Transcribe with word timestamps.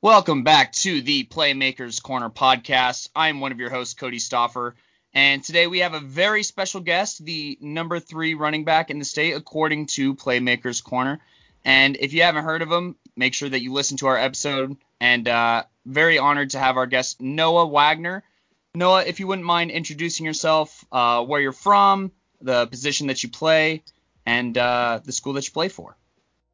Welcome 0.00 0.44
back 0.44 0.70
to 0.74 1.02
the 1.02 1.24
Playmakers 1.24 2.00
Corner 2.00 2.30
podcast. 2.30 3.08
I'm 3.16 3.40
one 3.40 3.50
of 3.50 3.58
your 3.58 3.68
hosts, 3.68 3.94
Cody 3.94 4.18
Stoffer, 4.18 4.74
and 5.12 5.42
today 5.42 5.66
we 5.66 5.80
have 5.80 5.92
a 5.92 5.98
very 5.98 6.44
special 6.44 6.80
guest, 6.80 7.24
the 7.24 7.58
number 7.60 7.98
three 7.98 8.34
running 8.34 8.62
back 8.62 8.90
in 8.90 9.00
the 9.00 9.04
state, 9.04 9.32
according 9.32 9.86
to 9.86 10.14
Playmakers 10.14 10.84
Corner. 10.84 11.18
And 11.64 11.96
if 11.96 12.12
you 12.12 12.22
haven't 12.22 12.44
heard 12.44 12.62
of 12.62 12.70
him, 12.70 12.94
make 13.16 13.34
sure 13.34 13.48
that 13.48 13.60
you 13.60 13.72
listen 13.72 13.96
to 13.96 14.06
our 14.06 14.16
episode. 14.16 14.76
And 15.00 15.26
uh, 15.26 15.64
very 15.84 16.16
honored 16.16 16.50
to 16.50 16.60
have 16.60 16.76
our 16.76 16.86
guest, 16.86 17.20
Noah 17.20 17.66
Wagner. 17.66 18.22
Noah, 18.76 19.02
if 19.04 19.18
you 19.18 19.26
wouldn't 19.26 19.46
mind 19.46 19.72
introducing 19.72 20.24
yourself, 20.24 20.84
uh, 20.92 21.24
where 21.24 21.40
you're 21.40 21.50
from, 21.50 22.12
the 22.40 22.68
position 22.68 23.08
that 23.08 23.24
you 23.24 23.30
play, 23.30 23.82
and 24.24 24.56
uh, 24.56 25.00
the 25.04 25.10
school 25.10 25.32
that 25.32 25.44
you 25.44 25.52
play 25.52 25.68
for. 25.68 25.96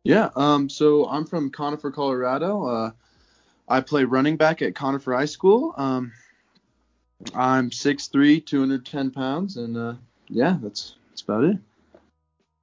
Yeah, 0.02 0.30
um, 0.34 0.70
so 0.70 1.06
I'm 1.06 1.26
from 1.26 1.50
Conifer, 1.50 1.90
Colorado. 1.90 2.94
I 3.68 3.80
play 3.80 4.04
running 4.04 4.36
back 4.36 4.62
at 4.62 4.74
Conifer 4.74 5.14
High 5.14 5.24
School. 5.24 5.74
Um, 5.76 6.12
I'm 7.34 7.70
6'3", 7.70 8.44
210 8.44 9.10
pounds, 9.10 9.56
and 9.56 9.76
uh, 9.76 9.94
yeah, 10.28 10.58
that's 10.60 10.96
that's 11.10 11.22
about 11.22 11.44
it. 11.44 11.56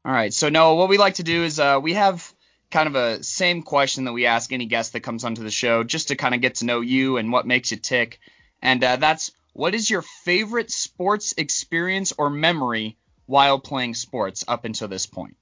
All 0.04 0.12
right. 0.12 0.34
So 0.34 0.50
Noah, 0.50 0.76
what 0.76 0.90
we 0.90 0.98
like 0.98 1.16
to 1.16 1.24
do 1.24 1.44
is 1.44 1.60
uh, 1.60 1.80
we 1.82 1.94
have 1.94 2.34
kind 2.72 2.88
of 2.88 2.96
a 2.96 3.24
same 3.24 3.62
question 3.62 4.06
that 4.06 4.14
we 4.14 4.26
ask 4.26 4.52
any 4.52 4.66
guest 4.66 4.94
that 4.94 5.02
comes 5.02 5.24
onto 5.24 5.44
the 5.44 5.52
show, 5.52 5.84
just 5.84 6.08
to 6.08 6.16
kind 6.16 6.34
of 6.34 6.42
get 6.42 6.56
to 6.56 6.66
know 6.66 6.82
you 6.82 7.18
and 7.18 7.32
what 7.32 7.46
makes 7.46 7.72
you 7.72 7.78
tick. 7.78 8.20
And 8.62 8.84
uh, 8.84 8.96
that's 8.96 9.32
what 9.54 9.76
is 9.76 9.90
your 9.90 10.02
favorite 10.02 10.72
sports 10.72 11.34
experience 11.38 12.14
or 12.18 12.30
memory 12.30 12.98
while 13.26 13.60
playing 13.60 13.94
sports 13.94 14.44
up 14.48 14.66
until 14.66 14.88
this 14.88 15.06
point? 15.06 15.36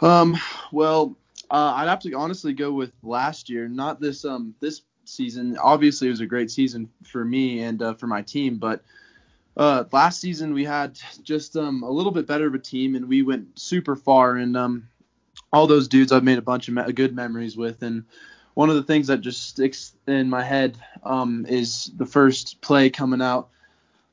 Um, 0.00 0.36
well, 0.70 1.16
uh, 1.54 1.72
I'd 1.76 1.88
have 1.88 2.00
to 2.00 2.12
honestly 2.14 2.52
go 2.52 2.72
with 2.72 2.90
last 3.04 3.48
year, 3.48 3.68
not 3.68 4.00
this 4.00 4.24
um 4.24 4.56
this 4.58 4.82
season. 5.04 5.56
Obviously, 5.56 6.08
it 6.08 6.10
was 6.10 6.20
a 6.20 6.26
great 6.26 6.50
season 6.50 6.90
for 7.04 7.24
me 7.24 7.60
and 7.60 7.80
uh, 7.80 7.94
for 7.94 8.08
my 8.08 8.22
team, 8.22 8.56
but 8.56 8.82
uh, 9.56 9.84
last 9.92 10.20
season 10.20 10.52
we 10.52 10.64
had 10.64 10.98
just 11.22 11.56
um 11.56 11.84
a 11.84 11.90
little 11.90 12.10
bit 12.10 12.26
better 12.26 12.48
of 12.48 12.54
a 12.54 12.58
team, 12.58 12.96
and 12.96 13.06
we 13.06 13.22
went 13.22 13.56
super 13.56 13.94
far. 13.94 14.34
And 14.36 14.56
um, 14.56 14.88
all 15.52 15.68
those 15.68 15.86
dudes 15.86 16.10
I've 16.10 16.24
made 16.24 16.38
a 16.38 16.42
bunch 16.42 16.66
of 16.66 16.74
me- 16.74 16.92
good 16.92 17.14
memories 17.14 17.56
with, 17.56 17.84
and 17.84 18.04
one 18.54 18.68
of 18.68 18.74
the 18.74 18.82
things 18.82 19.06
that 19.06 19.20
just 19.20 19.48
sticks 19.48 19.92
in 20.08 20.28
my 20.28 20.42
head 20.42 20.76
um 21.04 21.46
is 21.48 21.88
the 21.96 22.06
first 22.06 22.60
play 22.62 22.90
coming 22.90 23.22
out. 23.22 23.50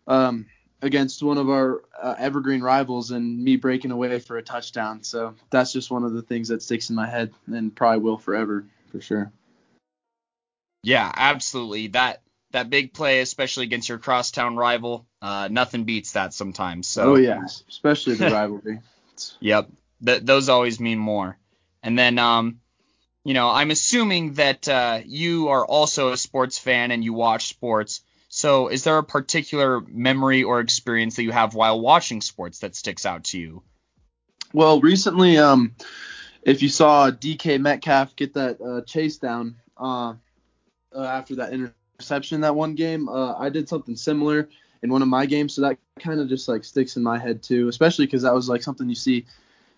Um, 0.07 0.45
against 0.81 1.21
one 1.21 1.37
of 1.37 1.49
our 1.49 1.83
uh, 2.01 2.15
evergreen 2.17 2.61
rivals 2.61 3.11
and 3.11 3.43
me 3.43 3.55
breaking 3.55 3.91
away 3.91 4.19
for 4.19 4.37
a 4.37 4.43
touchdown. 4.43 5.03
So 5.03 5.35
that's 5.49 5.71
just 5.71 5.91
one 5.91 6.03
of 6.03 6.13
the 6.13 6.21
things 6.21 6.47
that 6.49 6.61
sticks 6.63 6.89
in 6.89 6.95
my 6.95 7.07
head 7.07 7.31
and 7.47 7.75
probably 7.75 7.99
will 7.99 8.17
forever 8.17 8.65
for 8.91 9.01
sure. 9.01 9.31
Yeah, 10.83 11.11
absolutely. 11.15 11.87
That 11.87 12.21
that 12.51 12.69
big 12.69 12.93
play, 12.93 13.21
especially 13.21 13.65
against 13.65 13.87
your 13.87 13.97
crosstown 13.97 14.57
rival, 14.57 15.05
uh, 15.21 15.47
nothing 15.49 15.83
beats 15.85 16.13
that 16.13 16.33
sometimes. 16.33 16.87
So. 16.87 17.11
Oh 17.11 17.15
yeah, 17.15 17.45
especially 17.69 18.15
the 18.15 18.29
rivalry. 18.31 18.79
yep, 19.39 19.69
Th- 20.05 20.21
those 20.21 20.49
always 20.49 20.79
mean 20.79 20.99
more. 20.99 21.37
And 21.83 21.97
then, 21.97 22.19
um, 22.19 22.59
you 23.23 23.33
know, 23.33 23.49
I'm 23.49 23.71
assuming 23.71 24.33
that 24.33 24.67
uh, 24.67 25.01
you 25.05 25.49
are 25.49 25.65
also 25.65 26.11
a 26.11 26.17
sports 26.17 26.57
fan 26.57 26.91
and 26.91 27.03
you 27.03 27.13
watch 27.13 27.47
sports. 27.47 28.01
So, 28.33 28.69
is 28.69 28.85
there 28.85 28.97
a 28.97 29.03
particular 29.03 29.81
memory 29.81 30.43
or 30.43 30.61
experience 30.61 31.17
that 31.17 31.23
you 31.23 31.33
have 31.33 31.53
while 31.53 31.81
watching 31.81 32.21
sports 32.21 32.59
that 32.59 32.77
sticks 32.77 33.05
out 33.05 33.25
to 33.25 33.37
you? 33.37 33.61
Well, 34.53 34.79
recently, 34.79 35.37
um, 35.37 35.75
if 36.41 36.61
you 36.61 36.69
saw 36.69 37.11
DK 37.11 37.59
Metcalf 37.59 38.15
get 38.15 38.35
that 38.35 38.61
uh, 38.61 38.85
chase 38.85 39.17
down 39.17 39.57
uh, 39.75 40.13
uh, 40.95 41.03
after 41.03 41.35
that 41.35 41.51
interception 41.51 42.39
that 42.41 42.55
one 42.55 42.73
game, 42.73 43.09
uh, 43.09 43.35
I 43.37 43.49
did 43.49 43.67
something 43.67 43.97
similar 43.97 44.47
in 44.81 44.89
one 44.89 45.01
of 45.01 45.09
my 45.09 45.25
games, 45.25 45.53
so 45.53 45.63
that 45.63 45.77
kind 45.99 46.21
of 46.21 46.29
just 46.29 46.47
like 46.47 46.63
sticks 46.63 46.95
in 46.95 47.03
my 47.03 47.19
head 47.19 47.43
too, 47.43 47.67
especially 47.67 48.05
because 48.05 48.21
that 48.21 48.33
was 48.33 48.47
like 48.47 48.63
something 48.63 48.87
you 48.87 48.95
see 48.95 49.25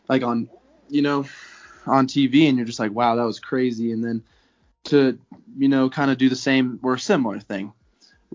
like 0.08 0.22
on, 0.22 0.48
you 0.90 1.02
know, 1.02 1.26
on 1.88 2.06
TV, 2.06 2.48
and 2.50 2.60
you're 2.60 2.68
just 2.68 2.80
like, 2.80 2.92
wow, 2.92 3.16
that 3.16 3.26
was 3.26 3.40
crazy, 3.40 3.92
and 3.92 4.04
then 4.04 4.22
to 4.84 5.18
you 5.58 5.70
know 5.70 5.90
kind 5.90 6.12
of 6.12 6.20
do 6.20 6.30
the 6.30 6.36
same 6.36 6.80
or 6.84 6.94
a 6.94 7.00
similar 7.00 7.40
thing 7.40 7.74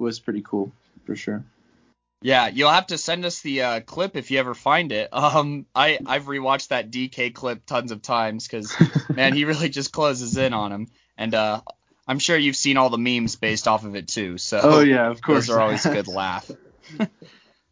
was 0.01 0.21
pretty 0.21 0.43
cool 0.43 0.73
for 1.05 1.17
sure. 1.17 1.45
Yeah, 2.21 2.49
you'll 2.49 2.71
have 2.71 2.89
to 2.89 2.99
send 2.99 3.25
us 3.25 3.41
the 3.43 3.63
uh, 3.63 3.81
clip 3.81 4.17
if 4.17 4.31
you 4.31 4.39
ever 4.41 4.55
find 4.55 4.91
it. 4.91 5.09
Um, 5.19 5.67
I 5.75 5.99
I've 6.05 6.25
rewatched 6.25 6.69
that 6.69 6.91
DK 6.91 7.35
clip 7.35 7.67
tons 7.67 7.93
of 7.93 8.03
times 8.03 8.47
because 8.47 8.75
man, 9.15 9.35
he 9.35 9.45
really 9.45 9.69
just 9.69 9.93
closes 9.93 10.37
in 10.37 10.53
on 10.53 10.73
him, 10.73 10.89
and 11.17 11.35
uh, 11.35 11.61
I'm 12.07 12.19
sure 12.19 12.37
you've 12.37 12.57
seen 12.57 12.77
all 12.77 12.91
the 12.91 12.99
memes 12.99 13.37
based 13.37 13.69
off 13.69 13.85
of 13.85 13.95
it 13.95 14.09
too. 14.09 14.39
So 14.39 14.61
oh 14.63 14.81
yeah, 14.81 15.11
of 15.11 15.21
course, 15.23 15.47
those 15.47 15.57
are 15.57 15.61
always 15.61 15.85
a 15.87 15.93
good 15.93 16.09
laugh. 16.09 16.51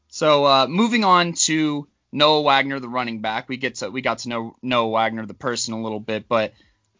so 0.08 0.44
uh, 0.44 0.66
moving 0.69 1.04
on 1.04 1.32
to 1.32 1.88
Noah 2.12 2.43
Wagner, 2.43 2.81
the 2.81 2.88
running 2.88 3.20
back, 3.20 3.48
we 3.48 3.56
get 3.56 3.76
to 3.76 3.91
we 3.91 4.03
got 4.03 4.19
to 4.19 4.28
know 4.28 4.56
Noah 4.62 4.91
Wagner, 4.91 5.26
the 5.26 5.34
person, 5.34 5.75
a 5.75 5.82
little 5.82 6.00
bit, 6.00 6.28
but 6.28 6.53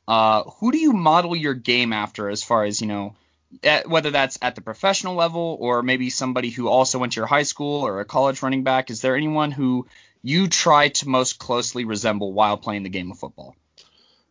uh, 0.08 0.44
who 0.60 0.72
do 0.72 0.78
you 0.78 0.93
model 0.93 1.34
your 1.34 1.54
game 1.54 1.93
after 1.93 2.28
as 2.28 2.43
far 2.43 2.64
as 2.64 2.81
you 2.81 2.87
know? 2.87 3.14
At, 3.62 3.89
whether 3.89 4.11
that's 4.11 4.39
at 4.43 4.55
the 4.55 4.61
professional 4.61 5.15
level 5.15 5.56
or 5.61 5.83
maybe 5.83 6.11
somebody 6.11 6.50
who 6.50 6.69
also 6.69 6.99
went 6.99 7.12
to 7.12 7.21
your 7.21 7.27
high 7.27 7.43
school 7.43 7.87
or 7.87 8.00
a 8.00 8.05
college 8.05 8.43
running 8.43 8.62
back, 8.62 8.91
is 8.91 9.00
there 9.00 9.17
anyone 9.17 9.50
who 9.50 9.87
you 10.22 10.49
try 10.49 10.89
to 10.89 11.09
most 11.09 11.39
closely 11.39 11.84
resemble 11.84 12.33
while 12.33 12.56
playing 12.56 12.83
the 12.83 12.89
game 12.89 13.11
of 13.11 13.19
football? 13.19 13.55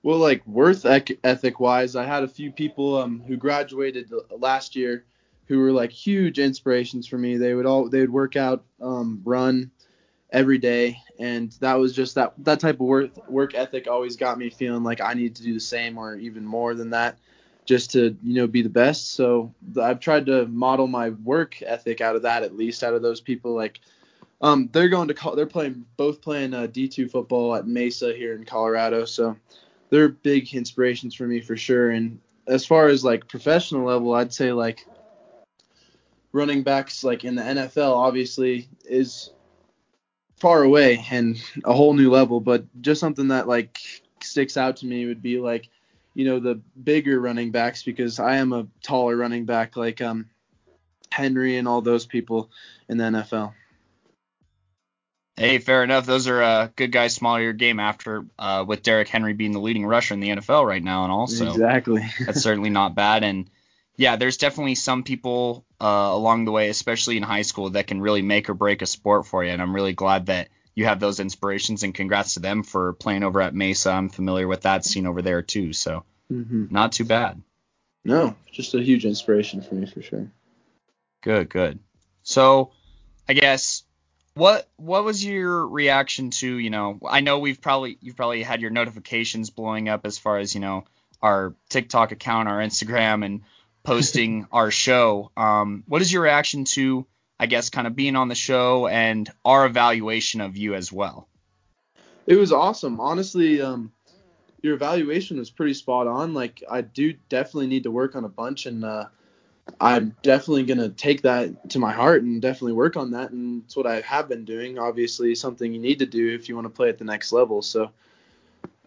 Well, 0.03 0.19
like 0.19 0.45
worth 0.45 0.85
ethic 0.85 1.59
wise, 1.59 1.95
I 1.95 2.05
had 2.05 2.23
a 2.23 2.27
few 2.27 2.51
people 2.51 2.97
um, 2.97 3.23
who 3.25 3.37
graduated 3.37 4.11
last 4.37 4.75
year 4.75 5.03
who 5.47 5.59
were 5.59 5.71
like 5.71 5.91
huge 5.91 6.39
inspirations 6.39 7.07
for 7.07 7.17
me. 7.17 7.37
They 7.37 7.53
would 7.53 7.65
all 7.65 7.89
they 7.89 8.01
would 8.01 8.11
work 8.11 8.35
out, 8.35 8.63
um, 8.81 9.21
run 9.23 9.71
every 10.29 10.57
day, 10.57 10.99
and 11.19 11.51
that 11.59 11.75
was 11.75 11.93
just 11.93 12.15
that 12.15 12.33
that 12.39 12.59
type 12.59 12.75
of 12.75 12.81
work 12.81 13.29
work 13.29 13.55
ethic 13.55 13.87
always 13.87 14.15
got 14.15 14.37
me 14.37 14.49
feeling 14.49 14.83
like 14.83 15.01
I 15.01 15.13
need 15.13 15.35
to 15.37 15.43
do 15.43 15.53
the 15.53 15.59
same 15.59 15.97
or 15.97 16.15
even 16.15 16.45
more 16.45 16.75
than 16.75 16.91
that 16.91 17.17
just 17.65 17.91
to 17.91 18.15
you 18.23 18.35
know 18.35 18.47
be 18.47 18.61
the 18.61 18.69
best. 18.69 19.13
So 19.13 19.53
I've 19.81 19.99
tried 19.99 20.27
to 20.27 20.45
model 20.47 20.87
my 20.87 21.09
work 21.09 21.61
ethic 21.61 22.01
out 22.01 22.15
of 22.15 22.21
that 22.21 22.43
at 22.43 22.55
least 22.55 22.83
out 22.83 22.93
of 22.93 23.01
those 23.01 23.21
people. 23.21 23.53
Like 23.53 23.79
um, 24.41 24.69
they're 24.71 24.89
going 24.89 25.07
to 25.07 25.13
call 25.13 25.35
they're 25.35 25.45
playing 25.45 25.85
both 25.97 26.21
playing 26.21 26.53
uh, 26.53 26.67
D2 26.67 27.11
football 27.11 27.55
at 27.55 27.67
Mesa 27.67 28.13
here 28.13 28.35
in 28.35 28.45
Colorado. 28.45 29.05
So 29.05 29.35
they're 29.89 30.09
big 30.09 30.53
inspirations 30.53 31.15
for 31.15 31.27
me 31.27 31.41
for 31.41 31.57
sure. 31.57 31.91
And 31.91 32.19
as 32.47 32.65
far 32.65 32.87
as 32.87 33.03
like 33.03 33.27
professional 33.27 33.85
level, 33.85 34.13
I'd 34.13 34.33
say 34.33 34.51
like 34.51 34.85
running 36.31 36.63
backs 36.63 37.03
like 37.03 37.23
in 37.23 37.35
the 37.35 37.41
NFL 37.41 37.95
obviously 37.95 38.67
is 38.83 39.31
far 40.37 40.63
away 40.63 41.03
and 41.09 41.41
a 41.63 41.73
whole 41.73 41.93
new 41.93 42.11
level, 42.11 42.39
but 42.39 42.65
just 42.81 42.99
something 42.99 43.29
that 43.29 43.47
like 43.47 43.79
sticks 44.21 44.57
out 44.57 44.77
to 44.77 44.85
me 44.85 45.05
would 45.05 45.21
be 45.21 45.39
like 45.39 45.69
you 46.15 46.25
know 46.25 46.39
the 46.39 46.55
bigger 46.81 47.19
running 47.19 47.51
backs 47.51 47.83
because 47.83 48.19
I 48.19 48.37
am 48.37 48.53
a 48.53 48.65
taller 48.81 49.15
running 49.15 49.45
back 49.45 49.77
like 49.77 50.01
um 50.01 50.27
Henry 51.11 51.57
and 51.57 51.67
all 51.67 51.81
those 51.81 52.05
people 52.05 52.49
in 52.89 52.97
the 52.97 53.03
NFL. 53.03 53.53
Hey, 55.37 55.59
fair 55.59 55.83
enough. 55.83 56.05
Those 56.05 56.29
are 56.29 56.41
uh, 56.41 56.69
good 56.77 56.93
guys, 56.93 57.13
smaller 57.13 57.41
your 57.41 57.53
game 57.53 57.79
after 57.79 58.25
uh, 58.39 58.63
with 58.65 58.83
Derrick 58.83 59.09
Henry 59.09 59.33
being 59.33 59.51
the 59.51 59.59
leading 59.59 59.85
rusher 59.85 60.13
in 60.13 60.21
the 60.21 60.29
NFL 60.29 60.65
right 60.65 60.83
now, 60.83 61.03
and 61.03 61.11
also 61.11 61.49
exactly 61.49 62.05
that's 62.25 62.41
certainly 62.41 62.69
not 62.69 62.95
bad. 62.95 63.23
And 63.23 63.49
yeah, 63.97 64.15
there's 64.15 64.37
definitely 64.37 64.75
some 64.75 65.03
people 65.03 65.65
uh, 65.81 66.09
along 66.11 66.45
the 66.45 66.51
way, 66.51 66.69
especially 66.69 67.17
in 67.17 67.23
high 67.23 67.41
school, 67.41 67.71
that 67.71 67.87
can 67.87 67.99
really 67.99 68.21
make 68.21 68.49
or 68.49 68.53
break 68.53 68.81
a 68.81 68.85
sport 68.85 69.25
for 69.27 69.43
you. 69.43 69.51
And 69.51 69.61
I'm 69.61 69.75
really 69.75 69.93
glad 69.93 70.27
that 70.27 70.47
you 70.75 70.85
have 70.85 70.99
those 70.99 71.19
inspirations 71.19 71.83
and 71.83 71.95
congrats 71.95 72.33
to 72.33 72.41
them 72.41 72.63
for 72.63 72.93
playing 72.93 73.23
over 73.23 73.41
at 73.41 73.55
Mesa. 73.55 73.91
I'm 73.91 74.09
familiar 74.09 74.47
with 74.47 74.61
that 74.61 74.85
scene 74.85 75.07
over 75.07 75.21
there 75.21 75.41
too, 75.41 75.73
so 75.73 76.03
mm-hmm. 76.31 76.65
not 76.69 76.91
too 76.91 77.05
bad. 77.05 77.41
No, 78.03 78.35
just 78.51 78.75
a 78.75 78.81
huge 78.81 79.05
inspiration 79.05 79.61
for 79.61 79.73
me 79.73 79.87
for 79.87 80.01
sure. 80.01 80.29
Good, 81.23 81.49
good. 81.49 81.79
So, 82.21 82.71
I 83.27 83.33
guess 83.33 83.83
what 84.35 84.69
what 84.75 85.03
was 85.05 85.23
your 85.23 85.65
reaction 85.65 86.29
to, 86.29 86.57
you 86.57 86.69
know, 86.69 86.99
I 87.07 87.21
know 87.21 87.39
we've 87.39 87.61
probably 87.61 87.97
you've 88.01 88.17
probably 88.17 88.43
had 88.43 88.61
your 88.61 88.69
notifications 88.69 89.49
blowing 89.49 89.89
up 89.89 90.05
as 90.05 90.19
far 90.19 90.37
as, 90.37 90.53
you 90.53 90.61
know, 90.61 90.83
our 91.21 91.55
TikTok 91.69 92.11
account, 92.11 92.49
our 92.49 92.59
Instagram 92.59 93.25
and 93.25 93.41
posting 93.83 94.47
our 94.51 94.71
show. 94.71 95.31
Um, 95.37 95.83
what 95.87 96.01
is 96.01 96.11
your 96.11 96.23
reaction 96.23 96.65
to 96.65 97.07
I 97.39 97.47
guess, 97.47 97.69
kind 97.69 97.87
of 97.87 97.95
being 97.95 98.15
on 98.15 98.29
the 98.29 98.35
show 98.35 98.87
and 98.87 99.29
our 99.43 99.65
evaluation 99.65 100.41
of 100.41 100.57
you 100.57 100.73
as 100.73 100.91
well. 100.91 101.27
It 102.27 102.37
was 102.37 102.51
awesome. 102.51 102.99
Honestly, 102.99 103.61
um, 103.61 103.91
your 104.61 104.73
evaluation 104.73 105.37
was 105.37 105.49
pretty 105.49 105.73
spot 105.73 106.07
on. 106.07 106.33
Like, 106.33 106.63
I 106.69 106.81
do 106.81 107.13
definitely 107.29 107.67
need 107.67 107.83
to 107.83 107.91
work 107.91 108.15
on 108.15 108.25
a 108.25 108.29
bunch, 108.29 108.65
and 108.65 108.83
uh, 108.83 109.05
I'm 109.79 110.15
definitely 110.23 110.63
going 110.63 110.79
to 110.79 110.89
take 110.89 111.21
that 111.23 111.69
to 111.71 111.79
my 111.79 111.91
heart 111.91 112.23
and 112.23 112.41
definitely 112.41 112.73
work 112.73 112.97
on 112.97 113.11
that. 113.11 113.31
And 113.31 113.63
it's 113.63 113.75
what 113.75 113.85
I 113.85 114.01
have 114.01 114.27
been 114.27 114.45
doing. 114.45 114.79
Obviously, 114.79 115.35
something 115.35 115.71
you 115.71 115.79
need 115.79 115.99
to 115.99 116.05
do 116.05 116.33
if 116.33 116.49
you 116.49 116.55
want 116.55 116.65
to 116.65 116.69
play 116.69 116.89
at 116.89 116.97
the 116.97 117.05
next 117.05 117.31
level. 117.31 117.61
So, 117.61 117.91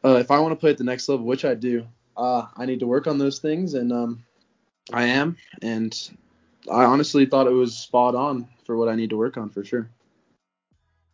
uh, 0.05 0.17
if 0.17 0.31
I 0.31 0.41
want 0.41 0.53
to 0.53 0.57
play 0.57 0.71
at 0.71 0.79
the 0.79 0.85
next 0.85 1.09
level, 1.09 1.27
which 1.27 1.45
I 1.45 1.55
do, 1.55 1.87
uh, 2.17 2.47
I 2.57 2.67
need 2.67 2.81
to 2.81 2.87
work 2.87 3.07
on 3.07 3.19
those 3.19 3.39
things, 3.39 3.75
and 3.75 3.93
um, 3.93 4.25
I 4.93 5.05
am. 5.05 5.37
And 5.63 5.97
I 6.71 6.85
honestly 6.85 7.27
thought 7.27 7.47
it 7.47 7.53
was 7.53 7.77
spot 7.77 8.15
on 8.15 8.49
for 8.65 8.77
what 8.77 8.89
I 8.89 8.95
need 8.95 9.11
to 9.11 9.17
work 9.17 9.37
on 9.37 9.51
for 9.51 9.65
sure. 9.65 9.89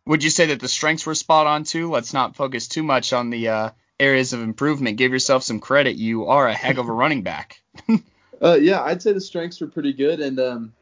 Would 0.07 0.23
you 0.23 0.29
say 0.29 0.47
that 0.47 0.59
the 0.59 0.67
strengths 0.67 1.05
were 1.05 1.15
spot 1.15 1.47
on 1.47 1.63
too? 1.63 1.89
Let's 1.89 2.13
not 2.13 2.35
focus 2.35 2.67
too 2.67 2.83
much 2.83 3.11
on 3.11 3.31
the 3.31 3.47
uh, 3.47 3.69
areas 3.99 4.33
of 4.33 4.41
improvement. 4.41 4.97
Give 4.97 5.11
yourself 5.11 5.43
some 5.43 5.59
credit. 5.59 5.95
You 5.95 6.27
are 6.27 6.47
a 6.47 6.53
heck 6.53 6.77
of 6.77 6.87
a 6.87 6.93
running 6.93 7.23
back. 7.23 7.59
uh, 8.41 8.57
yeah, 8.59 8.81
I'd 8.83 9.01
say 9.01 9.13
the 9.13 9.21
strengths 9.21 9.59
were 9.61 9.67
pretty 9.67 9.93
good, 9.93 10.19
and 10.19 10.39
um, 10.39 10.73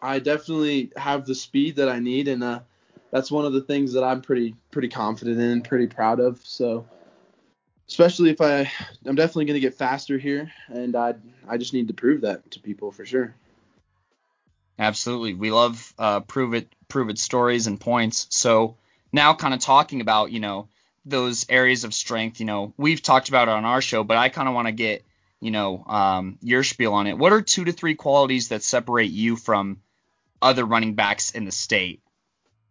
I 0.00 0.20
definitely 0.20 0.92
have 0.96 1.26
the 1.26 1.34
speed 1.34 1.76
that 1.76 1.88
I 1.88 1.98
need, 1.98 2.28
and 2.28 2.44
uh, 2.44 2.60
that's 3.10 3.30
one 3.30 3.46
of 3.46 3.52
the 3.52 3.62
things 3.62 3.92
that 3.94 4.04
I'm 4.04 4.20
pretty 4.20 4.54
pretty 4.70 4.88
confident 4.88 5.40
in, 5.40 5.50
and 5.50 5.64
pretty 5.64 5.88
proud 5.88 6.20
of. 6.20 6.40
So, 6.44 6.86
especially 7.88 8.30
if 8.30 8.40
I, 8.40 8.70
I'm 9.04 9.16
definitely 9.16 9.46
going 9.46 9.54
to 9.54 9.60
get 9.60 9.74
faster 9.74 10.18
here, 10.18 10.52
and 10.68 10.94
I 10.94 11.14
I 11.48 11.56
just 11.56 11.72
need 11.72 11.88
to 11.88 11.94
prove 11.94 12.20
that 12.20 12.48
to 12.52 12.60
people 12.60 12.92
for 12.92 13.04
sure. 13.04 13.34
Absolutely, 14.78 15.34
we 15.34 15.50
love 15.50 15.94
uh, 15.98 16.20
prove 16.20 16.54
it 16.54 16.72
prove 16.88 17.08
it 17.08 17.18
stories 17.18 17.66
and 17.66 17.80
points. 17.80 18.26
So 18.30 18.76
now, 19.12 19.34
kind 19.34 19.54
of 19.54 19.60
talking 19.60 20.00
about 20.00 20.30
you 20.30 20.40
know 20.40 20.68
those 21.04 21.46
areas 21.48 21.84
of 21.84 21.94
strength, 21.94 22.40
you 22.40 22.46
know 22.46 22.74
we've 22.76 23.02
talked 23.02 23.28
about 23.28 23.48
on 23.48 23.64
our 23.64 23.80
show, 23.80 24.04
but 24.04 24.16
I 24.16 24.28
kind 24.28 24.48
of 24.48 24.54
want 24.54 24.68
to 24.68 24.72
get 24.72 25.04
you 25.40 25.50
know 25.50 25.82
um, 25.86 26.38
your 26.42 26.62
spiel 26.62 26.92
on 26.92 27.06
it. 27.06 27.16
What 27.16 27.32
are 27.32 27.42
two 27.42 27.64
to 27.64 27.72
three 27.72 27.94
qualities 27.94 28.48
that 28.48 28.62
separate 28.62 29.10
you 29.10 29.36
from 29.36 29.80
other 30.42 30.64
running 30.64 30.94
backs 30.94 31.30
in 31.30 31.44
the 31.44 31.52
state? 31.52 32.02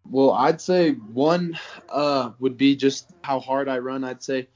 Well, 0.07 0.31
I'd 0.31 0.61
say 0.61 0.91
one 0.91 1.57
uh, 1.89 2.31
would 2.39 2.57
be 2.57 2.75
just 2.75 3.09
how 3.23 3.39
hard 3.39 3.67
I 3.67 3.79
run. 3.79 4.03
I'd 4.03 4.21
say, 4.21 4.47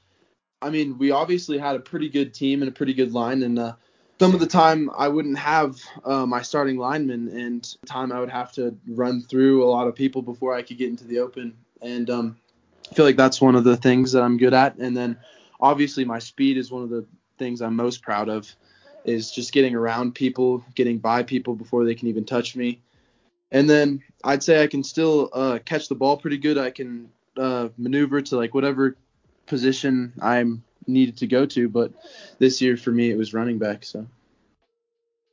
I 0.62 0.70
mean, 0.70 0.96
we 0.98 1.10
obviously 1.10 1.58
had 1.58 1.74
a 1.74 1.80
pretty 1.80 2.08
good 2.08 2.32
team 2.32 2.62
and 2.62 2.68
a 2.68 2.72
pretty 2.72 2.94
good 2.94 3.12
line, 3.12 3.42
and 3.42 3.58
uh, 3.58 3.74
some 4.20 4.34
of 4.34 4.40
the 4.40 4.46
time 4.46 4.90
I 4.98 5.08
wouldn't 5.08 5.38
have 5.38 5.80
uh, 6.04 6.26
my 6.26 6.42
starting 6.42 6.76
lineman, 6.76 7.28
and 7.28 7.66
time 7.86 8.12
I 8.12 8.20
would 8.20 8.28
have 8.28 8.52
to 8.52 8.76
run 8.86 9.22
through 9.22 9.64
a 9.64 9.70
lot 9.70 9.88
of 9.88 9.94
people 9.94 10.20
before 10.20 10.54
I 10.54 10.60
could 10.60 10.76
get 10.76 10.90
into 10.90 11.04
the 11.04 11.20
open. 11.20 11.56
And 11.80 12.10
um, 12.10 12.36
I 12.90 12.94
feel 12.94 13.06
like 13.06 13.16
that's 13.16 13.40
one 13.40 13.54
of 13.54 13.64
the 13.64 13.78
things 13.78 14.12
that 14.12 14.22
I'm 14.22 14.36
good 14.36 14.52
at. 14.52 14.76
And 14.76 14.94
then 14.94 15.16
obviously 15.58 16.04
my 16.04 16.18
speed 16.18 16.58
is 16.58 16.70
one 16.70 16.82
of 16.82 16.90
the 16.90 17.06
things 17.38 17.62
I'm 17.62 17.74
most 17.74 18.02
proud 18.02 18.28
of, 18.28 18.54
is 19.06 19.30
just 19.30 19.54
getting 19.54 19.74
around 19.74 20.14
people, 20.14 20.62
getting 20.74 20.98
by 20.98 21.22
people 21.22 21.54
before 21.54 21.86
they 21.86 21.94
can 21.94 22.08
even 22.08 22.26
touch 22.26 22.54
me. 22.54 22.82
And 23.50 23.70
then 23.70 24.02
I'd 24.22 24.42
say 24.42 24.62
I 24.62 24.66
can 24.66 24.84
still 24.84 25.30
uh, 25.32 25.60
catch 25.64 25.88
the 25.88 25.94
ball 25.94 26.18
pretty 26.18 26.36
good. 26.36 26.58
I 26.58 26.72
can 26.72 27.08
uh, 27.38 27.70
maneuver 27.78 28.20
to 28.20 28.36
like 28.36 28.52
whatever 28.52 28.98
position 29.46 30.12
I'm 30.20 30.62
needed 30.86 31.18
to 31.18 31.26
go 31.26 31.46
to. 31.46 31.68
But 31.68 31.92
this 32.38 32.60
year 32.60 32.76
for 32.76 32.90
me, 32.90 33.10
it 33.10 33.18
was 33.18 33.34
running 33.34 33.58
back. 33.58 33.84
So. 33.84 34.06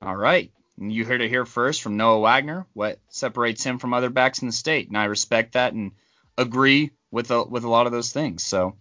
All 0.01 0.15
right. 0.15 0.51
You 0.79 1.05
heard 1.05 1.21
it 1.21 1.29
here 1.29 1.45
first 1.45 1.81
from 1.81 1.97
Noah 1.97 2.19
Wagner. 2.19 2.67
What 2.73 2.99
separates 3.09 3.63
him 3.63 3.79
from 3.79 3.93
other 3.93 4.11
backs 4.11 4.39
in 4.39 4.47
the 4.47 4.53
state, 4.53 4.87
and 4.87 4.97
I 4.97 5.05
respect 5.05 5.53
that 5.53 5.73
and 5.73 5.91
agree 6.37 6.91
with 7.09 7.31
a, 7.31 7.43
with 7.43 7.63
a 7.63 7.69
lot 7.69 7.87
of 7.87 7.91
those 7.91 8.11
things. 8.11 8.43
So, 8.43 8.75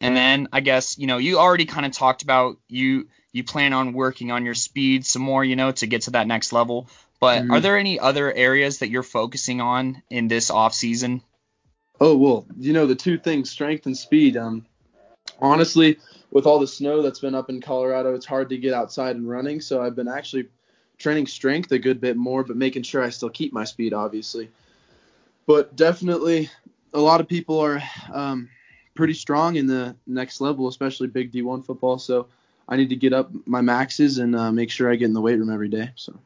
and 0.00 0.16
then 0.16 0.48
I 0.52 0.60
guess 0.60 0.96
you 0.96 1.08
know 1.08 1.18
you 1.18 1.38
already 1.38 1.64
kind 1.64 1.86
of 1.86 1.92
talked 1.92 2.22
about 2.22 2.58
you 2.68 3.08
you 3.32 3.42
plan 3.42 3.72
on 3.72 3.94
working 3.94 4.30
on 4.30 4.44
your 4.44 4.54
speed 4.54 5.04
some 5.04 5.22
more, 5.22 5.44
you 5.44 5.56
know, 5.56 5.72
to 5.72 5.86
get 5.88 6.02
to 6.02 6.12
that 6.12 6.28
next 6.28 6.52
level. 6.52 6.88
But 7.20 7.42
mm-hmm. 7.42 7.50
are 7.50 7.60
there 7.60 7.78
any 7.78 7.98
other 7.98 8.32
areas 8.32 8.78
that 8.78 8.90
you're 8.90 9.02
focusing 9.02 9.60
on 9.60 10.02
in 10.08 10.28
this 10.28 10.50
off 10.50 10.72
season? 10.72 11.20
Oh 12.00 12.16
well, 12.16 12.46
you 12.56 12.72
know 12.72 12.86
the 12.86 12.94
two 12.94 13.18
things, 13.18 13.50
strength 13.50 13.86
and 13.86 13.96
speed. 13.96 14.36
Um, 14.36 14.66
honestly, 15.40 15.98
with 16.30 16.46
all 16.46 16.58
the 16.58 16.66
snow 16.66 17.02
that's 17.02 17.20
been 17.20 17.34
up 17.34 17.50
in 17.50 17.60
Colorado, 17.60 18.14
it's 18.14 18.26
hard 18.26 18.48
to 18.50 18.58
get 18.58 18.74
outside 18.74 19.16
and 19.16 19.28
running. 19.28 19.60
So 19.60 19.82
I've 19.82 19.96
been 19.96 20.08
actually 20.08 20.48
training 20.98 21.26
strength 21.26 21.70
a 21.72 21.78
good 21.78 22.00
bit 22.00 22.16
more, 22.16 22.44
but 22.44 22.56
making 22.56 22.82
sure 22.82 23.02
I 23.02 23.10
still 23.10 23.30
keep 23.30 23.52
my 23.52 23.64
speed, 23.64 23.92
obviously. 23.92 24.50
But 25.46 25.76
definitely, 25.76 26.50
a 26.92 27.00
lot 27.00 27.20
of 27.20 27.28
people 27.28 27.60
are 27.60 27.82
um, 28.12 28.48
pretty 28.94 29.14
strong 29.14 29.56
in 29.56 29.66
the 29.66 29.96
next 30.06 30.40
level, 30.40 30.68
especially 30.68 31.08
big 31.08 31.32
D1 31.32 31.66
football. 31.66 31.98
So 31.98 32.28
I 32.68 32.76
need 32.76 32.90
to 32.90 32.96
get 32.96 33.12
up 33.12 33.30
my 33.46 33.60
maxes 33.60 34.18
and 34.18 34.34
uh, 34.34 34.50
make 34.52 34.70
sure 34.70 34.90
I 34.90 34.96
get 34.96 35.06
in 35.06 35.12
the 35.12 35.20
weight 35.20 35.38
room 35.38 35.52
every 35.52 35.68
day. 35.68 35.90
So. 35.96 36.18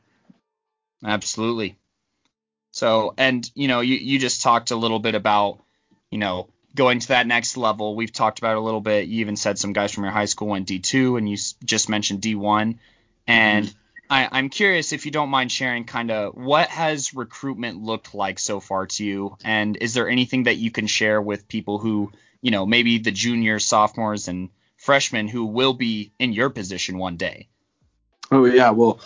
Absolutely. 1.04 1.76
So, 2.72 3.14
and 3.16 3.50
you 3.54 3.66
know, 3.66 3.80
you 3.80 3.96
you 3.96 4.18
just 4.18 4.42
talked 4.42 4.70
a 4.70 4.76
little 4.76 4.98
bit 4.98 5.14
about, 5.14 5.60
you 6.10 6.18
know, 6.18 6.48
going 6.78 7.00
to 7.00 7.08
that 7.08 7.26
next 7.26 7.56
level. 7.56 7.96
We've 7.96 8.12
talked 8.12 8.38
about 8.38 8.56
a 8.56 8.60
little 8.60 8.80
bit. 8.80 9.08
You 9.08 9.20
even 9.20 9.34
said 9.34 9.58
some 9.58 9.72
guys 9.72 9.92
from 9.92 10.04
your 10.04 10.12
high 10.12 10.26
school 10.26 10.46
went 10.46 10.68
D2, 10.68 11.18
and 11.18 11.28
you 11.28 11.36
just 11.64 11.88
mentioned 11.88 12.22
D1. 12.22 12.78
And 13.26 13.66
mm-hmm. 13.66 13.78
I, 14.08 14.38
am 14.38 14.48
curious 14.48 14.92
if 14.92 15.04
you 15.04 15.10
don't 15.10 15.28
mind 15.28 15.50
sharing 15.50 15.84
kind 15.84 16.12
of 16.12 16.36
what 16.36 16.68
has 16.68 17.14
recruitment 17.14 17.82
looked 17.82 18.14
like 18.14 18.38
so 18.38 18.60
far 18.60 18.86
to 18.86 19.04
you, 19.04 19.36
and 19.44 19.76
is 19.76 19.92
there 19.92 20.08
anything 20.08 20.44
that 20.44 20.56
you 20.56 20.70
can 20.70 20.86
share 20.86 21.20
with 21.20 21.48
people 21.48 21.78
who, 21.78 22.12
you 22.40 22.52
know, 22.52 22.64
maybe 22.64 22.98
the 22.98 23.10
juniors, 23.10 23.64
sophomores, 23.64 24.28
and 24.28 24.48
freshmen 24.76 25.26
who 25.26 25.46
will 25.46 25.74
be 25.74 26.12
in 26.20 26.32
your 26.32 26.48
position 26.48 26.96
one 26.96 27.16
day? 27.16 27.48
Oh 28.30 28.44
yeah, 28.44 28.70
well, 28.70 29.00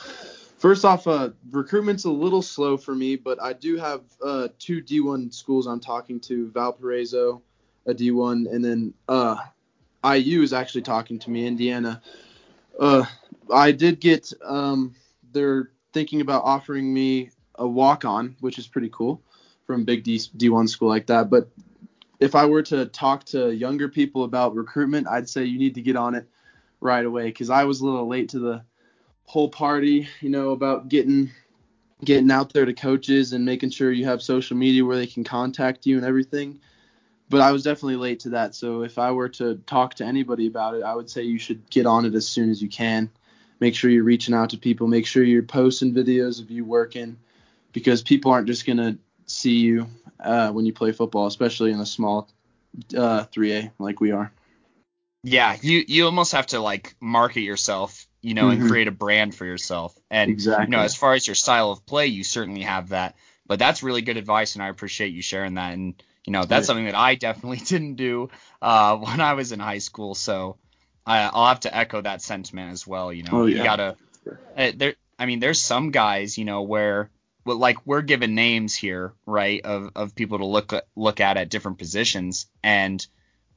First 0.59 0.85
off, 0.85 1.09
uh, 1.09 1.31
recruitment's 1.51 2.05
a 2.05 2.11
little 2.11 2.41
slow 2.41 2.77
for 2.77 2.95
me, 2.95 3.17
but 3.17 3.43
I 3.43 3.53
do 3.53 3.79
have 3.79 4.03
uh, 4.25 4.47
two 4.61 4.81
D1 4.81 5.35
schools 5.35 5.67
I'm 5.67 5.81
talking 5.81 6.21
to, 6.21 6.53
Valparaiso, 6.53 7.43
a 7.87 7.95
D1, 7.95 8.53
and 8.53 8.65
then 8.65 8.95
uh, 9.09 9.37
IU 10.05 10.43
is 10.43 10.53
actually 10.53 10.83
talking 10.83 11.19
to 11.21 11.31
me, 11.31 11.47
Indiana. 11.47 12.01
Uh, 12.79 13.05
I 13.53 13.73
did 13.73 14.01
get, 14.01 14.33
um, 14.45 14.95
they're 15.33 15.71
thinking 15.93 16.21
about 16.21 16.45
offering 16.45 16.93
me 16.93 17.31
a 17.57 17.67
walk-on, 17.67 18.37
which 18.41 18.59
is 18.59 18.67
pretty 18.67 18.91
cool, 18.93 19.23
from 19.67 19.85
big 19.85 20.05
D, 20.05 20.19
D1 20.19 20.69
school 20.69 20.89
like 20.89 21.07
that. 21.07 21.31
But 21.31 21.49
if 22.21 22.35
I 22.35 22.47
were 22.47 22.63
to 22.65 22.87
talk 22.87 23.25
to 23.27 23.51
younger 23.51 23.89
people 23.89 24.25
about 24.25 24.55
recruitment, 24.55 25.09
I'd 25.09 25.29
say 25.29 25.45
you 25.45 25.59
need 25.59 25.75
to 25.75 25.83
get 25.83 25.97
on 25.97 26.15
it 26.15 26.27
right 26.81 27.05
away 27.05 27.27
because 27.27 27.51
I 27.51 27.65
was 27.65 27.81
a 27.81 27.85
little 27.85 28.09
late 28.09 28.29
to 28.31 28.39
the 28.39 28.63
whole 29.25 29.49
party, 29.49 30.09
you 30.21 30.31
know, 30.31 30.51
about 30.51 30.89
getting 30.89 31.31
getting 32.05 32.31
out 32.31 32.53
there 32.53 32.65
to 32.65 32.75
coaches 32.75 33.33
and 33.33 33.45
making 33.45 33.71
sure 33.71 33.93
you 33.93 34.05
have 34.05 34.21
social 34.21 34.57
media 34.57 34.85
where 34.85 34.97
they 34.97 35.07
can 35.07 35.23
contact 35.23 35.87
you 35.87 35.97
and 35.97 36.05
everything. 36.05 36.61
But 37.33 37.41
I 37.41 37.51
was 37.51 37.65
definitely 37.65 37.97
late 37.97 38.21
to 38.21 38.29
that. 38.31 38.55
So 38.55 38.83
if 38.83 38.99
I 38.99 39.11
were 39.11 39.31
to 39.31 39.57
talk 39.67 39.95
to 39.95 40.05
anybody 40.05 40.47
about 40.47 40.75
it, 40.75 40.83
I 40.83 40.95
would 40.95 41.11
say 41.11 41.23
you 41.23 41.39
should 41.39 41.69
get 41.71 41.87
on 41.87 42.05
it 42.05 42.15
as 42.15 42.29
soon 42.29 42.51
as 42.51 42.63
you 42.63 42.69
can. 42.69 43.11
Make 43.59 43.75
sure 43.75 43.91
you're 43.91 44.05
reaching 44.05 44.35
out 44.35 44.51
to 44.51 44.59
people. 44.59 44.87
Make 44.87 45.07
sure 45.07 45.25
you're 45.25 45.43
posting 45.43 45.95
videos 45.95 46.41
of 46.41 46.51
you 46.51 46.65
working 46.65 47.17
because 47.73 48.03
people 48.03 48.31
aren't 48.31 48.47
just 48.47 48.67
going 48.67 48.77
to 48.77 48.99
see 49.27 49.57
you 49.57 49.89
uh, 50.21 50.51
when 50.51 50.67
you 50.67 50.73
play 50.73 50.93
football, 50.93 51.27
especially 51.27 51.73
in 51.73 51.81
a 51.81 51.87
small 51.87 52.29
uh, 52.97 53.25
3A 53.25 53.73
like 53.79 54.01
we 54.01 54.13
are. 54.13 54.31
Yeah, 55.25 55.57
you 55.61 55.85
you 55.87 56.05
almost 56.05 56.33
have 56.33 56.49
to 56.49 56.61
like 56.61 56.97
market 57.01 57.43
yourself 57.43 58.07
you 58.23 58.35
know, 58.35 58.49
mm-hmm. 58.49 58.63
and 58.63 58.71
create 58.71 58.89
a 58.89 58.93
brand 58.93 59.35
for 59.35 59.45
yourself. 59.45 59.95
And 60.11 60.31
exactly. 60.31 60.67
you 60.67 60.71
know, 60.71 60.81
as 60.81 60.95
far 60.95 61.15
as 61.15 61.27
your 61.27 61.35
style 61.35 61.73
of 61.73 61.85
play, 61.85 62.07
you 62.07 62.25
certainly 62.25 62.63
have 62.63 62.91
that. 62.91 63.17
But 63.47 63.59
that's 63.59 63.83
really 63.83 64.03
good 64.03 64.17
advice, 64.17 64.55
and 64.55 64.63
I 64.63 64.69
appreciate 64.69 65.13
you 65.13 65.23
sharing 65.23 65.55
that. 65.55 65.75
And 65.75 66.01
you 66.27 66.33
know, 66.33 66.45
that's 66.45 66.67
something 66.67 66.87
that 66.87 66.95
I 66.95 67.15
definitely 67.15 67.59
didn't 67.65 67.95
do 67.95 68.31
uh, 68.61 68.97
when 68.97 69.21
I 69.21 69.35
was 69.35 69.53
in 69.53 69.61
high 69.61 69.79
school. 69.79 70.15
So 70.15 70.57
I, 71.07 71.31
will 71.35 71.47
have 71.47 71.61
to 71.61 71.77
echo 71.77 72.01
that 72.01 72.23
sentiment 72.23 72.73
as 72.73 72.87
well. 72.87 73.13
You 73.13 73.25
know, 73.25 73.31
oh, 73.33 73.47
yeah. 73.47 73.59
you 73.59 73.63
gotta. 73.65 73.97
Uh, 74.57 74.73
there, 74.77 74.95
I 75.19 75.27
mean, 75.27 75.41
there's 75.41 75.61
some 75.61 75.91
guys, 75.91 76.39
you 76.39 76.45
know, 76.45 76.63
where 76.63 77.11
well, 77.45 77.57
like 77.57 77.85
we're 77.87 78.03
given 78.03 78.35
names 78.35 78.75
here, 78.75 79.15
right, 79.27 79.61
of 79.65 79.91
of 79.97 80.15
people 80.15 80.39
to 80.39 80.47
look 80.47 80.73
look 80.95 81.21
at 81.21 81.37
at 81.37 81.49
different 81.49 81.79
positions, 81.79 82.47
and 82.63 83.05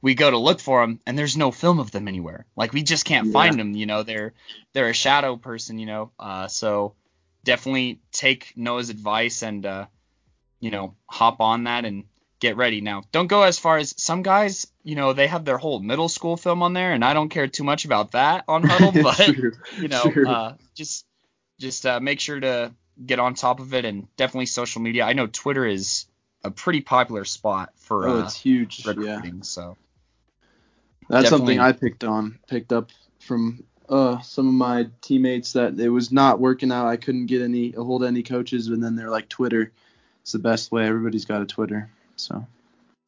we 0.02 0.14
go 0.14 0.30
to 0.30 0.38
look 0.38 0.60
for 0.60 0.80
them 0.80 1.00
and 1.06 1.18
there's 1.18 1.36
no 1.36 1.50
film 1.50 1.78
of 1.78 1.90
them 1.90 2.08
anywhere. 2.08 2.46
Like 2.56 2.72
we 2.72 2.82
just 2.82 3.04
can't 3.04 3.28
yeah. 3.28 3.32
find 3.32 3.58
them. 3.58 3.74
You 3.74 3.86
know, 3.86 4.02
they're 4.02 4.34
they're 4.72 4.88
a 4.88 4.94
shadow 4.94 5.36
person. 5.36 5.78
You 5.78 5.86
know, 5.86 6.10
uh, 6.18 6.48
so 6.48 6.94
definitely 7.44 8.00
take 8.12 8.52
Noah's 8.56 8.90
advice 8.90 9.42
and 9.42 9.64
uh, 9.64 9.86
you 10.60 10.70
know 10.70 10.94
hop 11.08 11.40
on 11.40 11.64
that 11.64 11.84
and 11.84 12.04
get 12.40 12.56
ready. 12.56 12.80
Now, 12.80 13.02
don't 13.12 13.26
go 13.26 13.42
as 13.42 13.58
far 13.58 13.78
as 13.78 13.94
some 13.96 14.22
guys. 14.22 14.66
You 14.82 14.94
know, 14.94 15.12
they 15.12 15.26
have 15.26 15.44
their 15.44 15.58
whole 15.58 15.80
middle 15.80 16.08
school 16.08 16.36
film 16.36 16.62
on 16.62 16.72
there, 16.72 16.92
and 16.92 17.04
I 17.04 17.14
don't 17.14 17.28
care 17.28 17.46
too 17.46 17.64
much 17.64 17.84
about 17.84 18.12
that 18.12 18.44
on 18.48 18.62
Hudl. 18.64 19.02
But 19.02 19.80
you 19.80 19.88
know, 19.88 20.30
uh, 20.30 20.54
just 20.74 21.06
just 21.58 21.86
uh, 21.86 22.00
make 22.00 22.20
sure 22.20 22.40
to 22.40 22.72
get 23.04 23.18
on 23.18 23.34
top 23.34 23.60
of 23.60 23.74
it 23.74 23.84
and 23.84 24.08
definitely 24.16 24.46
social 24.46 24.80
media. 24.80 25.04
I 25.04 25.12
know 25.12 25.26
Twitter 25.26 25.66
is 25.66 26.06
a 26.44 26.50
pretty 26.50 26.80
popular 26.80 27.24
spot 27.24 27.72
for 27.76 28.08
oh, 28.08 28.20
it's 28.20 28.36
uh, 28.36 28.38
huge 28.38 28.86
recruiting. 28.86 29.36
Yeah. 29.36 29.42
So 29.42 29.76
that's 31.08 31.24
Definitely. 31.24 31.56
something 31.56 31.60
I 31.60 31.72
picked 31.72 32.04
on, 32.04 32.38
picked 32.48 32.72
up 32.72 32.90
from 33.20 33.64
uh, 33.88 34.20
some 34.20 34.48
of 34.48 34.54
my 34.54 34.88
teammates 35.00 35.52
that 35.52 35.78
it 35.78 35.88
was 35.88 36.10
not 36.10 36.40
working 36.40 36.72
out. 36.72 36.86
I 36.86 36.96
couldn't 36.96 37.26
get 37.26 37.42
any 37.42 37.70
hold 37.70 38.02
of 38.02 38.08
any 38.08 38.22
coaches, 38.22 38.68
and 38.68 38.82
then 38.82 38.96
they're 38.96 39.10
like 39.10 39.28
Twitter. 39.28 39.72
It's 40.22 40.32
the 40.32 40.38
best 40.38 40.72
way. 40.72 40.86
Everybody's 40.86 41.24
got 41.24 41.42
a 41.42 41.46
Twitter, 41.46 41.90
so. 42.16 42.46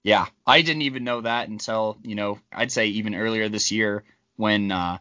Yeah, 0.04 0.26
I 0.46 0.62
didn't 0.62 0.82
even 0.82 1.04
know 1.04 1.20
that 1.22 1.48
until 1.48 1.98
you 2.02 2.14
know 2.14 2.38
I'd 2.52 2.72
say 2.72 2.86
even 2.86 3.14
earlier 3.14 3.48
this 3.48 3.72
year 3.72 4.04
when 4.36 4.70
uh, 4.70 4.98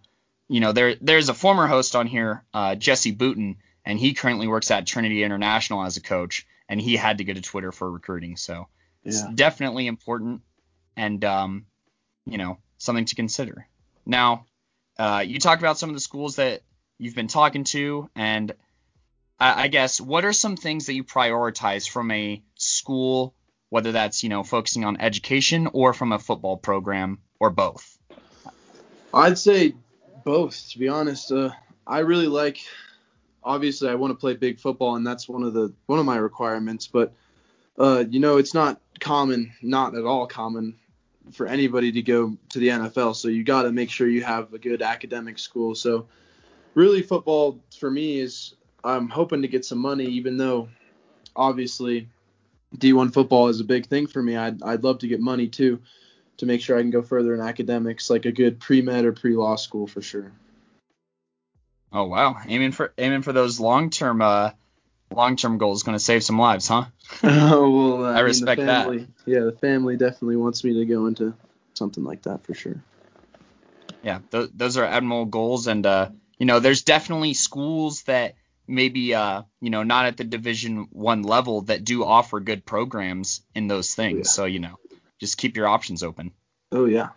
you 0.48 0.60
know, 0.60 0.72
there 0.72 0.96
there's 1.02 1.30
a 1.30 1.34
former 1.34 1.68
host 1.68 1.96
on 1.96 2.08
here, 2.08 2.44
uh, 2.54 2.76
Jesse 2.76 3.16
Booten, 3.16 3.58
and 3.86 4.00
he 4.00 4.14
currently 4.14 4.48
works 4.48 4.72
at 4.72 4.88
Trinity 4.88 5.24
International 5.24 5.84
as 5.84 5.98
a 5.98 6.02
coach, 6.02 6.48
and 6.70 6.80
he 6.80 6.96
had 6.96 7.18
to 7.18 7.24
go 7.24 7.34
to 7.34 7.42
Twitter 7.42 7.72
for 7.72 7.90
recruiting. 7.92 8.38
So 8.38 8.68
it's 9.04 9.24
Yeah. 9.24 9.32
definitely 9.34 9.88
important, 9.88 10.42
and 10.96 11.24
um, 11.26 11.66
you 12.26 12.38
know, 12.38 12.60
something 12.78 13.06
to 13.06 13.16
consider. 13.16 13.68
Now, 14.06 14.46
uh, 14.98 15.24
you 15.26 15.40
talked 15.40 15.62
about 15.62 15.78
some 15.78 15.90
of 15.90 15.96
the 15.96 16.02
schools 16.02 16.38
that 16.38 16.62
you've 16.98 17.16
been 17.16 17.28
talking 17.28 17.66
to, 17.66 18.10
and 18.16 18.54
I, 19.40 19.64
I 19.64 19.68
guess 19.68 20.00
what 20.00 20.24
are 20.24 20.34
some 20.34 20.56
things 20.56 20.86
that 20.86 20.94
you 20.94 21.04
prioritize 21.04 21.90
from 21.90 22.10
a 22.12 22.42
school, 22.56 23.36
whether 23.70 23.92
that's 23.92 24.24
you 24.24 24.30
know 24.30 24.44
focusing 24.44 24.86
on 24.86 25.00
education 25.00 25.68
or 25.74 25.94
from 25.94 26.12
a 26.12 26.20
football 26.20 26.58
program 26.58 27.20
or 27.40 27.50
both? 27.50 27.98
I'd 29.14 29.38
say 29.38 29.74
both, 30.24 30.70
to 30.72 30.80
be 30.80 30.88
honest. 30.88 31.32
Uh, 31.32 31.52
I 31.86 32.00
really 32.00 32.28
like. 32.28 32.60
Obviously, 33.44 33.90
I 33.90 33.96
want 33.96 34.12
to 34.12 34.16
play 34.16 34.34
big 34.34 34.60
football, 34.60 34.96
and 34.96 35.08
that's 35.08 35.30
one 35.30 35.44
of 35.44 35.54
the 35.54 35.74
one 35.86 36.00
of 36.00 36.06
my 36.06 36.18
requirements. 36.18 36.88
But 36.88 37.14
uh, 37.78 38.04
you 38.10 38.20
know, 38.20 38.38
it's 38.38 38.54
not 38.54 38.82
common, 39.00 39.54
not 39.62 39.96
at 39.96 40.04
all 40.04 40.28
common, 40.28 40.76
for 41.32 41.48
anybody 41.48 41.92
to 41.94 42.02
go 42.02 42.36
to 42.50 42.60
the 42.60 42.68
NFL. 42.68 43.16
So 43.16 43.28
you 43.28 43.44
got 43.44 43.64
to 43.64 43.72
make 43.72 43.90
sure 43.90 44.08
you 44.08 44.24
have 44.24 44.54
a 44.54 44.60
good 44.60 44.82
academic 44.82 45.40
school. 45.40 45.76
So 45.76 46.08
really, 46.74 47.02
football 47.02 47.60
for 47.80 47.90
me 47.90 48.20
is 48.20 48.56
I'm 48.84 49.10
hoping 49.10 49.42
to 49.42 49.48
get 49.48 49.66
some 49.66 49.80
money, 49.80 50.06
even 50.06 50.38
though 50.38 50.70
obviously 51.36 52.10
D1 52.78 53.12
football 53.12 53.48
is 53.48 53.60
a 53.60 53.66
big 53.66 53.88
thing 53.88 54.08
for 54.08 54.22
me. 54.22 54.36
I'd 54.36 54.62
I'd 54.64 54.84
love 54.84 55.00
to 55.00 55.08
get 55.08 55.20
money 55.20 55.48
too 55.48 55.82
to 56.38 56.46
make 56.46 56.62
sure 56.62 56.78
I 56.78 56.82
can 56.82 56.92
go 56.92 57.02
further 57.02 57.34
in 57.34 57.42
academics, 57.42 58.10
like 58.10 58.26
a 58.26 58.32
good 58.32 58.60
pre 58.60 58.82
med 58.82 59.06
or 59.06 59.14
pre 59.14 59.36
law 59.36 59.56
school 59.56 59.88
for 59.88 60.02
sure. 60.02 60.32
Oh 61.92 62.06
wow, 62.06 62.38
aiming 62.46 62.74
for 62.74 62.94
aiming 62.98 63.22
for 63.22 63.34
those 63.34 63.60
long 63.60 63.90
term 63.90 64.22
uh 64.22 64.52
long 65.16 65.36
term 65.36 65.58
goals, 65.58 65.84
going 65.84 65.98
to 65.98 66.04
save 66.04 66.24
some 66.24 66.38
lives, 66.38 66.68
huh? 66.68 66.86
oh 67.24 67.70
well, 67.70 68.06
uh, 68.06 68.14
I 68.14 68.20
respect 68.20 68.62
the 68.62 68.66
that. 68.68 68.88
Yeah, 69.26 69.42
the 69.42 69.58
family 69.60 69.98
definitely 69.98 70.36
wants 70.36 70.64
me 70.64 70.74
to 70.76 70.86
go 70.86 71.08
into 71.08 71.34
something 71.74 72.04
like 72.04 72.24
that 72.24 72.46
for 72.46 72.54
sure. 72.54 72.82
Yeah, 74.04 74.20
th- 74.32 74.52
those 74.54 74.78
are 74.78 74.86
admirable 74.86 75.26
goals, 75.26 75.68
and 75.68 75.86
uh, 75.86 76.10
you 76.38 76.46
know, 76.46 76.60
there's 76.60 76.84
definitely 76.84 77.34
schools 77.34 78.04
that 78.04 78.36
maybe 78.68 79.16
uh, 79.16 79.44
you 79.62 79.70
know, 79.70 79.84
not 79.84 80.06
at 80.06 80.18
the 80.18 80.24
Division 80.24 80.88
One 80.92 81.24
level 81.24 81.62
that 81.62 81.84
do 81.84 82.04
offer 82.04 82.40
good 82.40 82.66
programs 82.66 83.42
in 83.56 83.68
those 83.68 83.96
things. 83.96 84.18
Yeah. 84.18 84.32
So 84.32 84.46
you 84.46 84.60
know, 84.60 84.76
just 85.20 85.38
keep 85.38 85.58
your 85.58 85.68
options 85.68 86.04
open. 86.04 86.32
Oh 86.72 86.86
yeah. 86.86 87.10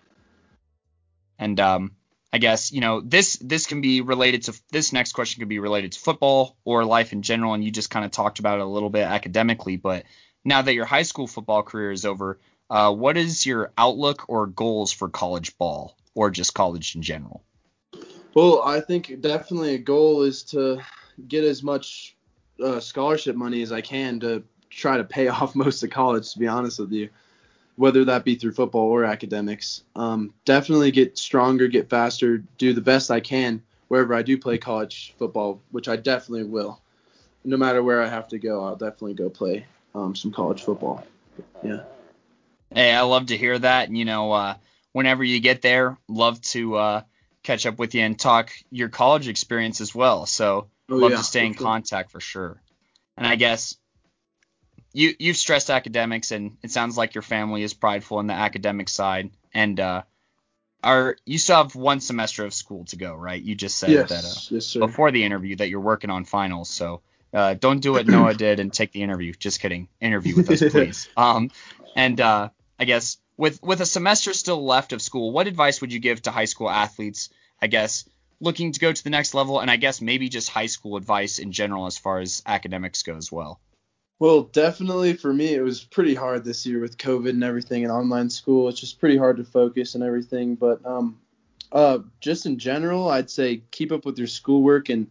And 1.38 1.58
um, 1.58 1.92
I 2.32 2.38
guess 2.38 2.72
you 2.72 2.80
know 2.80 3.00
this 3.00 3.36
this 3.36 3.66
can 3.66 3.80
be 3.80 4.00
related 4.00 4.44
to 4.44 4.60
this 4.70 4.92
next 4.92 5.12
question 5.12 5.40
could 5.40 5.48
be 5.48 5.58
related 5.58 5.92
to 5.92 6.00
football 6.00 6.56
or 6.64 6.84
life 6.84 7.12
in 7.12 7.22
general, 7.22 7.54
and 7.54 7.64
you 7.64 7.70
just 7.70 7.90
kind 7.90 8.04
of 8.04 8.10
talked 8.10 8.38
about 8.38 8.58
it 8.58 8.62
a 8.62 8.68
little 8.68 8.90
bit 8.90 9.04
academically. 9.04 9.76
But 9.76 10.04
now 10.44 10.62
that 10.62 10.74
your 10.74 10.84
high 10.84 11.02
school 11.02 11.26
football 11.26 11.62
career 11.62 11.90
is 11.90 12.04
over, 12.04 12.38
uh, 12.68 12.94
what 12.94 13.16
is 13.16 13.44
your 13.44 13.72
outlook 13.76 14.28
or 14.28 14.46
goals 14.46 14.92
for 14.92 15.08
college 15.08 15.58
ball 15.58 15.96
or 16.14 16.30
just 16.30 16.54
college 16.54 16.94
in 16.94 17.02
general? 17.02 17.44
Well, 18.34 18.62
I 18.62 18.80
think 18.80 19.20
definitely 19.20 19.74
a 19.74 19.78
goal 19.78 20.22
is 20.22 20.44
to 20.44 20.80
get 21.28 21.44
as 21.44 21.62
much 21.62 22.16
uh, 22.62 22.80
scholarship 22.80 23.36
money 23.36 23.62
as 23.62 23.72
I 23.72 23.80
can 23.80 24.20
to 24.20 24.42
try 24.68 24.96
to 24.96 25.04
pay 25.04 25.28
off 25.28 25.54
most 25.54 25.82
of 25.82 25.90
college. 25.90 26.32
To 26.32 26.38
be 26.38 26.46
honest 26.46 26.78
with 26.78 26.92
you, 26.92 27.08
whether 27.76 28.04
that 28.04 28.24
be 28.24 28.34
through 28.34 28.52
football 28.52 28.88
or 28.88 29.04
academics, 29.04 29.82
um, 29.96 30.34
definitely 30.44 30.90
get 30.90 31.18
stronger, 31.18 31.68
get 31.68 31.88
faster, 31.88 32.38
do 32.58 32.72
the 32.72 32.80
best 32.80 33.10
I 33.10 33.20
can 33.20 33.62
wherever 33.88 34.14
I 34.14 34.22
do 34.22 34.38
play 34.38 34.56
college 34.56 35.14
football, 35.18 35.60
which 35.72 35.88
I 35.88 35.96
definitely 35.96 36.44
will. 36.44 36.80
No 37.44 37.56
matter 37.56 37.82
where 37.82 38.00
I 38.00 38.06
have 38.06 38.28
to 38.28 38.38
go, 38.38 38.64
I'll 38.64 38.76
definitely 38.76 39.14
go 39.14 39.28
play 39.28 39.66
um, 39.96 40.14
some 40.14 40.30
college 40.30 40.62
football. 40.62 41.04
Yeah. 41.64 41.80
Hey, 42.72 42.92
I 42.92 43.00
love 43.00 43.26
to 43.26 43.36
hear 43.36 43.58
that. 43.58 43.90
You 43.90 44.04
know, 44.04 44.30
uh, 44.30 44.54
whenever 44.92 45.24
you 45.24 45.40
get 45.40 45.60
there, 45.60 45.98
love 46.06 46.40
to 46.42 46.76
uh, 46.76 47.02
catch 47.42 47.66
up 47.66 47.80
with 47.80 47.96
you 47.96 48.02
and 48.02 48.16
talk 48.18 48.52
your 48.70 48.88
college 48.88 49.26
experience 49.26 49.80
as 49.80 49.92
well. 49.92 50.24
So 50.26 50.68
Oh, 50.90 50.96
love 50.96 51.12
yeah, 51.12 51.18
to 51.18 51.24
stay 51.24 51.46
in 51.46 51.54
sure. 51.54 51.64
contact 51.64 52.10
for 52.10 52.20
sure. 52.20 52.60
And 53.16 53.26
I 53.26 53.36
guess 53.36 53.76
you 54.92 55.14
you've 55.18 55.36
stressed 55.36 55.70
academics, 55.70 56.30
and 56.30 56.56
it 56.62 56.70
sounds 56.70 56.96
like 56.96 57.14
your 57.14 57.22
family 57.22 57.62
is 57.62 57.74
prideful 57.74 58.20
in 58.20 58.26
the 58.26 58.34
academic 58.34 58.88
side. 58.88 59.30
And 59.54 59.78
uh, 59.78 60.02
are 60.82 61.16
you 61.24 61.38
still 61.38 61.56
have 61.56 61.74
one 61.74 62.00
semester 62.00 62.44
of 62.44 62.54
school 62.54 62.84
to 62.86 62.96
go, 62.96 63.14
right? 63.14 63.40
You 63.40 63.54
just 63.54 63.78
said 63.78 63.90
Yes, 63.90 64.08
that 64.08 64.24
uh, 64.24 64.54
yes, 64.54 64.74
before 64.74 65.10
the 65.10 65.24
interview 65.24 65.56
that 65.56 65.68
you're 65.68 65.80
working 65.80 66.10
on 66.10 66.24
finals. 66.24 66.70
So 66.70 67.02
uh, 67.32 67.54
don't 67.54 67.80
do 67.80 67.92
what 67.92 68.06
Noah 68.06 68.34
did 68.34 68.60
and 68.60 68.72
take 68.72 68.92
the 68.92 69.02
interview. 69.02 69.32
Just 69.32 69.60
kidding. 69.60 69.88
Interview 70.00 70.36
with 70.36 70.50
us, 70.50 70.60
please. 70.70 71.08
Um, 71.16 71.50
and 71.94 72.20
uh, 72.20 72.48
I 72.78 72.84
guess 72.84 73.18
with 73.36 73.62
with 73.62 73.80
a 73.80 73.86
semester 73.86 74.32
still 74.32 74.64
left 74.64 74.92
of 74.92 75.02
school, 75.02 75.30
what 75.30 75.46
advice 75.46 75.80
would 75.80 75.92
you 75.92 76.00
give 76.00 76.22
to 76.22 76.30
high 76.30 76.46
school 76.46 76.68
athletes? 76.68 77.30
I 77.62 77.66
guess 77.66 78.08
looking 78.40 78.72
to 78.72 78.80
go 78.80 78.92
to 78.92 79.04
the 79.04 79.10
next 79.10 79.34
level, 79.34 79.60
and 79.60 79.70
I 79.70 79.76
guess 79.76 80.00
maybe 80.00 80.28
just 80.28 80.48
high 80.48 80.66
school 80.66 80.96
advice 80.96 81.38
in 81.38 81.52
general 81.52 81.86
as 81.86 81.98
far 81.98 82.20
as 82.20 82.42
academics 82.46 83.02
go 83.02 83.16
as 83.16 83.30
well. 83.30 83.60
Well, 84.18 84.42
definitely 84.42 85.14
for 85.14 85.32
me, 85.32 85.54
it 85.54 85.62
was 85.62 85.82
pretty 85.82 86.14
hard 86.14 86.44
this 86.44 86.66
year 86.66 86.80
with 86.80 86.98
COVID 86.98 87.30
and 87.30 87.44
everything 87.44 87.84
and 87.84 87.92
online 87.92 88.28
school. 88.28 88.68
It's 88.68 88.80
just 88.80 89.00
pretty 89.00 89.16
hard 89.16 89.38
to 89.38 89.44
focus 89.44 89.94
and 89.94 90.04
everything. 90.04 90.56
But 90.56 90.84
um, 90.84 91.18
uh, 91.72 92.00
just 92.20 92.44
in 92.44 92.58
general, 92.58 93.08
I'd 93.08 93.30
say 93.30 93.62
keep 93.70 93.92
up 93.92 94.04
with 94.04 94.18
your 94.18 94.26
schoolwork 94.26 94.90
and 94.90 95.06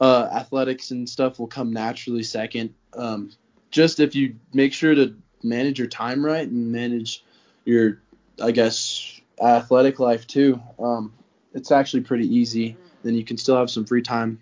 uh, 0.00 0.28
athletics 0.32 0.90
and 0.90 1.08
stuff 1.08 1.38
will 1.38 1.46
come 1.46 1.72
naturally 1.72 2.24
second. 2.24 2.74
Um, 2.94 3.30
just 3.70 4.00
if 4.00 4.16
you 4.16 4.36
make 4.52 4.72
sure 4.72 4.94
to 4.94 5.14
manage 5.44 5.78
your 5.78 5.88
time 5.88 6.24
right 6.24 6.46
and 6.46 6.72
manage 6.72 7.24
your, 7.64 8.02
I 8.42 8.50
guess, 8.50 9.20
athletic 9.40 10.00
life 10.00 10.26
too. 10.26 10.60
Um, 10.80 11.12
it's 11.54 11.70
actually 11.70 12.02
pretty 12.02 12.34
easy. 12.34 12.76
Then 13.02 13.14
you 13.14 13.24
can 13.24 13.36
still 13.36 13.56
have 13.56 13.70
some 13.70 13.84
free 13.84 14.02
time 14.02 14.40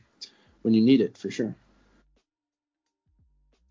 when 0.63 0.75
you 0.75 0.83
need 0.83 1.01
it 1.01 1.17
for 1.17 1.31
sure. 1.31 1.55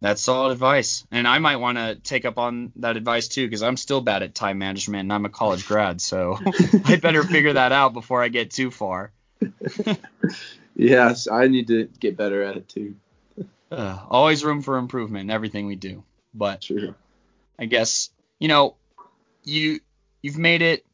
That's 0.01 0.21
solid 0.21 0.53
advice, 0.53 1.05
and 1.11 1.27
I 1.27 1.39
might 1.39 1.57
want 1.57 1.77
to 1.77 1.95
take 1.95 2.23
up 2.23 2.37
on 2.37 2.71
that 2.77 2.95
advice 2.95 3.27
too, 3.27 3.45
because 3.45 3.63
I'm 3.63 3.75
still 3.75 3.99
bad 3.99 4.23
at 4.23 4.33
time 4.33 4.57
management, 4.57 5.01
and 5.01 5.13
I'm 5.13 5.25
a 5.25 5.29
college 5.29 5.65
grad, 5.67 5.99
so 5.99 6.39
I 6.85 6.95
better 6.95 7.21
figure 7.23 7.53
that 7.53 7.73
out 7.73 7.91
before 7.91 8.23
I 8.23 8.29
get 8.29 8.51
too 8.51 8.71
far. 8.71 9.11
Yes, 10.79 11.27
I 11.29 11.47
need 11.47 11.67
to 11.67 11.89
get 11.99 12.15
better 12.15 12.41
at 12.41 12.55
it 12.55 12.69
too. 12.69 12.95
Uh, 13.69 13.99
always 14.09 14.45
room 14.45 14.61
for 14.61 14.77
improvement 14.77 15.23
in 15.23 15.29
everything 15.29 15.67
we 15.67 15.75
do, 15.75 16.05
but 16.33 16.63
Sure. 16.63 16.95
I 17.59 17.65
guess 17.65 18.09
you 18.39 18.47
know 18.47 18.77
you 19.43 19.81
you've 20.21 20.37
made 20.37 20.61
it 20.61 20.85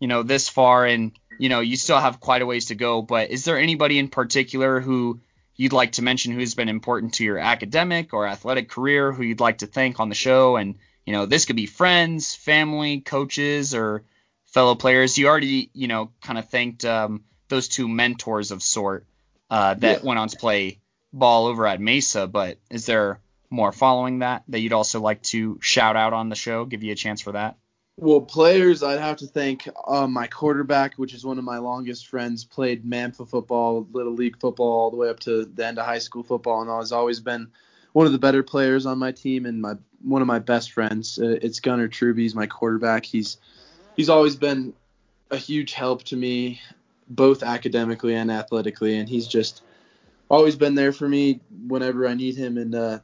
you 0.00 0.08
know 0.08 0.22
this 0.24 0.48
far 0.48 0.84
and 0.86 1.12
you 1.38 1.48
know 1.48 1.60
you 1.60 1.76
still 1.76 2.00
have 2.00 2.18
quite 2.20 2.42
a 2.42 2.46
ways 2.46 2.66
to 2.66 2.74
go 2.74 3.02
but 3.02 3.30
is 3.30 3.44
there 3.44 3.58
anybody 3.58 3.98
in 3.98 4.08
particular 4.08 4.80
who 4.80 5.20
you'd 5.56 5.72
like 5.72 5.92
to 5.92 6.02
mention 6.02 6.32
who's 6.32 6.54
been 6.54 6.68
important 6.68 7.14
to 7.14 7.24
your 7.24 7.38
academic 7.38 8.12
or 8.12 8.26
athletic 8.26 8.68
career 8.68 9.12
who 9.12 9.22
you'd 9.22 9.40
like 9.40 9.58
to 9.58 9.66
thank 9.66 10.00
on 10.00 10.08
the 10.08 10.14
show 10.14 10.56
and 10.56 10.76
you 11.06 11.12
know 11.12 11.26
this 11.26 11.44
could 11.44 11.56
be 11.56 11.66
friends 11.66 12.34
family 12.34 13.00
coaches 13.00 13.74
or 13.74 14.02
fellow 14.46 14.74
players 14.74 15.16
you 15.18 15.28
already 15.28 15.70
you 15.74 15.86
know 15.86 16.10
kind 16.22 16.38
of 16.38 16.48
thanked 16.48 16.84
um, 16.84 17.22
those 17.48 17.68
two 17.68 17.88
mentors 17.88 18.50
of 18.50 18.62
sort 18.62 19.06
uh, 19.50 19.74
that 19.74 20.00
Yeah. 20.00 20.06
went 20.06 20.18
on 20.18 20.28
to 20.28 20.36
play 20.36 20.78
ball 21.12 21.46
over 21.46 21.66
at 21.66 21.80
mesa 21.80 22.26
but 22.26 22.58
is 22.70 22.86
there 22.86 23.20
more 23.52 23.72
following 23.72 24.20
that 24.20 24.44
that 24.48 24.60
you'd 24.60 24.72
also 24.72 25.00
like 25.00 25.22
to 25.24 25.58
shout 25.60 25.96
out 25.96 26.12
on 26.12 26.28
the 26.28 26.36
show? 26.36 26.64
Give 26.64 26.84
you 26.84 26.92
a 26.92 26.94
chance 26.94 27.20
for 27.20 27.32
that. 27.32 27.56
Well, 27.96 28.22
players, 28.22 28.82
I'd 28.82 28.98
have 28.98 29.18
to 29.18 29.26
thank 29.26 29.68
uh, 29.86 30.06
my 30.06 30.26
quarterback, 30.26 30.94
which 30.94 31.12
is 31.12 31.24
one 31.24 31.38
of 31.38 31.44
my 31.44 31.58
longest 31.58 32.06
friends. 32.06 32.44
Played 32.44 32.84
Manfa 32.84 33.28
football, 33.28 33.86
little 33.92 34.14
league 34.14 34.38
football, 34.38 34.72
all 34.72 34.90
the 34.90 34.96
way 34.96 35.10
up 35.10 35.20
to 35.20 35.44
the 35.44 35.66
end 35.66 35.78
of 35.78 35.84
high 35.84 35.98
school 35.98 36.22
football, 36.22 36.62
and 36.62 36.70
has 36.70 36.92
always 36.92 37.20
been 37.20 37.48
one 37.92 38.06
of 38.06 38.12
the 38.12 38.18
better 38.18 38.42
players 38.42 38.86
on 38.86 38.98
my 38.98 39.12
team 39.12 39.46
and 39.46 39.60
my 39.60 39.74
one 40.02 40.22
of 40.22 40.28
my 40.28 40.38
best 40.38 40.72
friends. 40.72 41.18
Uh, 41.18 41.38
it's 41.42 41.60
Gunnar 41.60 41.88
Truby. 41.88 42.22
He's 42.22 42.34
my 42.34 42.46
quarterback. 42.46 43.04
He's 43.04 43.36
he's 43.96 44.08
always 44.08 44.36
been 44.36 44.72
a 45.30 45.36
huge 45.36 45.72
help 45.74 46.02
to 46.04 46.16
me, 46.16 46.60
both 47.08 47.42
academically 47.42 48.14
and 48.14 48.30
athletically, 48.30 48.98
and 48.98 49.08
he's 49.08 49.26
just 49.26 49.62
always 50.30 50.56
been 50.56 50.74
there 50.74 50.92
for 50.92 51.08
me 51.08 51.40
whenever 51.66 52.06
I 52.06 52.14
need 52.14 52.36
him. 52.36 52.56
And 52.56 52.74
uh, 52.74 52.98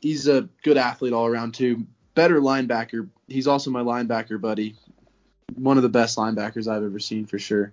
he's 0.00 0.28
a 0.28 0.48
good 0.62 0.76
athlete 0.76 1.12
all 1.12 1.26
around 1.26 1.54
too. 1.54 1.86
Better 2.14 2.40
linebacker. 2.40 3.08
He's 3.28 3.46
also 3.46 3.70
my 3.70 3.82
linebacker 3.82 4.40
buddy. 4.40 4.76
One 5.54 5.76
of 5.76 5.82
the 5.82 5.88
best 5.88 6.18
linebackers 6.18 6.68
I've 6.68 6.84
ever 6.84 6.98
seen 6.98 7.26
for 7.26 7.38
sure. 7.38 7.72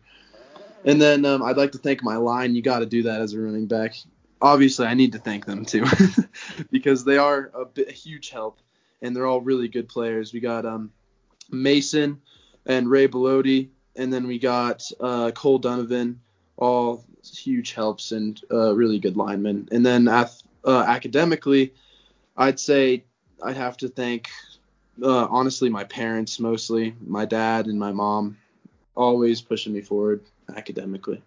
And 0.86 1.02
then 1.02 1.26
um, 1.26 1.44
I'd 1.44 1.58
like 1.58 1.74
to 1.74 1.78
thank 1.78 2.04
my 2.04 2.16
line. 2.16 2.56
You 2.56 2.62
got 2.62 2.80
to 2.80 2.86
do 2.86 3.04
that 3.04 3.22
as 3.22 3.34
a 3.34 3.40
running 3.40 3.68
back. 3.68 3.96
Obviously, 4.42 4.88
I 4.88 4.94
need 4.94 5.12
to 5.14 5.20
thank 5.20 5.46
them 5.46 5.66
too 5.66 5.86
because 6.72 7.04
they 7.04 7.18
are 7.18 7.52
a, 7.54 7.66
bit, 7.66 7.90
a 7.90 7.92
huge 7.92 8.30
help 8.30 8.60
and 9.02 9.16
they're 9.16 9.26
all 9.26 9.42
really 9.42 9.68
good 9.68 9.90
players. 9.90 10.34
We 10.34 10.40
got 10.40 10.66
um, 10.66 10.92
Mason 11.52 12.22
and 12.66 12.90
Ray 12.90 13.08
Belodi, 13.08 13.70
and 13.96 14.12
then 14.12 14.28
we 14.28 14.40
got 14.40 14.90
uh, 15.00 15.32
Cole 15.32 15.60
Donovan, 15.60 16.22
all 16.58 17.04
huge 17.24 17.74
helps 17.74 18.12
and 18.12 18.40
uh, 18.52 18.74
really 18.74 19.00
good 19.00 19.18
linemen. 19.18 19.68
And 19.72 19.86
then 19.86 20.08
uh, 20.08 20.28
academically, 20.66 21.74
I'd 22.38 22.60
say 22.60 23.04
I'd 23.44 23.58
have 23.58 23.78
to 23.78 23.90
thank 23.90 24.30
uh, 25.02 25.28
honestly 25.30 25.70
my 25.70 25.84
parents 25.84 26.40
mostly, 26.40 26.96
my 27.06 27.26
dad 27.26 27.68
and 27.68 27.80
my 27.80 27.92
mom, 27.92 28.38
always 28.96 29.42
pushing 29.42 29.74
me 29.74 29.82
forward 29.82 30.22
academically. 30.56 31.22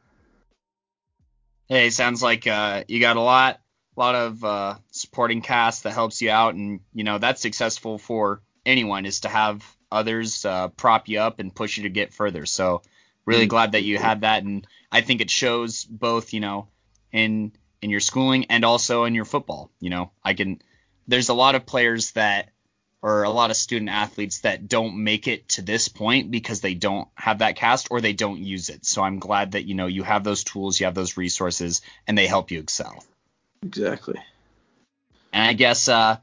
Hey, 1.68 1.90
sounds 1.90 2.22
like 2.22 2.46
uh, 2.46 2.84
you 2.88 3.00
got 3.00 3.16
a 3.16 3.20
lot, 3.20 3.60
a 3.96 4.00
lot 4.00 4.14
of 4.14 4.44
uh, 4.44 4.74
supporting 4.90 5.42
cast 5.42 5.84
that 5.84 5.92
helps 5.92 6.20
you 6.20 6.30
out, 6.30 6.54
and 6.54 6.80
you 6.92 7.04
know 7.04 7.18
that's 7.18 7.40
successful 7.40 7.98
for 7.98 8.42
anyone 8.66 9.06
is 9.06 9.20
to 9.20 9.28
have 9.28 9.64
others 9.90 10.44
uh, 10.44 10.68
prop 10.68 11.08
you 11.08 11.20
up 11.20 11.38
and 11.38 11.54
push 11.54 11.76
you 11.76 11.84
to 11.84 11.88
get 11.88 12.12
further. 12.12 12.46
So 12.46 12.82
really 13.24 13.42
mm-hmm. 13.42 13.50
glad 13.50 13.72
that 13.72 13.84
you 13.84 13.98
had 13.98 14.22
that, 14.22 14.42
and 14.42 14.66
I 14.90 15.00
think 15.00 15.20
it 15.20 15.30
shows 15.30 15.84
both, 15.84 16.32
you 16.32 16.40
know, 16.40 16.68
in 17.10 17.52
in 17.80 17.90
your 17.90 18.00
schooling 18.00 18.46
and 18.50 18.64
also 18.64 19.04
in 19.04 19.14
your 19.14 19.24
football. 19.24 19.70
You 19.80 19.90
know, 19.90 20.10
I 20.22 20.34
can. 20.34 20.60
There's 21.08 21.28
a 21.28 21.34
lot 21.34 21.54
of 21.54 21.66
players 21.66 22.12
that 22.12 22.50
or 23.02 23.24
a 23.24 23.30
lot 23.30 23.50
of 23.50 23.56
student 23.56 23.90
athletes 23.90 24.40
that 24.40 24.68
don't 24.68 25.02
make 25.02 25.26
it 25.26 25.48
to 25.48 25.62
this 25.62 25.88
point 25.88 26.30
because 26.30 26.60
they 26.60 26.74
don't 26.74 27.08
have 27.16 27.40
that 27.40 27.56
cast 27.56 27.88
or 27.90 28.00
they 28.00 28.12
don't 28.12 28.38
use 28.38 28.68
it. 28.68 28.86
So 28.86 29.02
I'm 29.02 29.18
glad 29.18 29.52
that 29.52 29.64
you 29.64 29.74
know 29.74 29.86
you 29.86 30.04
have 30.04 30.22
those 30.22 30.44
tools, 30.44 30.78
you 30.78 30.86
have 30.86 30.94
those 30.94 31.16
resources, 31.16 31.82
and 32.06 32.16
they 32.16 32.28
help 32.28 32.52
you 32.52 32.60
excel. 32.60 33.04
Exactly. 33.62 34.20
And 35.32 35.48
I 35.48 35.52
guess 35.54 35.88
uh, 35.88 36.18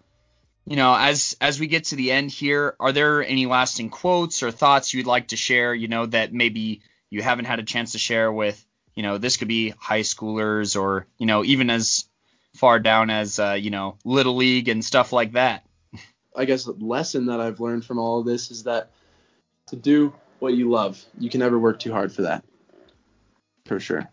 you 0.66 0.76
know, 0.76 0.96
as 0.96 1.36
as 1.42 1.60
we 1.60 1.68
get 1.68 1.86
to 1.86 1.96
the 1.96 2.12
end 2.12 2.32
here, 2.32 2.76
are 2.80 2.92
there 2.92 3.24
any 3.24 3.46
lasting 3.46 3.90
quotes 3.90 4.44
or 4.44 4.52
thoughts 4.52 4.94
you'd 4.94 5.08
like 5.08 5.30
to 5.30 5.36
share? 5.36 5.74
You 5.74 5.88
know, 5.88 6.06
that 6.06 6.32
maybe 6.32 6.82
you 7.10 7.22
haven't 7.22 7.46
had 7.46 7.60
a 7.60 7.64
chance 7.64 7.94
to 7.94 7.98
share 7.98 8.32
with, 8.32 8.64
you 8.96 9.04
know, 9.04 9.18
this 9.18 9.38
could 9.38 9.48
be 9.48 9.74
high 9.80 10.02
schoolers 10.02 10.80
or 10.80 11.08
you 11.18 11.26
know 11.26 11.44
even 11.44 11.70
as 11.70 12.06
far 12.60 12.78
down 12.78 13.10
as 13.10 13.40
uh, 13.40 13.54
you 13.54 13.72
know 13.72 13.98
little 14.04 14.36
league 14.36 14.68
and 14.68 14.84
stuff 14.84 15.12
like 15.14 15.32
that. 15.32 15.66
I 16.36 16.46
guess 16.46 16.66
the 16.66 16.74
lesson 16.74 17.28
that 17.28 17.40
I've 17.40 17.60
learned 17.60 17.86
from 17.86 17.98
all 17.98 18.20
of 18.20 18.26
this 18.26 18.52
is 18.52 18.64
that 18.64 18.92
to 19.68 19.76
do 19.76 20.14
what 20.40 20.54
you 20.54 20.70
love, 20.70 21.04
you 21.18 21.30
can 21.30 21.40
never 21.40 21.58
work 21.58 21.80
too 21.80 21.92
hard 21.92 22.12
for 22.12 22.24
that. 22.24 22.44
For 23.66 23.80
sure. 23.80 24.10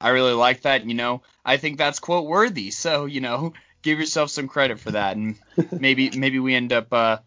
I 0.00 0.10
really 0.10 0.32
like 0.32 0.62
that. 0.62 0.86
You 0.86 0.94
know, 0.94 1.22
I 1.44 1.56
think 1.56 1.78
that's 1.78 1.98
quote 1.98 2.26
worthy. 2.26 2.70
So, 2.70 3.06
you 3.06 3.20
know, 3.20 3.54
give 3.82 3.98
yourself 3.98 4.30
some 4.30 4.48
credit 4.48 4.78
for 4.78 4.90
that, 4.92 5.16
and 5.16 5.36
maybe 5.72 6.10
maybe 6.10 6.38
we 6.38 6.54
end 6.54 6.72
up 6.72 6.92
uh, 6.92 7.18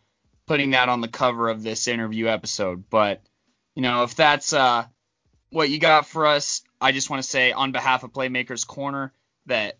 putting 0.45 0.71
that 0.71 0.89
on 0.89 1.01
the 1.01 1.07
cover 1.07 1.49
of 1.49 1.63
this 1.63 1.87
interview 1.87 2.27
episode. 2.27 2.83
But 2.89 3.23
you 3.75 3.81
know, 3.81 4.03
if 4.03 4.15
that's 4.15 4.53
uh, 4.53 4.85
what 5.49 5.69
you 5.69 5.79
got 5.79 6.05
for 6.05 6.27
us, 6.27 6.61
I 6.79 6.91
just 6.91 7.09
want 7.09 7.23
to 7.23 7.29
say 7.29 7.51
on 7.51 7.71
behalf 7.71 8.03
of 8.03 8.13
Playmakers 8.13 8.67
Corner 8.67 9.13
that 9.47 9.78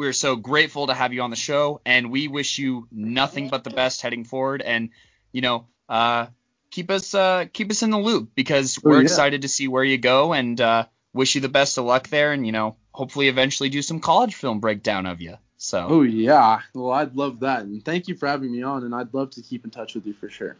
we're 0.00 0.14
so 0.14 0.34
grateful 0.34 0.86
to 0.86 0.94
have 0.94 1.12
you 1.12 1.20
on 1.20 1.28
the 1.28 1.36
show, 1.36 1.82
and 1.84 2.10
we 2.10 2.26
wish 2.26 2.58
you 2.58 2.88
nothing 2.90 3.50
but 3.50 3.64
the 3.64 3.70
best 3.70 4.00
heading 4.00 4.24
forward. 4.24 4.62
And 4.62 4.88
you 5.30 5.42
know, 5.42 5.66
uh, 5.90 6.28
keep 6.70 6.90
us 6.90 7.14
uh, 7.14 7.44
keep 7.52 7.70
us 7.70 7.82
in 7.82 7.90
the 7.90 7.98
loop 7.98 8.30
because 8.34 8.78
oh, 8.78 8.80
we're 8.84 8.94
oh, 8.94 8.98
yeah. 9.00 9.02
excited 9.02 9.42
to 9.42 9.48
see 9.48 9.68
where 9.68 9.84
you 9.84 9.98
go, 9.98 10.32
and 10.32 10.58
uh, 10.58 10.86
wish 11.12 11.34
you 11.34 11.42
the 11.42 11.50
best 11.50 11.76
of 11.76 11.84
luck 11.84 12.08
there. 12.08 12.32
And 12.32 12.46
you 12.46 12.52
know, 12.52 12.76
hopefully, 12.92 13.28
eventually 13.28 13.68
do 13.68 13.82
some 13.82 14.00
college 14.00 14.34
film 14.34 14.60
breakdown 14.60 15.04
of 15.04 15.20
you. 15.20 15.36
So. 15.58 15.86
Oh 15.90 16.02
yeah, 16.02 16.60
well 16.72 16.92
I'd 16.92 17.14
love 17.14 17.40
that, 17.40 17.60
and 17.60 17.84
thank 17.84 18.08
you 18.08 18.14
for 18.14 18.26
having 18.26 18.50
me 18.50 18.62
on, 18.62 18.84
and 18.84 18.94
I'd 18.94 19.12
love 19.12 19.32
to 19.32 19.42
keep 19.42 19.66
in 19.66 19.70
touch 19.70 19.94
with 19.94 20.06
you 20.06 20.14
for 20.14 20.30
sure. 20.30 20.56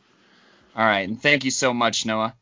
All 0.76 0.84
right, 0.84 1.08
and 1.08 1.20
thank 1.20 1.46
you 1.46 1.50
so 1.50 1.72
much, 1.72 2.04
Noah. 2.04 2.34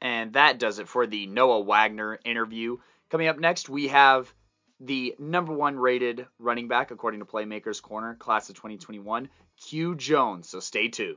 And 0.00 0.32
that 0.32 0.58
does 0.58 0.80
it 0.80 0.88
for 0.88 1.06
the 1.06 1.28
Noah 1.28 1.60
Wagner 1.60 2.18
interview. 2.24 2.78
Coming 3.08 3.28
up 3.28 3.38
next, 3.38 3.68
we 3.68 3.86
have 3.88 4.32
the 4.80 5.14
number 5.18 5.52
one 5.52 5.78
rated 5.78 6.26
running 6.38 6.68
back, 6.68 6.90
according 6.90 7.20
to 7.20 7.26
Playmakers 7.26 7.82
Corner, 7.82 8.14
class 8.14 8.48
of 8.48 8.56
2021, 8.56 9.28
Q 9.58 9.94
Jones. 9.94 10.48
So 10.48 10.60
stay 10.60 10.88
tuned. 10.88 11.16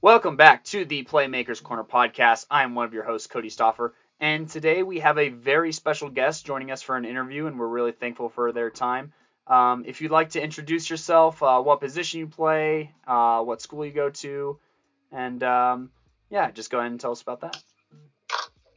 Welcome 0.00 0.34
back 0.36 0.64
to 0.64 0.84
the 0.84 1.04
Playmakers 1.04 1.62
Corner 1.62 1.84
podcast. 1.84 2.46
I'm 2.50 2.74
one 2.74 2.86
of 2.86 2.92
your 2.92 3.04
hosts, 3.04 3.28
Cody 3.28 3.50
Stoffer, 3.50 3.92
and 4.18 4.48
today 4.48 4.82
we 4.82 4.98
have 4.98 5.16
a 5.16 5.28
very 5.28 5.70
special 5.70 6.10
guest 6.10 6.44
joining 6.44 6.72
us 6.72 6.82
for 6.82 6.96
an 6.96 7.04
interview, 7.04 7.46
and 7.46 7.56
we're 7.56 7.68
really 7.68 7.92
thankful 7.92 8.28
for 8.28 8.50
their 8.50 8.70
time. 8.70 9.12
Um, 9.46 9.84
if 9.86 10.00
you'd 10.00 10.10
like 10.10 10.30
to 10.30 10.42
introduce 10.42 10.90
yourself, 10.90 11.40
uh, 11.40 11.60
what 11.60 11.78
position 11.78 12.18
you 12.18 12.26
play, 12.26 12.92
uh, 13.06 13.42
what 13.42 13.62
school 13.62 13.86
you 13.86 13.92
go 13.92 14.10
to, 14.10 14.58
and 15.12 15.40
um, 15.44 15.90
yeah, 16.32 16.50
just 16.50 16.70
go 16.70 16.78
ahead 16.78 16.90
and 16.90 16.98
tell 16.98 17.12
us 17.12 17.20
about 17.20 17.42
that. 17.42 17.62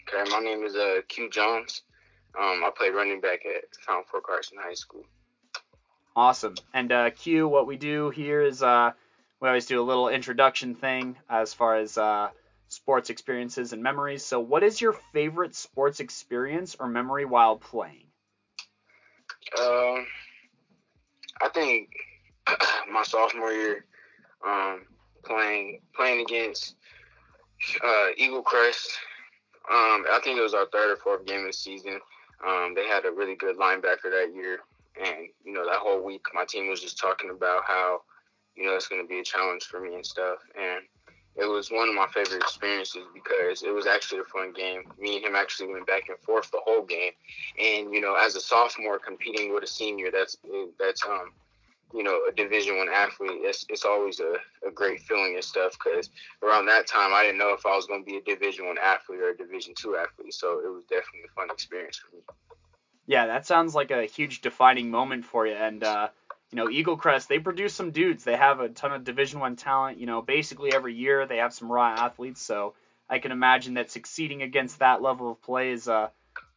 Okay, 0.08 0.30
my 0.30 0.40
name 0.40 0.66
is 0.66 0.76
uh, 0.76 0.98
Q 1.08 1.30
Jones. 1.30 1.84
Um, 2.38 2.62
I 2.66 2.70
play 2.78 2.90
running 2.90 3.22
back 3.22 3.46
at 3.46 3.64
Fountain 3.88 4.04
Fort 4.12 4.24
Carson 4.24 4.58
High 4.62 4.74
School. 4.74 5.06
Awesome. 6.18 6.56
And 6.74 6.92
uh, 6.92 7.12
Q, 7.12 7.48
what 7.48 7.66
we 7.66 7.78
do 7.78 8.10
here 8.10 8.42
is 8.42 8.62
uh, 8.62 8.92
we 9.40 9.48
always 9.48 9.68
do 9.68 9.82
a 9.82 9.84
little 9.84 10.10
introduction 10.10 10.76
thing 10.76 11.16
as 11.30 11.54
far 11.54 11.78
as 11.78 11.98
uh, 11.98 12.30
sports 12.68 13.10
experiences 13.10 13.72
and 13.72 13.82
memories. 13.82 14.26
So, 14.26 14.42
what 14.42 14.62
is 14.62 14.82
your 14.82 14.94
favorite 15.14 15.56
sports 15.56 16.02
experience 16.02 16.76
or 16.78 16.88
memory 16.88 17.24
while 17.24 17.56
playing? 17.56 18.08
Um, 19.58 20.06
I 21.42 21.48
think 21.54 21.90
my 22.92 23.04
sophomore 23.04 23.54
year, 23.54 23.86
um, 24.46 24.82
playing 25.24 25.80
playing 25.96 26.20
against 26.20 26.76
uh, 27.84 28.08
Eaglecrest. 28.20 28.88
Um, 29.72 30.06
I 30.12 30.20
think 30.24 30.38
it 30.38 30.44
was 30.44 30.54
our 30.54 30.68
third 30.72 30.92
or 30.92 30.98
fourth 30.98 31.26
game 31.26 31.42
of 31.42 31.48
the 31.48 31.54
season. 31.54 32.00
Um, 32.46 32.74
they 32.76 32.88
had 32.88 33.06
a 33.06 33.12
really 33.12 33.36
good 33.36 33.58
linebacker 33.58 34.12
that 34.12 34.32
year, 34.36 34.60
and 35.04 35.28
you 35.44 35.54
know 35.54 35.66
that 35.66 35.78
whole 35.78 36.04
week 36.04 36.26
my 36.34 36.46
team 36.46 36.70
was 36.70 36.82
just 36.82 37.00
talking 37.00 37.32
about 37.32 37.64
how 37.66 38.02
you 38.56 38.66
know 38.66 38.76
it's 38.76 38.88
going 38.88 39.02
to 39.02 39.08
be 39.08 39.20
a 39.20 39.24
challenge 39.24 39.64
for 39.64 39.80
me 39.80 39.96
and 39.96 40.06
stuff, 40.06 40.40
and 40.56 40.84
it 41.36 41.46
was 41.46 41.72
one 41.72 41.90
of 41.90 41.96
my 41.96 42.08
favorite 42.14 42.42
experiences 42.42 43.04
because 43.14 43.64
it 43.64 43.72
was 43.72 43.88
actually 43.88 44.22
a 44.22 44.26
fun 44.26 44.54
game. 44.54 44.84
Me 45.00 45.18
and 45.18 45.26
him 45.26 45.36
actually 45.36 45.74
went 45.74 45.88
back 45.88 46.08
and 46.08 46.18
forth 46.20 46.50
the 46.52 46.62
whole 46.64 46.84
game, 46.84 47.12
and 47.60 47.94
you 47.94 48.02
know 48.02 48.16
as 48.16 48.36
a 48.36 48.42
sophomore 48.42 49.00
competing 49.00 49.54
with 49.54 49.64
a 49.64 49.68
senior, 49.68 50.12
that's 50.12 50.38
that's 50.80 51.04
um 51.06 51.32
you 51.96 52.04
know 52.04 52.20
a 52.28 52.32
division 52.32 52.78
one 52.78 52.90
athlete 52.90 53.32
it's, 53.42 53.66
it's 53.70 53.86
always 53.86 54.20
a, 54.20 54.34
a 54.68 54.72
great 54.72 55.02
feeling 55.02 55.36
and 55.36 55.44
stuff 55.44 55.72
because 55.74 56.10
around 56.44 56.66
that 56.66 56.86
time 56.88 57.14
i 57.14 57.24
didn't 57.24 57.38
know 57.38 57.54
if 57.54 57.66
i 57.66 57.76
was 57.76 57.86
going 57.86 58.04
to 58.04 58.10
be 58.10 58.18
a 58.18 58.22
division 58.22 58.66
one 58.66 58.78
athlete 58.78 59.20
or 59.20 59.30
a 59.30 59.38
division 59.38 59.74
two 59.76 59.96
athlete 59.96 60.34
so 60.34 60.60
it 60.60 60.70
was 60.70 60.84
definitely 60.90 61.22
a 61.30 61.34
fun 61.34 61.50
experience 61.52 61.98
for 61.98 62.16
me. 62.16 62.22
Yeah 63.08 63.28
that 63.28 63.46
sounds 63.46 63.74
like 63.76 63.92
a 63.92 64.06
huge 64.06 64.42
defining 64.42 64.92
moment 64.92 65.26
for 65.26 65.48
you 65.48 65.54
and 65.54 65.84
uh, 65.84 66.10
you 66.52 66.58
know 66.58 66.68
eaglecrest 66.68 67.28
they 67.28 67.40
produce 67.40 67.74
some 67.74 67.92
dudes. 67.92 68.24
They 68.24 68.36
have 68.36 68.60
a 68.60 68.70
ton 68.70 68.92
of 68.92 69.04
division 69.04 69.40
one 69.40 69.56
talent 69.56 69.98
you 69.98 70.06
know 70.06 70.22
basically 70.22 70.74
every 70.74 70.94
year 70.94 71.26
they 71.26 71.38
have 71.38 71.54
some 71.54 71.72
raw 71.72 71.96
athletes 71.98 72.42
so 72.42 72.74
i 73.10 73.20
can 73.20 73.32
imagine 73.32 73.76
that 73.76 73.92
succeeding 73.92 74.42
against 74.42 74.80
that 74.80 75.02
level 75.02 75.32
of 75.32 75.42
play 75.42 75.72
is 75.72 75.88
uh, 75.88 76.10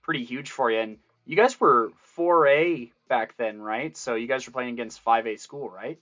pretty 0.09 0.25
huge 0.25 0.51
for 0.51 0.71
you. 0.71 0.79
And 0.79 0.97
you 1.27 1.37
guys 1.37 1.61
were 1.61 1.93
4a 2.17 2.91
back 3.09 3.37
then, 3.37 3.61
right? 3.61 3.97
So 3.97 4.15
you 4.15 4.27
guys 4.27 4.47
were 4.47 4.53
playing 4.53 4.75
against 4.75 5.05
5A 5.05 5.39
school, 5.41 5.71
right? 5.71 5.99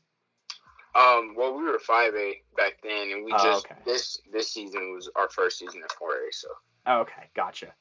Um, 0.95 1.35
well, 1.37 1.55
we 1.57 1.63
were 1.65 1.79
5A 1.79 2.33
back 2.57 2.79
then, 2.83 3.13
and 3.13 3.25
we 3.25 3.33
oh, 3.33 3.43
just 3.43 3.67
okay. 3.67 3.81
this 3.85 4.19
this 4.33 4.51
season 4.51 4.95
was 4.95 5.11
our 5.15 5.29
first 5.29 5.59
season 5.59 5.83
at 5.83 5.91
4A. 5.91 6.33
So. 6.33 6.49
Oh, 6.87 7.01
okay, 7.01 7.29
gotcha. 7.35 7.73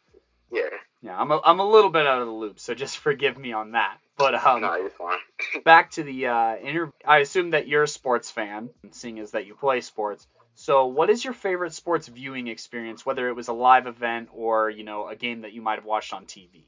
Yeah. 0.52 0.64
Yeah, 1.02 1.20
I'm 1.20 1.32
a, 1.32 1.40
I'm 1.44 1.60
a 1.60 1.70
little 1.70 1.92
bit 1.92 2.08
out 2.08 2.22
of 2.22 2.28
the 2.28 2.34
loop, 2.34 2.60
so 2.60 2.74
just 2.74 2.98
forgive 3.08 3.38
me 3.38 3.54
on 3.54 3.72
that. 3.72 3.98
But 4.18 4.36
um, 4.36 4.62
no, 4.62 4.76
you're 4.76 4.90
fine. 4.90 5.20
back 5.64 5.92
to 5.92 6.04
the 6.04 6.28
uh, 6.28 6.56
interview. 6.58 6.92
I 7.06 7.20
assume 7.20 7.52
that 7.52 7.68
you're 7.68 7.84
a 7.84 7.88
sports 7.88 8.32
fan, 8.32 8.70
seeing 8.92 9.20
as 9.20 9.32
that 9.32 9.46
you 9.46 9.56
play 9.56 9.82
sports. 9.82 10.28
So, 10.56 10.86
what 10.86 11.10
is 11.10 11.24
your 11.24 11.34
favorite 11.34 11.74
sports 11.74 12.08
viewing 12.08 12.48
experience, 12.48 13.06
whether 13.06 13.28
it 13.28 13.36
was 13.36 13.50
a 13.50 13.54
live 13.54 13.88
event 13.88 14.30
or 14.32 14.70
you 14.70 14.84
know 14.84 15.08
a 15.08 15.16
game 15.16 15.42
that 15.42 15.52
you 15.52 15.62
might 15.62 15.76
have 15.76 15.86
watched 15.86 16.14
on 16.14 16.26
TV? 16.26 16.64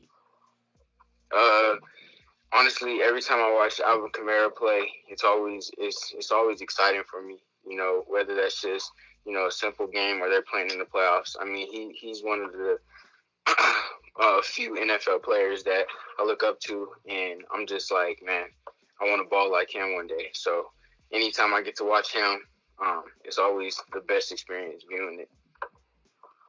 Uh, 1.35 1.75
honestly, 2.53 3.01
every 3.03 3.21
time 3.21 3.39
I 3.39 3.53
watch 3.53 3.79
Alvin 3.79 4.09
Kamara 4.11 4.53
play, 4.53 4.89
it's 5.07 5.23
always 5.23 5.71
it's 5.77 6.13
it's 6.15 6.31
always 6.31 6.61
exciting 6.61 7.03
for 7.09 7.21
me. 7.21 7.37
You 7.67 7.77
know, 7.77 8.03
whether 8.07 8.35
that's 8.35 8.61
just 8.61 8.91
you 9.25 9.33
know 9.33 9.47
a 9.47 9.51
simple 9.51 9.87
game 9.87 10.21
or 10.21 10.29
they're 10.29 10.41
playing 10.41 10.71
in 10.71 10.79
the 10.79 10.85
playoffs. 10.85 11.35
I 11.39 11.45
mean, 11.45 11.71
he 11.71 11.91
he's 11.99 12.21
one 12.21 12.41
of 12.41 12.51
the 12.53 12.77
uh, 14.19 14.41
few 14.43 14.75
NFL 14.75 15.23
players 15.23 15.63
that 15.63 15.85
I 16.19 16.25
look 16.25 16.43
up 16.43 16.59
to, 16.61 16.89
and 17.09 17.41
I'm 17.53 17.67
just 17.67 17.91
like, 17.91 18.21
man, 18.25 18.45
I 19.01 19.05
want 19.05 19.21
to 19.21 19.29
ball 19.29 19.51
like 19.51 19.73
him 19.73 19.93
one 19.95 20.07
day. 20.07 20.29
So 20.33 20.67
anytime 21.11 21.53
I 21.53 21.61
get 21.61 21.77
to 21.77 21.85
watch 21.85 22.13
him, 22.13 22.41
um, 22.83 23.03
it's 23.23 23.37
always 23.37 23.81
the 23.93 24.01
best 24.01 24.31
experience 24.31 24.83
viewing 24.87 25.19
it. 25.21 25.29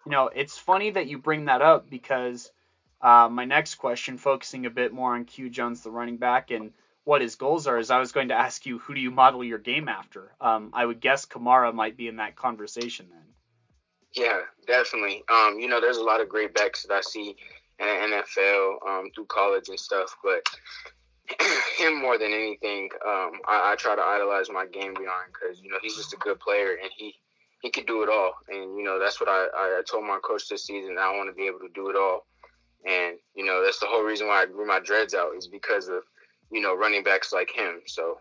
You 0.06 0.12
know, 0.12 0.30
it's 0.34 0.56
funny 0.56 0.90
that 0.90 1.06
you 1.06 1.18
bring 1.18 1.46
that 1.46 1.62
up 1.62 1.90
because 1.90 2.50
uh, 3.00 3.28
my 3.30 3.44
next 3.44 3.76
question, 3.76 4.18
focusing 4.18 4.66
a 4.66 4.70
bit 4.70 4.92
more 4.92 5.14
on 5.14 5.24
Q 5.24 5.50
Jones, 5.50 5.82
the 5.82 5.90
running 5.90 6.16
back, 6.16 6.50
and 6.50 6.72
what 7.04 7.22
his 7.22 7.37
goals 7.37 7.66
are, 7.66 7.78
is 7.78 7.90
I 7.90 8.00
was 8.00 8.12
going 8.12 8.28
to 8.28 8.34
ask 8.34 8.66
you 8.66 8.78
who 8.78 8.94
do 8.94 9.00
you 9.00 9.11
model 9.11 9.42
your 9.42 9.58
game 9.58 9.88
after? 9.88 10.32
Um, 10.40 10.70
I 10.74 10.84
would 10.84 11.00
guess 11.00 11.24
Kamara 11.24 11.72
might 11.72 11.96
be 11.96 12.08
in 12.08 12.16
that 12.16 12.37
conversation 12.37 13.06
then. 13.11 13.22
Yeah, 14.14 14.40
definitely. 14.66 15.22
Um, 15.30 15.58
you 15.58 15.68
know, 15.68 15.80
there's 15.80 15.98
a 15.98 16.02
lot 16.02 16.20
of 16.20 16.28
great 16.28 16.54
backs 16.54 16.82
that 16.82 16.92
I 16.92 17.00
see 17.00 17.37
in 17.78 17.87
the 17.87 18.22
NFL 18.22 18.88
um, 18.88 19.11
through 19.14 19.26
college 19.26 19.68
and 19.68 19.78
stuff, 19.78 20.16
but 20.22 20.46
him 21.78 22.00
more 22.00 22.18
than 22.18 22.32
anything, 22.32 22.88
um, 23.06 23.32
I, 23.46 23.72
I, 23.72 23.76
try 23.76 23.94
to 23.94 24.02
idolize 24.02 24.48
my 24.50 24.66
game 24.66 24.94
beyond 24.94 25.32
because 25.32 25.61
you 25.61 25.70
know 25.70 25.76
he's 25.82 25.94
just 25.94 26.14
a 26.14 26.16
good 26.16 26.40
player 26.40 26.78
and 26.82 26.90
he 26.96 27.14
he 27.61 27.70
could 27.70 27.87
do 27.87 28.02
it 28.02 28.08
all, 28.08 28.32
and 28.48 28.76
you 28.76 28.82
know 28.82 28.98
that's 28.98 29.20
what 29.20 29.28
I, 29.28 29.46
I 29.54 29.82
told 29.88 30.04
my 30.04 30.18
coach 30.22 30.48
this 30.48 30.64
season. 30.64 30.96
I 30.98 31.16
want 31.16 31.28
to 31.28 31.34
be 31.34 31.46
able 31.46 31.61
to 31.61 31.68
do 31.74 31.90
it 31.90 31.96
all, 31.96 32.26
and 32.86 33.16
you 33.34 33.44
know 33.44 33.62
that's 33.64 33.80
the 33.80 33.86
whole 33.86 34.02
reason 34.02 34.26
why 34.26 34.42
I 34.42 34.46
grew 34.46 34.66
my 34.66 34.80
dreads 34.80 35.14
out 35.14 35.34
is 35.36 35.46
because 35.46 35.88
of 35.88 36.02
you 36.50 36.60
know 36.60 36.76
running 36.76 37.02
backs 37.02 37.32
like 37.32 37.50
him. 37.50 37.82
So. 37.86 38.20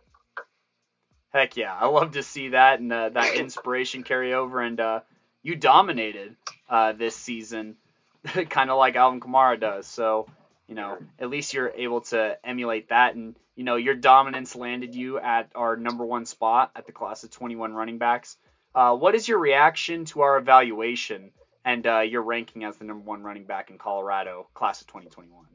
Heck 1.34 1.58
yeah, 1.58 1.76
I 1.76 1.88
love 1.88 2.12
to 2.12 2.24
see 2.24 2.50
that 2.50 2.80
and 2.80 2.92
uh, 2.92 3.10
that 3.10 3.36
inspiration 3.36 4.04
carry 4.04 4.34
over. 4.34 4.62
And 4.62 4.80
uh, 4.80 5.02
you 5.44 5.56
dominated 5.56 6.38
uh, 6.70 6.94
this 6.94 7.18
season, 7.18 7.76
kind 8.50 8.72
of 8.72 8.78
like 8.78 8.96
Alvin 8.96 9.20
Kamara 9.20 9.60
does. 9.60 9.88
So 9.88 10.28
you 10.68 10.76
know, 10.76 10.98
at 11.18 11.30
least 11.30 11.54
you're 11.54 11.72
able 11.76 12.02
to 12.02 12.38
emulate 12.44 12.90
that. 12.90 13.16
And, 13.16 13.36
you 13.56 13.64
know, 13.64 13.78
your 13.78 13.96
dominance 13.96 14.56
landed 14.56 14.94
you 14.94 15.18
at 15.18 15.50
our 15.56 15.78
number 15.78 16.06
one 16.06 16.26
spot 16.26 16.72
at 16.76 16.86
the 16.86 16.92
class 16.92 17.24
of 17.24 17.32
21 17.32 17.74
running 17.74 17.98
backs. 17.98 18.38
Uh, 18.76 18.96
what 18.96 19.16
is 19.16 19.28
your 19.28 19.40
reaction 19.40 20.06
to 20.06 20.22
our 20.22 20.38
evaluation 20.38 21.32
and 21.68 21.86
uh, 21.86 22.00
your 22.00 22.22
ranking 22.22 22.64
as 22.64 22.78
the 22.78 22.86
number 22.86 23.04
one 23.04 23.22
running 23.22 23.44
back 23.44 23.70
in 23.70 23.78
Colorado, 23.78 24.48
class 24.54 24.80
of 24.80 24.88
2021? 24.88 25.46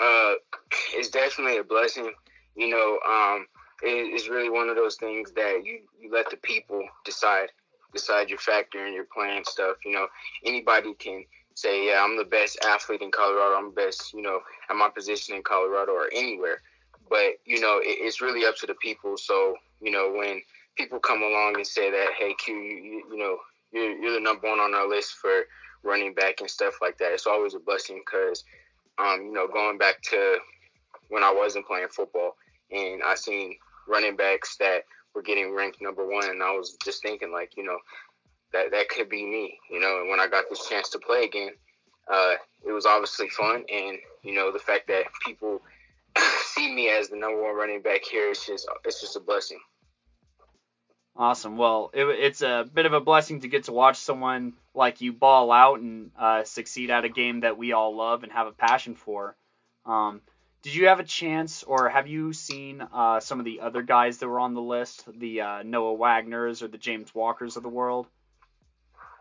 Uh, 0.00 0.34
it's 0.94 1.10
definitely 1.10 1.58
a 1.58 1.62
blessing. 1.62 2.10
You 2.56 2.70
know, 2.70 2.98
um, 3.06 3.46
it, 3.82 4.14
it's 4.14 4.30
really 4.30 4.48
one 4.48 4.70
of 4.70 4.76
those 4.76 4.96
things 4.96 5.30
that 5.32 5.60
you, 5.62 5.80
you 6.00 6.10
let 6.10 6.30
the 6.30 6.38
people 6.38 6.82
decide 7.04 7.50
decide 7.92 8.30
your 8.30 8.38
factor 8.38 8.86
and 8.86 8.94
your 8.94 9.06
playing 9.12 9.44
stuff. 9.44 9.76
You 9.84 9.92
know, 9.92 10.06
anybody 10.44 10.94
can 10.94 11.24
say, 11.54 11.88
yeah, 11.88 12.02
I'm 12.02 12.16
the 12.16 12.24
best 12.24 12.58
athlete 12.64 13.02
in 13.02 13.10
Colorado. 13.10 13.56
I'm 13.56 13.74
the 13.74 13.82
best, 13.82 14.14
you 14.14 14.22
know, 14.22 14.40
at 14.70 14.76
my 14.76 14.88
position 14.88 15.36
in 15.36 15.42
Colorado 15.42 15.92
or 15.92 16.08
anywhere. 16.14 16.62
But 17.10 17.40
you 17.44 17.60
know, 17.60 17.78
it, 17.82 17.98
it's 18.00 18.22
really 18.22 18.46
up 18.46 18.56
to 18.56 18.66
the 18.66 18.74
people. 18.74 19.18
So 19.18 19.56
you 19.82 19.90
know, 19.90 20.14
when 20.16 20.40
people 20.76 20.98
come 20.98 21.20
along 21.20 21.56
and 21.56 21.66
say 21.66 21.90
that, 21.90 22.12
hey, 22.18 22.34
Q, 22.42 22.54
you, 22.54 23.04
you 23.10 23.18
know, 23.18 23.36
you're, 23.72 23.98
you're 23.98 24.14
the 24.14 24.20
number 24.20 24.48
one 24.48 24.60
on 24.60 24.74
our 24.74 24.88
list 24.88 25.14
for 25.14 25.44
running 25.82 26.14
back 26.14 26.40
and 26.40 26.50
stuff 26.50 26.74
like 26.80 26.98
that. 26.98 27.12
It's 27.12 27.26
always 27.26 27.54
a 27.54 27.58
blessing 27.58 28.02
because, 28.04 28.44
um, 28.98 29.22
you 29.26 29.32
know, 29.32 29.48
going 29.48 29.78
back 29.78 30.02
to 30.10 30.38
when 31.08 31.22
I 31.22 31.32
wasn't 31.32 31.66
playing 31.66 31.88
football 31.88 32.36
and 32.70 33.02
I 33.02 33.14
seen 33.14 33.56
running 33.88 34.16
backs 34.16 34.56
that 34.58 34.84
were 35.14 35.22
getting 35.22 35.54
ranked 35.54 35.82
number 35.82 36.06
one, 36.06 36.30
and 36.30 36.42
I 36.42 36.52
was 36.52 36.76
just 36.84 37.02
thinking 37.02 37.32
like, 37.32 37.56
you 37.56 37.64
know, 37.64 37.78
that 38.52 38.70
that 38.70 38.88
could 38.88 39.08
be 39.08 39.24
me, 39.24 39.58
you 39.70 39.80
know. 39.80 40.00
And 40.00 40.10
when 40.10 40.20
I 40.20 40.26
got 40.26 40.44
this 40.48 40.68
chance 40.68 40.88
to 40.90 40.98
play 40.98 41.24
again, 41.24 41.50
uh, 42.10 42.34
it 42.66 42.72
was 42.72 42.86
obviously 42.86 43.28
fun, 43.28 43.64
and 43.72 43.98
you 44.22 44.34
know 44.34 44.52
the 44.52 44.58
fact 44.58 44.88
that 44.88 45.04
people 45.24 45.60
see 46.54 46.72
me 46.72 46.88
as 46.88 47.08
the 47.08 47.16
number 47.16 47.42
one 47.42 47.56
running 47.56 47.82
back 47.82 48.04
here, 48.04 48.30
it's 48.30 48.46
just 48.46 48.68
it's 48.84 49.00
just 49.00 49.16
a 49.16 49.20
blessing. 49.20 49.60
Awesome. 51.20 51.58
Well, 51.58 51.90
it, 51.92 52.06
it's 52.06 52.40
a 52.40 52.66
bit 52.72 52.86
of 52.86 52.94
a 52.94 53.00
blessing 53.00 53.42
to 53.42 53.48
get 53.48 53.64
to 53.64 53.72
watch 53.72 53.98
someone 53.98 54.54
like 54.74 55.02
you 55.02 55.12
ball 55.12 55.52
out 55.52 55.78
and 55.78 56.12
uh, 56.18 56.44
succeed 56.44 56.88
at 56.90 57.04
a 57.04 57.10
game 57.10 57.40
that 57.40 57.58
we 57.58 57.72
all 57.72 57.94
love 57.94 58.22
and 58.22 58.32
have 58.32 58.46
a 58.46 58.52
passion 58.52 58.94
for. 58.94 59.36
Um, 59.84 60.22
did 60.62 60.74
you 60.74 60.86
have 60.86 60.98
a 60.98 61.04
chance, 61.04 61.62
or 61.62 61.90
have 61.90 62.06
you 62.06 62.32
seen 62.32 62.80
uh, 62.80 63.20
some 63.20 63.38
of 63.38 63.44
the 63.44 63.60
other 63.60 63.82
guys 63.82 64.16
that 64.16 64.28
were 64.28 64.40
on 64.40 64.54
the 64.54 64.62
list, 64.62 65.04
the 65.14 65.42
uh, 65.42 65.62
Noah 65.62 65.94
Wagners 65.94 66.62
or 66.62 66.68
the 66.68 66.78
James 66.78 67.14
Walkers 67.14 67.58
of 67.58 67.64
the 67.64 67.68
world? 67.68 68.06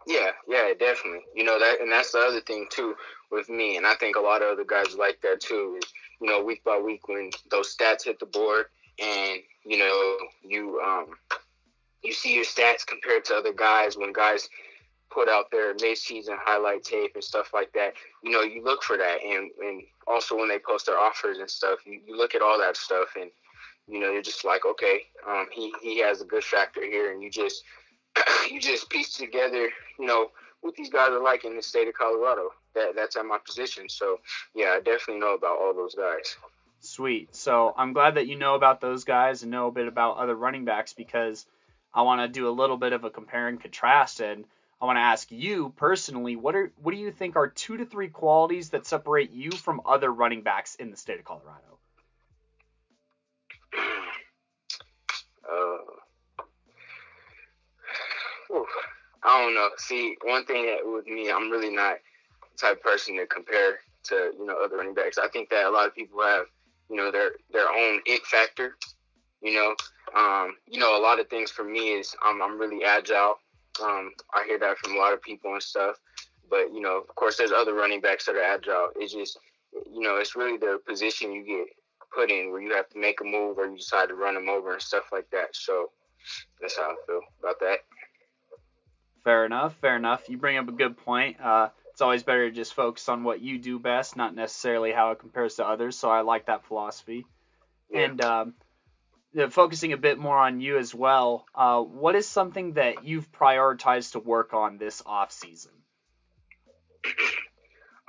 Yeah, 0.08 0.32
yeah, 0.48 0.72
definitely. 0.80 1.26
You 1.36 1.44
know 1.44 1.60
that, 1.60 1.82
and 1.82 1.92
that's 1.92 2.14
the 2.14 2.20
other 2.20 2.40
thing 2.40 2.68
too 2.72 2.96
with 3.30 3.50
me, 3.50 3.76
and 3.76 3.86
I 3.86 3.96
think 3.96 4.16
a 4.16 4.22
lot 4.22 4.42
of 4.42 4.54
other 4.54 4.64
guys 4.64 4.96
like 4.98 5.20
that 5.24 5.42
too. 5.42 5.78
Is 5.84 5.92
you 6.22 6.30
know 6.30 6.42
week 6.46 6.64
by 6.64 6.80
week 6.80 7.10
when 7.10 7.32
those 7.52 7.76
stats 7.76 8.06
hit 8.06 8.20
the 8.20 8.26
board, 8.26 8.68
and 9.00 9.42
you 9.66 9.78
know 9.78 10.18
you 10.46 10.80
um 10.80 11.08
you 12.04 12.14
see 12.14 12.36
your 12.36 12.46
stats 12.46 12.86
compared 12.86 13.26
to 13.26 13.36
other 13.36 13.54
guys 13.54 13.98
when 13.98 14.14
guys 14.14 14.50
put 15.10 15.28
out 15.28 15.50
their 15.52 15.74
mid-season 15.82 16.38
highlight 16.40 16.84
tape 16.84 17.12
and 17.16 17.24
stuff 17.24 17.52
like 17.54 17.72
that. 17.74 17.94
You 18.24 18.32
know, 18.32 18.42
you 18.42 18.64
look 18.64 18.84
for 18.84 18.98
that, 18.98 19.24
and 19.24 19.52
and 19.62 19.84
also 20.08 20.38
when 20.38 20.50
they 20.50 20.60
post 20.60 20.86
their 20.86 20.98
offers 20.98 21.40
and 21.40 21.50
stuff, 21.50 21.80
you, 21.86 22.00
you 22.06 22.18
look 22.18 22.36
at 22.36 22.42
all 22.42 22.60
that 22.60 22.78
stuff, 22.78 23.10
and 23.20 23.30
you 23.88 24.00
know 24.00 24.12
you're 24.12 24.22
just 24.22 24.46
like, 24.46 24.66
okay, 24.66 25.02
um, 25.28 25.48
he 25.52 25.74
he 25.82 26.00
has 26.00 26.22
a 26.22 26.26
good 26.26 26.44
factor 26.44 26.84
here, 26.84 27.12
and 27.12 27.22
you 27.22 27.30
just 27.30 27.64
you 28.52 28.60
just 28.60 28.90
piece 28.90 29.14
together, 29.14 29.70
you 29.98 30.06
know, 30.06 30.32
what 30.62 30.76
these 30.76 30.90
guys 30.90 31.10
are 31.10 31.24
like 31.24 31.46
in 31.46 31.56
the 31.56 31.62
state 31.62 31.88
of 31.88 31.94
Colorado. 31.94 32.50
That 32.76 32.96
that's 32.96 33.16
at 33.16 33.26
my 33.26 33.40
position. 33.44 33.90
So 33.90 34.20
yeah, 34.54 34.76
I 34.78 34.82
definitely 34.82 35.20
know 35.20 35.34
about 35.34 35.60
all 35.60 35.74
those 35.74 35.96
guys. 35.96 36.38
Sweet. 36.82 37.36
So 37.36 37.74
I'm 37.76 37.92
glad 37.92 38.16
that 38.16 38.28
you 38.28 38.38
know 38.38 38.56
about 38.56 38.80
those 38.80 39.04
guys 39.04 39.44
and 39.44 39.52
know 39.52 39.68
a 39.68 39.72
bit 39.72 39.88
about 39.88 40.18
other 40.18 40.36
running 40.36 40.64
backs 40.64 40.94
because 40.94 41.46
I 41.94 42.04
want 42.04 42.22
to 42.22 42.28
do 42.28 42.48
a 42.48 42.52
little 42.52 42.78
bit 42.78 42.94
of 42.94 43.04
a 43.04 43.10
compare 43.10 43.48
and 43.48 43.60
contrast 43.62 44.20
and 44.20 44.46
I 44.82 44.86
want 44.86 44.96
to 44.96 45.02
ask 45.02 45.30
you 45.30 45.74
personally, 45.76 46.38
what 46.38 46.56
are 46.56 46.72
what 46.82 46.94
do 46.94 46.98
you 46.98 47.12
think 47.12 47.36
are 47.36 47.50
two 47.50 47.78
to 47.78 47.86
three 47.86 48.08
qualities 48.08 48.70
that 48.70 48.86
separate 48.86 49.32
you 49.32 49.52
from 49.52 49.82
other 49.86 50.12
running 50.12 50.42
backs 50.42 50.76
in 50.76 50.90
the 50.90 50.98
state 50.98 51.20
of 51.20 51.26
Colorado? 51.26 51.80
Uh. 55.44 55.78
I 59.24 59.42
don't 59.42 59.54
know. 59.54 59.70
See, 59.78 60.16
one 60.24 60.46
thing 60.46 60.78
with 60.86 61.06
me, 61.06 61.30
I'm 61.30 61.52
really 61.52 61.70
not 61.70 61.98
the 62.42 62.58
type 62.58 62.82
person 62.82 63.18
to 63.18 63.26
compare 63.28 63.80
to 64.04 64.32
you 64.38 64.46
know 64.46 64.56
other 64.64 64.78
running 64.78 64.94
backs. 64.94 65.18
I 65.18 65.28
think 65.28 65.50
that 65.50 65.66
a 65.66 65.70
lot 65.70 65.88
of 65.88 65.96
people 65.96 66.22
have 66.22 66.46
you 66.90 66.96
know 66.96 67.12
their 67.12 67.32
their 67.52 67.70
own 67.70 68.02
it 68.06 68.26
factor. 68.26 68.78
You 69.42 69.54
know, 69.54 69.76
um, 70.20 70.56
you 70.68 70.80
know 70.80 70.98
a 70.98 71.02
lot 71.02 71.20
of 71.20 71.30
things 71.30 71.52
for 71.52 71.64
me 71.64 71.94
is 71.94 72.16
I'm 72.24 72.42
I'm 72.42 72.60
really 72.60 72.84
agile. 72.84 73.36
Um, 73.82 74.12
I 74.34 74.44
hear 74.46 74.60
that 74.60 74.78
from 74.80 74.96
a 74.96 75.00
lot 75.00 75.14
of 75.14 75.22
people 75.22 75.54
and 75.54 75.64
stuff. 75.64 75.96
But 76.50 76.74
you 76.74 76.82
know, 76.82 76.98
of 76.98 77.16
course, 77.16 77.38
there's 77.38 77.52
other 77.52 77.74
running 77.74 78.02
backs 78.02 78.26
that 78.26 78.36
are 78.36 78.44
agile. 78.44 78.90
It's 78.96 79.14
just 79.14 79.38
you 79.72 80.02
know, 80.02 80.18
it's 80.18 80.36
really 80.36 80.58
the 80.58 80.80
position 80.86 81.32
you 81.32 81.46
get 81.46 81.68
put 82.14 82.32
in 82.32 82.52
where 82.52 82.62
you 82.62 82.74
have 82.74 82.90
to 82.90 83.00
make 83.00 83.22
a 83.22 83.24
move 83.24 83.58
or 83.58 83.68
you 83.68 83.78
decide 83.78 84.10
to 84.10 84.16
run 84.16 84.34
them 84.34 84.50
over 84.50 84.74
and 84.74 84.82
stuff 84.82 85.06
like 85.12 85.30
that. 85.32 85.56
So 85.56 85.92
that's 86.60 86.76
how 86.76 86.92
I 86.92 86.96
feel 87.06 87.22
about 87.40 87.60
that. 87.60 87.80
Fair 89.24 89.46
enough. 89.46 89.76
Fair 89.80 89.96
enough. 89.96 90.28
You 90.28 90.38
bring 90.38 90.58
up 90.58 90.68
a 90.68 90.72
good 90.72 90.98
point. 90.98 91.40
Uh, 91.40 91.70
it's 91.92 92.02
always 92.02 92.24
better 92.24 92.50
to 92.50 92.56
just 92.56 92.74
focus 92.74 93.10
on 93.10 93.24
what 93.24 93.42
you 93.42 93.60
do 93.60 93.78
best, 93.78 94.16
not 94.16 94.34
necessarily 94.36 94.92
how 94.92 95.12
it 95.12 95.20
compares 95.20 95.56
to 95.56 95.68
others. 95.68 95.98
So 95.98 96.10
I 96.10 96.22
like 96.22 96.46
that 96.48 96.66
philosophy. 96.66 97.26
Yeah. 97.92 98.06
And 98.06 98.22
um, 98.24 98.54
focusing 99.50 99.94
a 99.94 99.98
bit 99.98 100.18
more 100.18 100.38
on 100.38 100.62
you 100.62 100.78
as 100.78 100.94
well. 100.94 101.46
Uh, 101.54 101.82
what 101.82 102.16
is 102.16 102.28
something 102.28 102.74
that 102.74 103.06
you've 103.06 103.32
prioritized 103.32 104.14
to 104.14 104.20
work 104.20 104.54
on 104.54 104.78
this 104.78 105.02
off 105.06 105.32
season? 105.32 105.72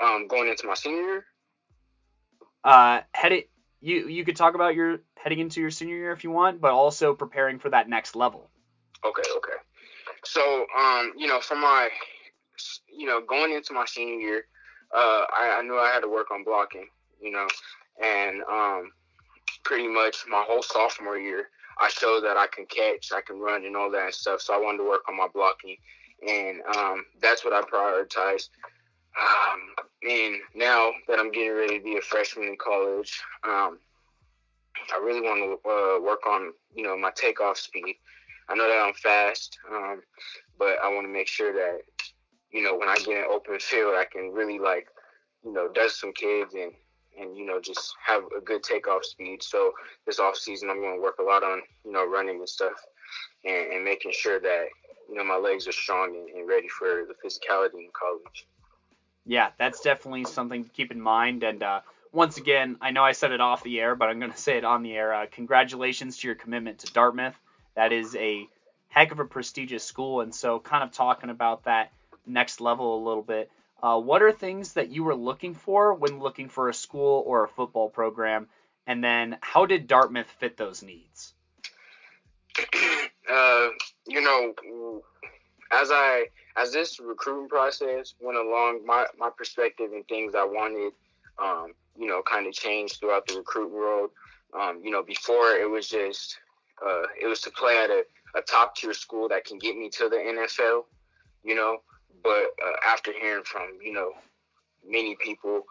Um, 0.02 0.28
going 0.28 0.48
into 0.48 0.66
my 0.66 0.72
senior 0.72 1.02
year. 1.02 1.24
Uh, 2.64 3.02
headed 3.12 3.44
you 3.82 4.08
you 4.08 4.24
could 4.24 4.34
talk 4.34 4.54
about 4.54 4.74
your 4.74 5.00
heading 5.14 5.40
into 5.40 5.60
your 5.60 5.70
senior 5.70 5.96
year 5.96 6.12
if 6.12 6.24
you 6.24 6.30
want, 6.30 6.60
but 6.60 6.70
also 6.70 7.14
preparing 7.14 7.58
for 7.58 7.68
that 7.68 7.86
next 7.86 8.16
level. 8.16 8.50
Okay, 9.04 9.22
okay. 9.36 9.58
So, 10.24 10.66
um, 10.78 11.12
you 11.16 11.26
know, 11.26 11.40
for 11.40 11.54
my, 11.54 11.88
you 12.88 13.06
know, 13.06 13.20
going 13.26 13.52
into 13.52 13.72
my 13.72 13.86
senior 13.86 14.20
year, 14.20 14.44
uh, 14.94 15.24
I, 15.32 15.56
I 15.58 15.62
knew 15.62 15.78
I 15.78 15.90
had 15.90 16.00
to 16.00 16.08
work 16.08 16.30
on 16.30 16.44
blocking, 16.44 16.88
you 17.20 17.30
know, 17.30 17.46
and 18.02 18.42
um, 18.42 18.92
pretty 19.70 19.86
much 19.86 20.24
my 20.28 20.42
whole 20.44 20.64
sophomore 20.64 21.16
year, 21.16 21.48
I 21.78 21.88
showed 21.90 22.24
that 22.24 22.36
I 22.36 22.48
can 22.48 22.66
catch, 22.66 23.12
I 23.14 23.20
can 23.20 23.38
run, 23.38 23.64
and 23.64 23.76
all 23.76 23.88
that 23.92 24.14
stuff. 24.14 24.40
So 24.40 24.52
I 24.52 24.56
wanted 24.56 24.78
to 24.78 24.88
work 24.88 25.02
on 25.08 25.16
my 25.16 25.28
blocking, 25.32 25.76
and 26.26 26.58
um, 26.76 27.04
that's 27.22 27.44
what 27.44 27.54
I 27.54 27.62
prioritized. 27.62 28.48
Um, 29.16 29.60
and 30.02 30.40
now 30.56 30.90
that 31.06 31.20
I'm 31.20 31.30
getting 31.30 31.54
ready 31.54 31.78
to 31.78 31.84
be 31.84 31.98
a 31.98 32.00
freshman 32.00 32.48
in 32.48 32.56
college, 32.56 33.22
um, 33.44 33.78
I 34.92 35.00
really 35.04 35.20
want 35.20 35.38
to 35.62 35.70
uh, 35.70 36.00
work 36.00 36.26
on, 36.26 36.52
you 36.74 36.82
know, 36.82 36.98
my 36.98 37.12
takeoff 37.14 37.56
speed. 37.56 37.94
I 38.48 38.56
know 38.56 38.66
that 38.66 38.84
I'm 38.84 38.94
fast, 38.94 39.56
um, 39.72 40.02
but 40.58 40.78
I 40.82 40.92
want 40.92 41.06
to 41.06 41.12
make 41.12 41.28
sure 41.28 41.52
that 41.52 41.82
you 42.50 42.64
know 42.64 42.76
when 42.76 42.88
I 42.88 42.96
get 42.96 43.18
in 43.18 43.24
open 43.30 43.60
field, 43.60 43.94
I 43.96 44.04
can 44.10 44.32
really 44.32 44.58
like 44.58 44.88
you 45.44 45.52
know 45.52 45.68
dust 45.72 46.00
some 46.00 46.12
kids 46.12 46.54
and 46.54 46.72
and 47.18 47.36
you 47.36 47.44
know 47.44 47.60
just 47.60 47.94
have 48.04 48.22
a 48.36 48.40
good 48.40 48.62
takeoff 48.62 49.04
speed. 49.04 49.42
So 49.42 49.72
this 50.06 50.18
off 50.18 50.36
season, 50.36 50.70
I'm 50.70 50.80
going 50.80 50.96
to 50.96 51.02
work 51.02 51.18
a 51.18 51.22
lot 51.22 51.42
on 51.42 51.62
you 51.84 51.92
know 51.92 52.06
running 52.06 52.38
and 52.38 52.48
stuff, 52.48 52.84
and, 53.44 53.72
and 53.72 53.84
making 53.84 54.12
sure 54.12 54.40
that 54.40 54.66
you 55.08 55.16
know 55.16 55.24
my 55.24 55.36
legs 55.36 55.66
are 55.66 55.72
strong 55.72 56.14
and, 56.16 56.28
and 56.38 56.48
ready 56.48 56.68
for 56.68 57.06
the 57.06 57.14
physicality 57.24 57.80
in 57.80 57.90
college. 57.92 58.46
Yeah, 59.26 59.50
that's 59.58 59.80
definitely 59.80 60.24
something 60.24 60.64
to 60.64 60.70
keep 60.70 60.90
in 60.90 61.00
mind. 61.00 61.42
And 61.42 61.62
uh, 61.62 61.80
once 62.12 62.36
again, 62.38 62.76
I 62.80 62.90
know 62.90 63.04
I 63.04 63.12
said 63.12 63.32
it 63.32 63.40
off 63.40 63.62
the 63.62 63.80
air, 63.80 63.94
but 63.94 64.08
I'm 64.08 64.18
going 64.18 64.32
to 64.32 64.38
say 64.38 64.56
it 64.56 64.64
on 64.64 64.82
the 64.82 64.92
air. 64.92 65.14
Uh, 65.14 65.26
congratulations 65.30 66.18
to 66.18 66.28
your 66.28 66.34
commitment 66.34 66.80
to 66.80 66.92
Dartmouth. 66.92 67.36
That 67.76 67.92
is 67.92 68.16
a 68.16 68.46
heck 68.88 69.12
of 69.12 69.20
a 69.20 69.24
prestigious 69.24 69.84
school, 69.84 70.20
and 70.20 70.34
so 70.34 70.58
kind 70.58 70.82
of 70.82 70.92
talking 70.92 71.30
about 71.30 71.64
that 71.64 71.92
next 72.26 72.60
level 72.60 73.02
a 73.02 73.02
little 73.06 73.22
bit. 73.22 73.50
Uh, 73.82 73.98
what 73.98 74.22
are 74.22 74.32
things 74.32 74.74
that 74.74 74.90
you 74.90 75.04
were 75.04 75.14
looking 75.14 75.54
for 75.54 75.94
when 75.94 76.20
looking 76.20 76.48
for 76.48 76.68
a 76.68 76.74
school 76.74 77.22
or 77.26 77.44
a 77.44 77.48
football 77.48 77.88
program, 77.88 78.48
and 78.86 79.02
then 79.02 79.38
how 79.40 79.66
did 79.66 79.86
Dartmouth 79.86 80.30
fit 80.38 80.56
those 80.56 80.82
needs? 80.82 81.32
uh, 83.30 83.68
you 84.06 84.20
know, 84.20 85.02
as 85.72 85.90
I 85.90 86.26
as 86.56 86.72
this 86.72 87.00
recruiting 87.00 87.48
process 87.48 88.14
went 88.20 88.36
along, 88.36 88.84
my 88.84 89.06
my 89.18 89.30
perspective 89.36 89.92
and 89.92 90.06
things 90.08 90.34
I 90.34 90.44
wanted, 90.44 90.92
um, 91.42 91.72
you 91.96 92.06
know, 92.06 92.22
kind 92.22 92.46
of 92.46 92.52
changed 92.52 93.00
throughout 93.00 93.26
the 93.26 93.36
recruiting 93.36 93.74
world. 93.74 94.10
Um, 94.58 94.80
you 94.82 94.90
know, 94.90 95.02
before 95.02 95.52
it 95.52 95.68
was 95.68 95.88
just 95.88 96.38
uh, 96.84 97.04
it 97.20 97.26
was 97.26 97.40
to 97.42 97.50
play 97.50 97.78
at 97.78 97.90
a, 97.90 98.04
a 98.36 98.42
top 98.42 98.76
tier 98.76 98.92
school 98.92 99.28
that 99.28 99.44
can 99.44 99.58
get 99.58 99.76
me 99.76 99.88
to 99.90 100.08
the 100.08 100.16
NFL. 100.16 100.84
You 101.44 101.54
know, 101.54 101.78
but 102.22 102.46
uh, 102.64 102.76
after 102.86 103.12
hearing 103.12 103.44
from 103.44 103.78
you 103.82 103.92
know 103.92 104.12
many 104.86 105.16
people, 105.16 105.62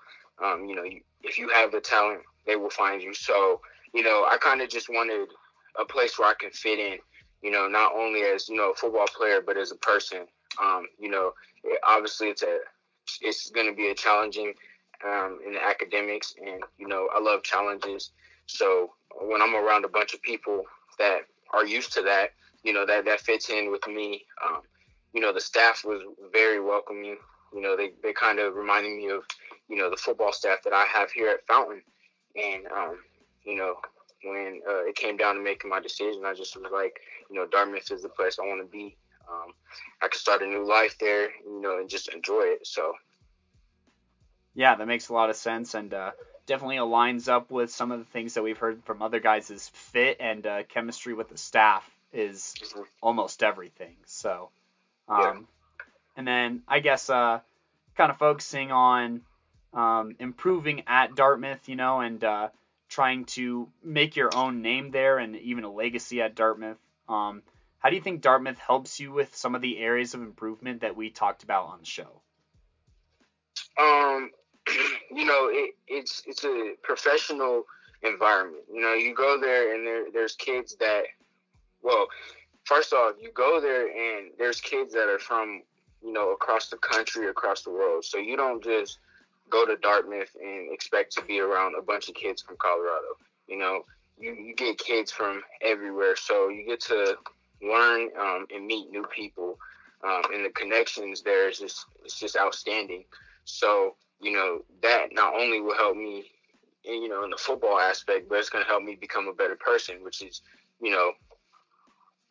um, 0.44 0.66
you 0.66 0.76
know, 0.76 0.84
if 1.24 1.38
you 1.38 1.50
have 1.50 1.72
the 1.72 1.82
talent, 1.82 2.22
they 2.46 2.56
will 2.56 2.70
find 2.70 3.02
you. 3.02 3.14
So 3.14 3.62
you 3.94 4.04
know, 4.04 4.26
I 4.30 4.38
kind 4.38 4.62
of 4.62 4.70
just 4.70 4.90
wanted 4.90 5.30
a 5.80 5.86
place 5.86 6.20
where 6.20 6.28
I 6.28 6.34
can 6.34 6.52
fit 6.52 6.80
in 6.80 7.00
you 7.42 7.52
know, 7.52 7.68
not 7.68 7.94
only 7.96 8.22
as 8.22 8.50
you 8.50 8.56
know 8.56 8.72
a 8.72 8.76
football 8.76 9.08
player, 9.08 9.42
but 9.46 9.58
as 9.58 9.72
a 9.72 9.76
person. 9.76 10.26
Um, 10.62 10.88
you 11.00 11.10
know, 11.10 11.34
obviously 11.88 12.28
it's 12.28 12.44
a 12.44 12.60
it's 13.22 13.50
going 13.52 13.68
to 13.68 13.76
be 13.76 13.90
a 13.90 13.96
challenging 13.96 14.54
um, 15.06 15.40
in 15.46 15.56
academics, 15.56 16.36
and 16.46 16.64
you 16.78 16.88
know, 16.88 17.08
I 17.14 17.20
love 17.20 17.44
challenges. 17.44 18.12
So 18.46 18.92
when 19.22 19.42
I'm 19.42 19.56
around 19.56 19.86
a 19.86 19.90
bunch 19.90 20.14
of 20.14 20.22
people 20.22 20.64
that 20.98 21.22
are 21.54 21.66
used 21.66 21.94
to 21.94 22.02
that, 22.04 22.32
you 22.64 22.74
know, 22.74 22.86
that 22.86 23.06
that 23.06 23.22
fits 23.22 23.50
in 23.50 23.72
with 23.72 23.88
me. 23.88 24.26
Um, 24.46 24.62
you 25.14 25.22
know, 25.22 25.34
the 25.34 25.42
staff 25.42 25.84
was 25.86 26.02
very 26.32 26.60
welcoming. 26.60 27.18
You 27.54 27.62
know, 27.62 27.76
they 27.76 27.92
they 28.04 28.14
kind 28.14 28.40
of 28.40 28.56
reminded 28.56 28.96
me 28.96 29.10
of 29.10 29.24
you 29.68 29.78
know 29.78 29.90
the 29.90 29.98
football 29.98 30.32
staff 30.32 30.60
that 30.64 30.74
I 30.74 30.86
have 30.86 31.12
here 31.12 31.30
at 31.30 31.46
Fountain, 31.48 31.82
and 32.36 32.68
um, 32.68 33.00
you 33.44 33.56
know, 33.56 33.76
when 34.24 34.62
uh, 34.68 34.86
it 34.86 34.96
came 34.96 35.18
down 35.18 35.36
to 35.36 35.42
making 35.42 35.70
my 35.70 35.80
decision, 35.80 36.24
I 36.26 36.34
just 36.34 36.56
was 36.56 36.72
like, 36.72 37.00
you 37.30 37.36
know, 37.36 37.48
Dartmouth 37.48 37.92
is 37.92 38.04
the 38.04 38.10
place 38.10 38.38
I 38.40 38.48
want 38.48 38.62
to 38.62 38.72
be. 38.72 38.98
Um, 39.32 39.54
I 40.02 40.08
could 40.08 40.20
start 40.20 40.42
a 40.42 40.48
new 40.48 40.68
life 40.68 40.98
there, 41.00 41.30
you 41.46 41.62
know, 41.62 41.80
and 41.80 41.90
just 41.90 42.10
enjoy 42.10 42.42
it. 42.42 42.66
So. 42.66 42.94
Yeah, 44.56 44.76
that 44.76 44.88
makes 44.88 45.10
a 45.10 45.14
lot 45.14 45.30
of 45.30 45.36
sense, 45.36 45.74
and 45.76 45.94
uh, 45.94 46.12
definitely 46.48 46.78
aligns 46.78 47.30
up 47.30 47.52
with 47.52 47.72
some 47.72 47.92
of 47.92 48.00
the 48.00 48.06
things 48.06 48.34
that 48.34 48.44
we've 48.44 48.58
heard 48.58 48.84
from 48.84 49.02
other 49.02 49.20
guys. 49.20 49.52
Is 49.52 49.70
fit 49.70 50.18
and 50.20 50.46
uh, 50.46 50.64
chemistry 50.64 51.14
with 51.14 51.30
the 51.30 51.38
staff 51.38 51.90
is 52.12 52.56
mm-hmm. 52.60 52.82
almost 53.02 53.44
everything. 53.44 53.96
So, 54.06 54.50
um, 55.10 55.20
yeah. 55.22 55.86
and 56.18 56.28
then 56.28 56.62
I 56.68 56.80
guess 56.80 57.10
uh, 57.10 57.40
kind 57.98 58.12
of 58.12 58.18
focusing 58.18 58.72
on 58.72 59.22
um, 59.74 60.16
improving 60.20 60.84
at 60.88 61.16
Dartmouth, 61.16 61.68
you 61.68 61.76
know, 61.76 62.00
and 62.00 62.24
uh, 62.24 62.50
trying 62.88 63.26
to 63.26 63.68
make 63.84 64.16
your 64.16 64.36
own 64.36 64.62
name 64.62 64.92
there 64.92 65.20
and 65.20 65.36
even 65.36 65.64
a 65.64 65.72
legacy 65.72 66.22
at 66.22 66.36
Dartmouth. 66.36 66.78
Um, 67.08 67.44
how 67.80 67.90
do 67.90 67.96
you 67.96 68.02
think 68.02 68.22
Dartmouth 68.22 68.58
helps 68.58 69.00
you 69.00 69.12
with 69.12 69.36
some 69.36 69.56
of 69.56 69.62
the 69.62 69.78
areas 69.78 70.14
of 70.14 70.22
improvement 70.22 70.82
that 70.82 70.96
we 70.96 71.10
talked 71.10 71.44
about 71.44 71.68
on 71.68 71.80
the 71.80 71.86
show? 71.86 72.22
Um, 73.78 74.32
you 75.12 75.26
know, 75.26 75.50
it, 75.52 75.76
it's 75.88 76.24
it's 76.28 76.44
a 76.44 76.74
professional 76.84 77.64
environment. 78.04 78.64
You 78.72 78.82
know, 78.82 78.94
you 78.94 79.16
go 79.16 79.40
there 79.40 79.76
and 79.76 79.86
there 79.86 80.12
there's 80.12 80.36
kids 80.36 80.76
that, 80.80 81.04
well, 81.82 82.08
first 82.70 82.94
off, 82.94 83.16
you 83.20 83.32
go 83.34 83.60
there 83.60 83.88
and 83.88 84.30
there's 84.38 84.62
kids 84.62 84.94
that 84.94 85.10
are 85.10 85.18
from 85.18 85.64
you 86.04 86.14
know 86.14 86.32
across 86.32 86.70
the 86.70 86.78
country, 86.78 87.28
across 87.28 87.64
the 87.64 87.72
world. 87.72 88.06
So 88.06 88.20
you 88.20 88.38
don't 88.38 88.64
just 88.64 89.00
go 89.50 89.66
to 89.66 89.76
Dartmouth 89.78 90.36
and 90.40 90.72
expect 90.72 91.12
to 91.14 91.24
be 91.24 91.40
around 91.40 91.74
a 91.78 91.82
bunch 91.82 92.08
of 92.08 92.16
kids 92.16 92.44
from 92.44 92.58
Colorado. 92.58 93.18
You 93.48 93.58
know, 93.58 93.86
you, 94.20 94.34
you 94.34 94.56
get 94.56 94.78
kids 94.78 95.12
from 95.12 95.42
everywhere, 95.62 96.16
so 96.16 96.50
you 96.50 96.64
get 96.68 96.80
to 96.82 97.18
learn 97.64 98.10
um, 98.18 98.46
and 98.54 98.68
meet 98.68 98.92
new 98.92 99.06
people, 99.14 99.58
um, 100.04 100.22
and 100.32 100.46
the 100.46 100.52
connections 100.52 101.24
there 101.24 101.50
is 101.50 101.58
just 101.58 101.86
it's 102.06 102.20
just 102.20 102.38
outstanding. 102.38 103.04
So 103.46 103.96
you 104.22 104.32
know 104.32 104.64
that 104.84 105.08
not 105.12 105.34
only 105.34 105.60
will 105.60 105.76
help 105.76 105.98
me, 105.98 106.26
you 106.86 107.10
know, 107.10 107.24
in 107.24 107.32
the 107.32 107.38
football 107.38 107.80
aspect, 107.80 108.30
but 108.30 108.38
it's 108.38 108.50
going 108.50 108.64
to 108.64 108.70
help 108.70 108.84
me 108.84 108.96
become 108.96 109.28
a 109.28 109.34
better 109.34 109.56
person, 109.56 110.04
which 110.04 110.22
is, 110.22 110.44
you 110.80 110.92
know, 110.92 111.14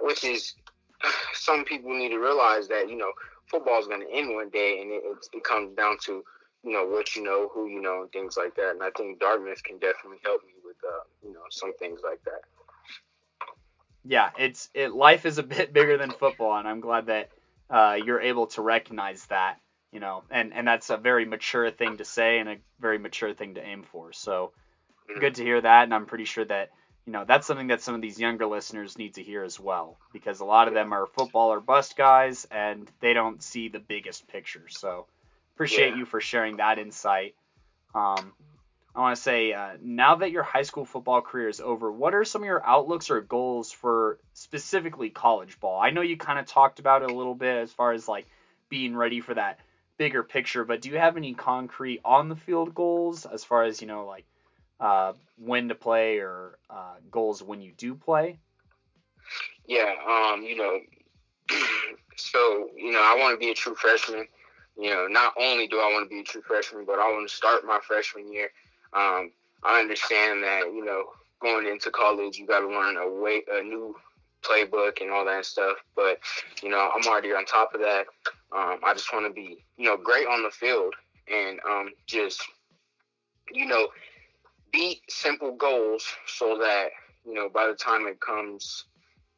which 0.00 0.24
is 0.24 0.54
some 1.34 1.64
people 1.64 1.96
need 1.96 2.10
to 2.10 2.18
realize 2.18 2.68
that 2.68 2.88
you 2.88 2.96
know 2.96 3.12
football 3.46 3.80
is 3.80 3.86
going 3.86 4.00
to 4.00 4.12
end 4.12 4.34
one 4.34 4.50
day, 4.50 4.78
and 4.80 4.90
it, 4.90 5.02
it, 5.32 5.44
comes 5.44 5.74
down 5.76 5.96
to 6.04 6.22
you 6.64 6.72
know 6.72 6.86
what 6.86 7.16
you 7.16 7.22
know, 7.22 7.48
who 7.52 7.68
you 7.68 7.80
know, 7.80 8.02
and 8.02 8.12
things 8.12 8.36
like 8.36 8.54
that. 8.56 8.70
And 8.72 8.82
I 8.82 8.90
think 8.96 9.20
Dartmouth 9.20 9.62
can 9.62 9.78
definitely 9.78 10.18
help 10.24 10.42
me 10.44 10.52
with 10.64 10.76
uh, 10.86 11.04
you 11.22 11.32
know 11.32 11.40
some 11.50 11.74
things 11.76 12.00
like 12.04 12.22
that. 12.24 12.42
Yeah, 14.04 14.30
it's 14.38 14.70
it. 14.74 14.92
Life 14.94 15.26
is 15.26 15.38
a 15.38 15.42
bit 15.56 15.72
bigger 15.72 15.96
than 15.96 16.10
football, 16.10 16.56
and 16.56 16.68
I'm 16.68 16.80
glad 16.80 17.06
that 17.06 17.30
uh, 17.70 17.98
you're 18.02 18.20
able 18.20 18.46
to 18.48 18.62
recognize 18.62 19.24
that. 19.26 19.56
You 19.92 20.00
know, 20.00 20.24
and 20.30 20.52
and 20.52 20.68
that's 20.68 20.90
a 20.90 20.98
very 20.98 21.24
mature 21.24 21.70
thing 21.70 21.96
to 21.96 22.04
say 22.04 22.38
and 22.38 22.48
a 22.48 22.56
very 22.78 22.98
mature 22.98 23.32
thing 23.32 23.54
to 23.54 23.64
aim 23.64 23.84
for. 23.90 24.12
So 24.12 24.52
mm-hmm. 25.08 25.20
good 25.20 25.36
to 25.36 25.42
hear 25.42 25.60
that, 25.60 25.84
and 25.84 25.94
I'm 25.94 26.06
pretty 26.06 26.26
sure 26.26 26.44
that 26.44 26.70
you 27.08 27.12
know 27.12 27.24
that's 27.26 27.46
something 27.46 27.68
that 27.68 27.80
some 27.80 27.94
of 27.94 28.02
these 28.02 28.20
younger 28.20 28.44
listeners 28.44 28.98
need 28.98 29.14
to 29.14 29.22
hear 29.22 29.42
as 29.42 29.58
well 29.58 29.96
because 30.12 30.40
a 30.40 30.44
lot 30.44 30.68
of 30.68 30.74
them 30.74 30.92
are 30.92 31.06
football 31.06 31.50
or 31.50 31.58
bust 31.58 31.96
guys 31.96 32.46
and 32.50 32.86
they 33.00 33.14
don't 33.14 33.42
see 33.42 33.68
the 33.68 33.78
biggest 33.78 34.28
picture. 34.28 34.68
So 34.68 35.06
appreciate 35.54 35.92
yeah. 35.92 35.96
you 35.96 36.04
for 36.04 36.20
sharing 36.20 36.58
that 36.58 36.78
insight. 36.78 37.34
Um, 37.94 38.34
I 38.94 39.00
want 39.00 39.16
to 39.16 39.22
say, 39.22 39.54
uh, 39.54 39.78
now 39.80 40.16
that 40.16 40.32
your 40.32 40.42
high 40.42 40.64
school 40.64 40.84
football 40.84 41.22
career 41.22 41.48
is 41.48 41.62
over, 41.62 41.90
what 41.90 42.14
are 42.14 42.26
some 42.26 42.42
of 42.42 42.46
your 42.46 42.62
outlooks 42.62 43.08
or 43.08 43.22
goals 43.22 43.72
for 43.72 44.18
specifically 44.34 45.08
college 45.08 45.58
ball? 45.60 45.80
I 45.80 45.88
know 45.88 46.02
you 46.02 46.18
kind 46.18 46.38
of 46.38 46.44
talked 46.44 46.78
about 46.78 47.00
it 47.00 47.10
a 47.10 47.14
little 47.14 47.34
bit 47.34 47.56
as 47.56 47.72
far 47.72 47.92
as 47.92 48.06
like 48.06 48.26
being 48.68 48.94
ready 48.94 49.20
for 49.20 49.32
that 49.32 49.60
bigger 49.96 50.22
picture, 50.22 50.66
but 50.66 50.82
do 50.82 50.90
you 50.90 50.98
have 50.98 51.16
any 51.16 51.32
concrete 51.32 52.02
on 52.04 52.28
the 52.28 52.36
field 52.36 52.74
goals 52.74 53.24
as 53.24 53.44
far 53.44 53.64
as, 53.64 53.80
you 53.80 53.86
know, 53.88 54.04
like 54.04 54.26
uh, 54.80 55.12
when 55.36 55.68
to 55.68 55.74
play 55.74 56.18
or 56.18 56.58
uh, 56.70 56.94
goals 57.10 57.42
when 57.42 57.60
you 57.60 57.72
do 57.72 57.94
play? 57.94 58.38
Yeah, 59.66 59.94
um, 60.06 60.42
you 60.42 60.56
know, 60.56 60.80
so, 62.16 62.70
you 62.76 62.92
know, 62.92 63.02
I 63.02 63.16
want 63.18 63.34
to 63.34 63.38
be 63.38 63.50
a 63.50 63.54
true 63.54 63.74
freshman 63.74 64.26
you 64.78 64.90
know, 64.90 65.08
not 65.08 65.34
only 65.38 65.66
do 65.66 65.78
I 65.80 65.92
want 65.92 66.08
to 66.08 66.14
be 66.14 66.20
a 66.20 66.24
true 66.24 66.42
freshman, 66.42 66.84
but 66.84 67.00
I 67.00 67.12
want 67.12 67.28
to 67.28 67.34
start 67.34 67.66
my 67.66 67.80
freshman 67.82 68.32
year. 68.32 68.50
Um, 68.92 69.32
I 69.64 69.80
understand 69.80 70.44
that, 70.44 70.72
you 70.72 70.84
know, 70.84 71.06
going 71.40 71.66
into 71.66 71.90
college, 71.90 72.38
you 72.38 72.46
got 72.46 72.60
to 72.60 72.68
learn 72.68 72.96
a 72.96 73.08
way, 73.10 73.42
a 73.50 73.62
new 73.62 73.96
playbook 74.42 75.00
and 75.00 75.10
all 75.10 75.24
that 75.24 75.44
stuff. 75.46 75.78
But, 75.96 76.20
you 76.62 76.68
know, 76.68 76.90
I'm 76.94 77.04
already 77.08 77.32
on 77.32 77.44
top 77.44 77.74
of 77.74 77.80
that. 77.80 78.06
Um, 78.56 78.78
I 78.84 78.94
just 78.94 79.12
want 79.12 79.26
to 79.26 79.32
be, 79.32 79.64
you 79.76 79.84
know, 79.84 79.96
great 79.96 80.28
on 80.28 80.44
the 80.44 80.50
field 80.50 80.94
and 81.30 81.58
um, 81.68 81.90
just, 82.06 82.40
you 83.52 83.66
know, 83.66 83.88
beat 84.72 85.00
simple 85.08 85.52
goals 85.52 86.06
so 86.26 86.58
that, 86.58 86.88
you 87.24 87.34
know, 87.34 87.48
by 87.48 87.66
the 87.66 87.74
time 87.74 88.06
it 88.06 88.20
comes, 88.20 88.84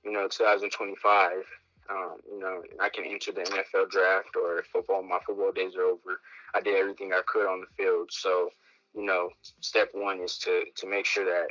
you 0.05 0.12
know, 0.12 0.29
2025, 0.29 1.45
um, 1.90 2.16
you 2.31 2.38
know, 2.38 2.62
I 2.81 2.88
can 2.88 3.05
enter 3.05 3.33
the 3.33 3.43
NFL 3.43 3.90
draft 3.90 4.37
or 4.37 4.62
football. 4.73 5.03
My 5.03 5.19
football 5.27 5.53
days 5.53 5.75
are 5.77 5.83
over. 5.83 6.21
I 6.55 6.61
did 6.61 6.77
everything 6.77 7.12
I 7.12 7.23
could 7.27 7.47
on 7.47 7.61
the 7.61 7.66
field. 7.77 8.11
So, 8.12 8.51
you 8.95 9.05
know, 9.05 9.31
step 9.61 9.90
one 9.93 10.21
is 10.21 10.38
to 10.38 10.64
to 10.77 10.87
make 10.87 11.07
sure 11.07 11.25
that 11.25 11.49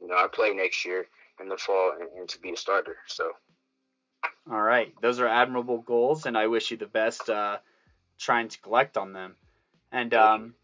you 0.00 0.08
know 0.08 0.14
I 0.14 0.26
play 0.32 0.52
next 0.52 0.84
year 0.84 1.06
in 1.40 1.48
the 1.48 1.56
fall 1.56 1.92
and, 1.98 2.08
and 2.18 2.28
to 2.28 2.38
be 2.38 2.52
a 2.52 2.56
starter. 2.56 2.96
So. 3.06 3.32
All 4.50 4.62
right, 4.62 4.94
those 5.02 5.18
are 5.18 5.26
admirable 5.26 5.78
goals, 5.78 6.26
and 6.26 6.38
I 6.38 6.46
wish 6.46 6.70
you 6.70 6.76
the 6.76 6.86
best 6.86 7.28
uh, 7.28 7.58
trying 8.18 8.48
to 8.48 8.60
collect 8.60 8.96
on 8.96 9.12
them. 9.12 9.34
And 9.90 10.14
um, 10.14 10.54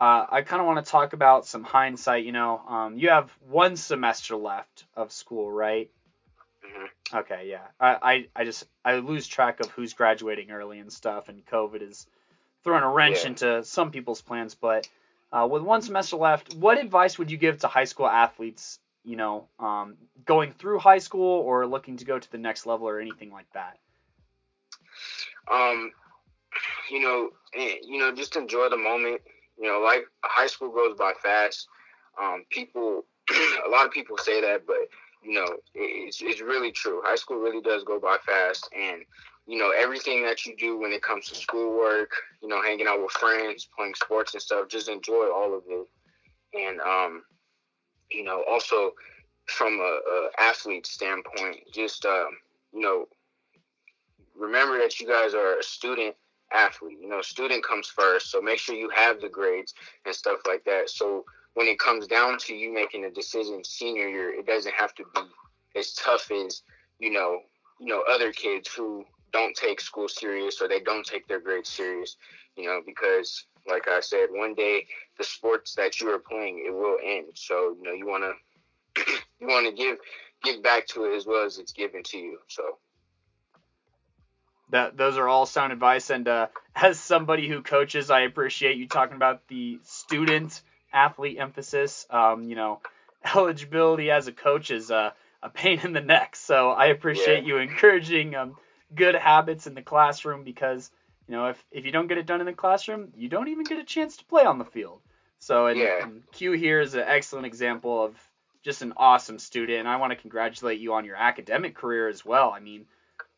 uh, 0.00 0.26
I 0.30 0.42
kind 0.42 0.60
of 0.60 0.66
want 0.66 0.84
to 0.84 0.90
talk 0.90 1.12
about 1.12 1.46
some 1.46 1.64
hindsight. 1.64 2.24
You 2.24 2.32
know, 2.32 2.60
um, 2.68 2.98
you 2.98 3.10
have 3.10 3.30
one 3.48 3.76
semester 3.76 4.36
left 4.36 4.84
of 4.96 5.12
school, 5.12 5.50
right? 5.50 5.90
Mm-hmm. 6.64 7.16
Okay, 7.18 7.48
yeah. 7.50 7.66
I, 7.80 7.96
I, 8.02 8.26
I 8.36 8.44
just 8.44 8.64
I 8.84 8.96
lose 8.96 9.26
track 9.26 9.60
of 9.60 9.70
who's 9.70 9.94
graduating 9.94 10.50
early 10.50 10.78
and 10.78 10.92
stuff, 10.92 11.28
and 11.28 11.44
COVID 11.46 11.82
is 11.82 12.06
throwing 12.62 12.84
a 12.84 12.90
wrench 12.90 13.22
yeah. 13.22 13.28
into 13.28 13.64
some 13.64 13.90
people's 13.90 14.20
plans. 14.20 14.54
But 14.54 14.88
uh, 15.32 15.48
with 15.50 15.62
one 15.62 15.82
semester 15.82 16.16
left, 16.16 16.54
what 16.54 16.78
advice 16.78 17.18
would 17.18 17.30
you 17.30 17.36
give 17.36 17.58
to 17.60 17.68
high 17.68 17.84
school 17.84 18.06
athletes? 18.06 18.78
You 19.04 19.16
know, 19.16 19.48
um, 19.58 19.96
going 20.24 20.52
through 20.52 20.78
high 20.80 20.98
school 20.98 21.40
or 21.40 21.66
looking 21.66 21.96
to 21.96 22.04
go 22.04 22.18
to 22.18 22.30
the 22.30 22.38
next 22.38 22.66
level 22.66 22.88
or 22.88 23.00
anything 23.00 23.32
like 23.32 23.50
that. 23.52 23.78
Um, 25.50 25.92
you 26.90 27.00
know, 27.00 27.30
eh, 27.54 27.76
you 27.82 27.98
know, 27.98 28.14
just 28.14 28.36
enjoy 28.36 28.68
the 28.68 28.76
moment. 28.76 29.22
You 29.58 29.68
know, 29.68 29.80
like 29.80 30.04
high 30.22 30.46
school 30.46 30.70
goes 30.70 30.96
by 30.96 31.12
fast. 31.22 31.68
Um, 32.20 32.44
people, 32.50 33.04
a 33.66 33.70
lot 33.70 33.86
of 33.86 33.92
people 33.92 34.16
say 34.16 34.40
that, 34.40 34.66
but 34.66 34.76
you 35.22 35.32
know, 35.32 35.46
it's 35.74 36.20
it's 36.22 36.40
really 36.40 36.72
true. 36.72 37.02
High 37.04 37.16
school 37.16 37.38
really 37.38 37.60
does 37.60 37.84
go 37.84 37.98
by 37.98 38.18
fast, 38.24 38.68
and 38.76 39.02
you 39.46 39.58
know, 39.58 39.72
everything 39.76 40.22
that 40.24 40.46
you 40.46 40.54
do 40.56 40.78
when 40.78 40.92
it 40.92 41.02
comes 41.02 41.26
to 41.28 41.34
schoolwork, 41.34 42.10
you 42.42 42.48
know, 42.48 42.62
hanging 42.62 42.86
out 42.86 43.00
with 43.00 43.10
friends, 43.12 43.68
playing 43.76 43.94
sports 43.94 44.34
and 44.34 44.42
stuff, 44.42 44.68
just 44.68 44.88
enjoy 44.88 45.30
all 45.34 45.56
of 45.56 45.62
it. 45.68 45.88
And 46.54 46.80
um, 46.80 47.22
you 48.10 48.24
know, 48.24 48.44
also 48.48 48.92
from 49.46 49.80
a, 49.80 49.98
a 50.12 50.28
athlete 50.38 50.86
standpoint, 50.86 51.58
just 51.72 52.04
um, 52.04 52.28
you 52.72 52.80
know, 52.80 53.06
remember 54.36 54.78
that 54.78 55.00
you 55.00 55.08
guys 55.08 55.34
are 55.34 55.58
a 55.58 55.62
student 55.62 56.14
athlete. 56.52 56.98
You 57.00 57.08
know, 57.08 57.22
student 57.22 57.64
comes 57.64 57.88
first, 57.88 58.30
so 58.30 58.40
make 58.40 58.58
sure 58.58 58.74
you 58.74 58.90
have 58.90 59.20
the 59.20 59.28
grades 59.28 59.74
and 60.04 60.14
stuff 60.14 60.40
like 60.46 60.64
that. 60.64 60.90
So 60.90 61.24
when 61.54 61.66
it 61.66 61.78
comes 61.78 62.06
down 62.06 62.38
to 62.38 62.54
you 62.54 62.72
making 62.72 63.04
a 63.04 63.10
decision 63.10 63.64
senior 63.64 64.08
year, 64.08 64.32
it 64.32 64.46
doesn't 64.46 64.74
have 64.74 64.94
to 64.94 65.04
be 65.14 65.22
as 65.78 65.92
tough 65.94 66.30
as 66.30 66.62
you 66.98 67.10
know, 67.10 67.40
you 67.80 67.86
know, 67.86 68.02
other 68.10 68.32
kids 68.32 68.68
who 68.68 69.04
don't 69.32 69.54
take 69.54 69.80
school 69.80 70.08
serious 70.08 70.60
or 70.60 70.68
they 70.68 70.80
don't 70.80 71.06
take 71.06 71.26
their 71.28 71.40
grades 71.40 71.68
serious. 71.68 72.16
You 72.56 72.66
know, 72.66 72.80
because 72.84 73.44
like 73.68 73.86
I 73.88 74.00
said, 74.00 74.28
one 74.30 74.54
day 74.54 74.86
the 75.18 75.24
sports 75.24 75.74
that 75.74 76.00
you 76.00 76.10
are 76.10 76.18
playing 76.18 76.64
it 76.66 76.72
will 76.72 76.96
end. 77.04 77.26
So 77.34 77.76
you 77.78 77.82
know, 77.82 77.92
you 77.92 78.06
wanna 78.06 78.32
you 79.40 79.46
wanna 79.46 79.72
give 79.72 79.98
give 80.42 80.62
back 80.62 80.86
to 80.88 81.04
it 81.04 81.16
as 81.16 81.26
well 81.26 81.44
as 81.44 81.58
it's 81.58 81.72
given 81.72 82.02
to 82.04 82.18
you. 82.18 82.38
So 82.48 82.78
that 84.70 84.96
those 84.96 85.16
are 85.16 85.28
all 85.28 85.46
sound 85.46 85.72
advice. 85.72 86.10
And 86.10 86.26
uh, 86.28 86.48
as 86.74 86.98
somebody 86.98 87.48
who 87.48 87.62
coaches, 87.62 88.10
I 88.10 88.20
appreciate 88.20 88.76
you 88.76 88.86
talking 88.86 89.16
about 89.16 89.46
the 89.48 89.78
student 89.84 90.60
athlete 90.92 91.38
emphasis. 91.38 92.06
Um, 92.10 92.44
you 92.44 92.56
know, 92.56 92.80
eligibility 93.36 94.10
as 94.10 94.26
a 94.26 94.32
coach 94.32 94.70
is 94.70 94.90
uh, 94.90 95.10
a 95.42 95.48
pain 95.48 95.80
in 95.80 95.92
the 95.92 96.00
neck. 96.00 96.36
So 96.36 96.70
I 96.70 96.86
appreciate 96.86 97.42
yeah. 97.42 97.48
you 97.48 97.56
encouraging 97.58 98.34
um, 98.34 98.56
good 98.94 99.14
habits 99.14 99.66
in 99.66 99.74
the 99.74 99.82
classroom 99.82 100.44
because 100.44 100.90
you 101.26 101.34
know 101.34 101.46
if 101.48 101.64
if 101.70 101.84
you 101.84 101.92
don't 101.92 102.06
get 102.06 102.18
it 102.18 102.26
done 102.26 102.40
in 102.40 102.46
the 102.46 102.52
classroom, 102.52 103.12
you 103.16 103.28
don't 103.28 103.48
even 103.48 103.64
get 103.64 103.78
a 103.78 103.84
chance 103.84 104.16
to 104.18 104.24
play 104.24 104.44
on 104.44 104.58
the 104.58 104.64
field. 104.64 105.00
So 105.38 105.66
and, 105.66 105.78
yeah. 105.78 106.02
and 106.02 106.22
Q 106.32 106.52
here 106.52 106.80
is 106.80 106.94
an 106.94 107.04
excellent 107.06 107.46
example 107.46 108.04
of 108.04 108.16
just 108.62 108.82
an 108.82 108.92
awesome 108.96 109.38
student, 109.38 109.78
and 109.78 109.88
I 109.88 109.96
want 109.96 110.10
to 110.10 110.16
congratulate 110.16 110.80
you 110.80 110.94
on 110.94 111.04
your 111.04 111.16
academic 111.16 111.76
career 111.76 112.08
as 112.08 112.24
well. 112.24 112.50
I 112.50 112.60
mean, 112.60 112.86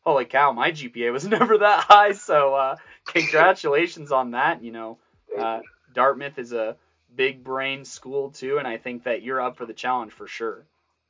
holy 0.01 0.25
cow, 0.25 0.51
my 0.51 0.71
GPA 0.71 1.11
was 1.11 1.25
never 1.27 1.59
that 1.59 1.83
high. 1.83 2.13
So 2.13 2.53
uh, 2.55 2.75
congratulations 3.05 4.11
on 4.11 4.31
that. 4.31 4.63
You 4.63 4.71
know, 4.71 4.97
uh, 5.37 5.59
Dartmouth 5.93 6.37
is 6.37 6.53
a 6.53 6.75
big 7.15 7.43
brain 7.43 7.85
school 7.85 8.31
too, 8.31 8.57
and 8.57 8.67
I 8.67 8.77
think 8.77 9.03
that 9.03 9.21
you're 9.23 9.41
up 9.41 9.57
for 9.57 9.65
the 9.65 9.73
challenge 9.73 10.11
for 10.11 10.27
sure. 10.27 10.65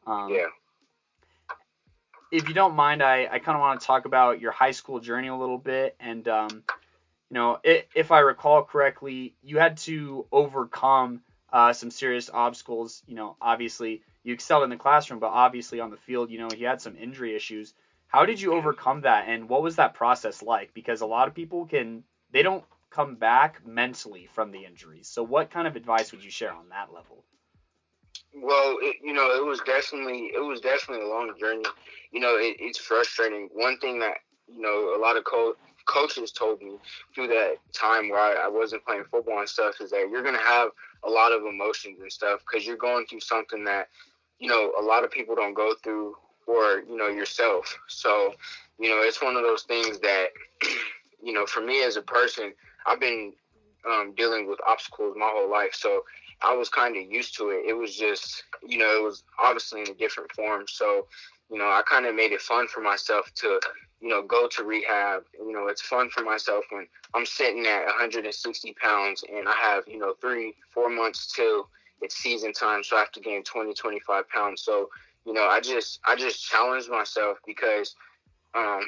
Um, 0.05 0.29
yeah. 0.33 0.47
If 2.31 2.47
you 2.47 2.53
don't 2.53 2.75
mind, 2.75 3.03
I, 3.03 3.27
I 3.29 3.39
kind 3.39 3.57
of 3.57 3.59
want 3.59 3.81
to 3.81 3.87
talk 3.87 4.05
about 4.05 4.39
your 4.39 4.51
high 4.51 4.71
school 4.71 4.99
journey 4.99 5.27
a 5.27 5.35
little 5.35 5.57
bit. 5.57 5.97
And, 5.99 6.25
um, 6.29 6.49
you 7.29 7.33
know, 7.33 7.59
it, 7.61 7.89
if 7.93 8.11
I 8.11 8.19
recall 8.19 8.63
correctly, 8.63 9.35
you 9.43 9.59
had 9.59 9.77
to 9.79 10.25
overcome 10.31 11.21
uh, 11.51 11.73
some 11.73 11.91
serious 11.91 12.29
obstacles. 12.33 13.03
You 13.05 13.15
know, 13.15 13.35
obviously 13.41 14.01
you 14.23 14.33
excelled 14.33 14.63
in 14.63 14.69
the 14.69 14.77
classroom, 14.77 15.19
but 15.19 15.27
obviously 15.27 15.81
on 15.81 15.91
the 15.91 15.97
field, 15.97 16.31
you 16.31 16.39
know, 16.39 16.47
you 16.55 16.67
had 16.67 16.81
some 16.81 16.95
injury 16.95 17.35
issues. 17.35 17.73
How 18.11 18.25
did 18.25 18.41
you 18.41 18.53
overcome 18.53 19.01
that, 19.01 19.29
and 19.29 19.47
what 19.47 19.63
was 19.63 19.77
that 19.77 19.93
process 19.93 20.43
like? 20.43 20.73
Because 20.73 20.99
a 20.99 21.05
lot 21.05 21.29
of 21.29 21.33
people 21.33 21.65
can 21.65 22.03
they 22.29 22.43
don't 22.43 22.65
come 22.89 23.15
back 23.15 23.65
mentally 23.65 24.27
from 24.33 24.51
the 24.51 24.65
injuries. 24.65 25.07
So, 25.07 25.23
what 25.23 25.49
kind 25.49 25.65
of 25.65 25.77
advice 25.77 26.11
would 26.11 26.21
you 26.21 26.29
share 26.29 26.51
on 26.51 26.67
that 26.69 26.93
level? 26.93 27.23
Well, 28.35 28.77
it, 28.81 28.97
you 29.01 29.13
know, 29.13 29.33
it 29.33 29.45
was 29.45 29.61
definitely 29.61 30.31
it 30.35 30.43
was 30.43 30.59
definitely 30.59 31.05
a 31.05 31.09
long 31.09 31.31
journey. 31.39 31.63
You 32.11 32.19
know, 32.19 32.35
it, 32.35 32.57
it's 32.59 32.77
frustrating. 32.77 33.47
One 33.53 33.77
thing 33.77 33.99
that 33.99 34.17
you 34.45 34.61
know 34.61 34.93
a 34.93 34.99
lot 34.99 35.15
of 35.15 35.23
co- 35.23 35.55
coaches 35.87 36.33
told 36.33 36.61
me 36.61 36.79
through 37.15 37.27
that 37.27 37.59
time 37.73 38.09
where 38.09 38.19
I, 38.19 38.45
I 38.45 38.47
wasn't 38.49 38.85
playing 38.85 39.05
football 39.09 39.39
and 39.39 39.47
stuff 39.47 39.79
is 39.79 39.91
that 39.91 40.09
you're 40.11 40.23
gonna 40.23 40.37
have 40.37 40.71
a 41.05 41.09
lot 41.09 41.31
of 41.31 41.45
emotions 41.45 41.99
and 42.01 42.11
stuff 42.11 42.41
because 42.45 42.67
you're 42.67 42.75
going 42.75 43.05
through 43.05 43.21
something 43.21 43.63
that 43.63 43.87
you 44.37 44.49
know 44.49 44.73
a 44.77 44.83
lot 44.83 45.05
of 45.05 45.11
people 45.11 45.33
don't 45.33 45.53
go 45.53 45.73
through 45.81 46.15
or 46.51 46.83
you 46.87 46.97
know 46.97 47.07
yourself. 47.07 47.77
So 47.87 48.33
you 48.79 48.89
know 48.89 49.01
it's 49.01 49.21
one 49.21 49.35
of 49.35 49.43
those 49.43 49.63
things 49.63 49.99
that 49.99 50.27
you 51.23 51.33
know 51.33 51.45
for 51.45 51.61
me 51.61 51.83
as 51.83 51.95
a 51.95 52.01
person, 52.01 52.53
I've 52.85 52.99
been 52.99 53.33
um, 53.89 54.13
dealing 54.15 54.47
with 54.47 54.59
obstacles 54.67 55.15
my 55.17 55.29
whole 55.31 55.49
life. 55.49 55.73
So 55.73 56.03
I 56.43 56.53
was 56.55 56.69
kind 56.69 56.95
of 56.97 57.03
used 57.03 57.37
to 57.37 57.49
it. 57.49 57.65
It 57.67 57.73
was 57.73 57.95
just 57.95 58.43
you 58.67 58.77
know 58.77 58.99
it 58.99 59.03
was 59.03 59.23
obviously 59.39 59.81
in 59.81 59.89
a 59.89 59.93
different 59.93 60.31
form. 60.33 60.65
So 60.67 61.07
you 61.49 61.57
know 61.57 61.65
I 61.65 61.81
kind 61.89 62.05
of 62.05 62.15
made 62.15 62.31
it 62.31 62.41
fun 62.41 62.67
for 62.67 62.81
myself 62.81 63.31
to 63.35 63.59
you 64.01 64.09
know 64.09 64.21
go 64.21 64.47
to 64.47 64.63
rehab. 64.63 65.23
You 65.39 65.53
know 65.53 65.67
it's 65.67 65.81
fun 65.81 66.09
for 66.09 66.23
myself 66.23 66.65
when 66.69 66.87
I'm 67.13 67.25
sitting 67.25 67.65
at 67.65 67.85
160 67.85 68.73
pounds 68.81 69.23
and 69.33 69.47
I 69.47 69.53
have 69.53 69.83
you 69.87 69.99
know 69.99 70.15
three 70.19 70.53
four 70.73 70.89
months 70.89 71.31
till 71.33 71.69
it's 72.01 72.17
season 72.17 72.51
time, 72.51 72.83
so 72.83 72.95
I 72.95 72.99
have 72.99 73.11
to 73.11 73.19
gain 73.19 73.43
20 73.43 73.73
25 73.73 74.27
pounds. 74.29 74.63
So 74.63 74.89
you 75.25 75.33
know, 75.33 75.47
I 75.47 75.59
just 75.59 75.99
I 76.05 76.15
just 76.15 76.43
challenged 76.43 76.89
myself 76.89 77.37
because 77.45 77.95
um, 78.55 78.81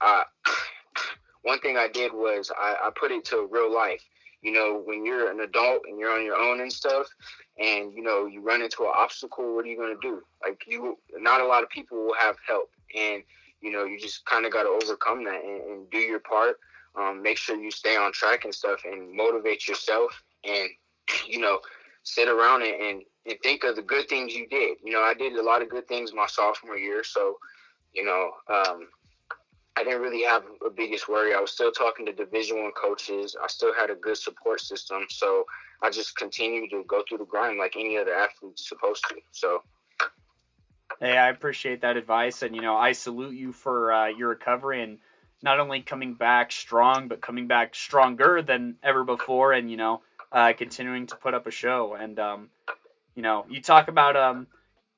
I, 0.00 0.24
one 1.42 1.60
thing 1.60 1.76
I 1.76 1.88
did 1.88 2.12
was 2.12 2.50
I, 2.56 2.76
I 2.82 2.90
put 2.98 3.10
it 3.10 3.24
to 3.26 3.48
real 3.50 3.72
life. 3.72 4.02
You 4.42 4.52
know, 4.52 4.82
when 4.84 5.04
you're 5.04 5.30
an 5.30 5.40
adult 5.40 5.82
and 5.88 5.98
you're 5.98 6.16
on 6.16 6.24
your 6.24 6.36
own 6.36 6.60
and 6.60 6.72
stuff, 6.72 7.06
and 7.58 7.92
you 7.92 8.02
know 8.02 8.26
you 8.26 8.40
run 8.40 8.62
into 8.62 8.84
an 8.84 8.92
obstacle, 8.94 9.54
what 9.54 9.64
are 9.64 9.68
you 9.68 9.78
gonna 9.78 9.94
do? 10.00 10.22
Like 10.42 10.62
you, 10.66 10.98
not 11.16 11.40
a 11.40 11.46
lot 11.46 11.62
of 11.62 11.70
people 11.70 11.98
will 11.98 12.14
have 12.18 12.36
help, 12.46 12.70
and 12.96 13.22
you 13.60 13.72
know 13.72 13.84
you 13.84 13.98
just 13.98 14.24
kind 14.26 14.46
of 14.46 14.52
got 14.52 14.62
to 14.62 14.68
overcome 14.68 15.24
that 15.24 15.42
and, 15.44 15.62
and, 15.62 15.90
do 15.90 15.98
your 15.98 16.20
part. 16.20 16.56
Um, 16.96 17.22
make 17.22 17.36
sure 17.36 17.56
you 17.56 17.70
stay 17.70 17.96
on 17.96 18.12
track 18.12 18.44
and 18.44 18.54
stuff, 18.54 18.82
and 18.84 19.12
motivate 19.12 19.66
yourself, 19.66 20.22
and 20.44 20.68
you 21.26 21.40
know 21.40 21.60
sit 22.04 22.28
around 22.28 22.62
and, 22.62 22.80
and, 22.80 23.02
and 23.26 23.38
think 23.42 23.64
of 23.64 23.76
the 23.76 23.82
good 23.82 24.08
things 24.08 24.34
you 24.34 24.46
did. 24.48 24.78
You 24.82 24.92
know, 24.92 25.02
I 25.02 25.14
did 25.14 25.34
a 25.34 25.42
lot 25.42 25.62
of 25.62 25.68
good 25.68 25.86
things 25.88 26.12
my 26.12 26.26
sophomore 26.26 26.76
year, 26.76 27.02
so 27.04 27.38
you 27.92 28.04
know, 28.04 28.30
um, 28.48 28.88
I 29.76 29.84
didn't 29.84 30.02
really 30.02 30.24
have 30.24 30.44
a 30.66 30.70
biggest 30.70 31.08
worry. 31.08 31.34
I 31.34 31.40
was 31.40 31.52
still 31.52 31.72
talking 31.72 32.06
to 32.06 32.12
Division 32.12 32.62
One 32.62 32.72
coaches. 32.72 33.36
I 33.42 33.46
still 33.48 33.72
had 33.74 33.90
a 33.90 33.94
good 33.94 34.16
support 34.16 34.60
system, 34.60 35.06
so 35.08 35.44
I 35.82 35.90
just 35.90 36.16
continued 36.16 36.70
to 36.70 36.84
go 36.84 37.02
through 37.08 37.18
the 37.18 37.24
grind 37.24 37.58
like 37.58 37.74
any 37.76 37.96
other 37.96 38.14
athlete's 38.14 38.68
supposed 38.68 39.04
to. 39.08 39.16
So. 39.32 39.62
Hey, 41.00 41.16
I 41.16 41.28
appreciate 41.28 41.82
that 41.82 41.96
advice, 41.96 42.42
and 42.42 42.56
you 42.56 42.62
know, 42.62 42.76
I 42.76 42.92
salute 42.92 43.34
you 43.34 43.52
for 43.52 43.92
uh, 43.92 44.06
your 44.08 44.30
recovery 44.30 44.82
and 44.82 44.98
not 45.42 45.60
only 45.60 45.80
coming 45.80 46.14
back 46.14 46.50
strong, 46.50 47.06
but 47.06 47.20
coming 47.20 47.46
back 47.46 47.74
stronger 47.74 48.42
than 48.42 48.76
ever 48.82 49.04
before. 49.04 49.52
And 49.52 49.70
you 49.70 49.76
know, 49.76 50.00
uh, 50.32 50.52
continuing 50.56 51.06
to 51.06 51.16
put 51.16 51.34
up 51.34 51.46
a 51.46 51.50
show. 51.50 51.94
And 51.94 52.18
um, 52.18 52.50
you 53.18 53.22
know, 53.22 53.44
you 53.50 53.60
talk 53.60 53.88
about 53.88 54.14
um, 54.14 54.46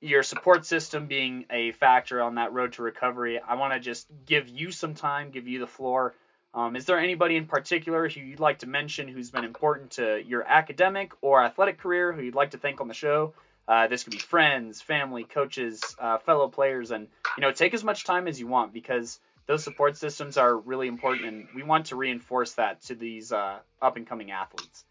your 0.03 0.23
support 0.23 0.67
system 0.67 1.07
being 1.07 1.47
a 1.49 1.73
factor 1.73 2.21
on 2.21 2.35
that 2.35 2.53
road 2.53 2.75
to 2.75 2.83
recovery. 2.83 3.41
I 3.41 3.55
want 3.55 3.73
to 3.73 3.81
just 3.81 4.07
give 4.27 4.47
you 4.47 4.73
some 4.73 4.93
time, 4.93 5.31
give 5.31 5.49
you 5.49 5.59
the 5.59 5.67
floor. 5.67 6.15
Um, 6.53 6.77
is 6.77 6.85
there 6.85 6.99
anybody 6.99 7.37
in 7.37 7.47
particular 7.47 8.11
who 8.11 8.21
you'd 8.21 8.39
like 8.39 8.59
to 8.59 8.67
mention 8.67 9.09
who's 9.09 9.31
been 9.31 9.45
important 9.45 9.93
to 9.93 10.23
your 10.23 10.47
academic 10.47 11.13
or 11.23 11.43
athletic 11.43 11.79
career 11.79 12.13
who 12.13 12.21
you'd 12.21 12.35
like 12.35 12.51
to 12.51 12.59
thank 12.59 12.83
on 12.83 12.89
the 12.89 12.95
show? 12.95 13.33
Uh, 13.67 13.87
this 13.87 14.05
could 14.05 14.11
be 14.13 14.19
friends, 14.19 14.83
family, 14.83 15.25
coaches, 15.25 15.81
uh, 15.99 16.19
fellow 16.19 16.49
players, 16.49 16.91
and 16.91 17.09
you 17.39 17.41
know, 17.41 17.53
take 17.53 17.73
as 17.73 17.83
much 17.83 18.05
time 18.05 18.29
as 18.29 18.39
you 18.39 18.47
want 18.47 18.75
because 18.75 19.19
those 19.47 19.65
support 19.65 19.97
systems 19.97 20.37
are 20.37 20.55
really 20.55 20.89
important, 20.89 21.25
and 21.25 21.49
we 21.55 21.63
want 21.63 21.87
to 21.87 21.97
reinforce 21.97 22.53
that 22.57 22.83
to 22.83 22.95
these 22.95 23.33
uh, 23.33 23.61
up 23.81 23.97
and 23.97 24.07
coming 24.07 24.31
athletes. 24.31 24.85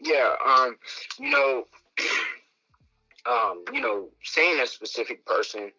Yeah, 0.00 0.32
um, 0.46 0.76
you 1.18 1.30
know, 1.30 1.64
um, 3.26 3.64
you 3.72 3.80
know, 3.80 4.08
saying 4.22 4.60
a 4.60 4.66
specific 4.66 5.24
person 5.26 5.70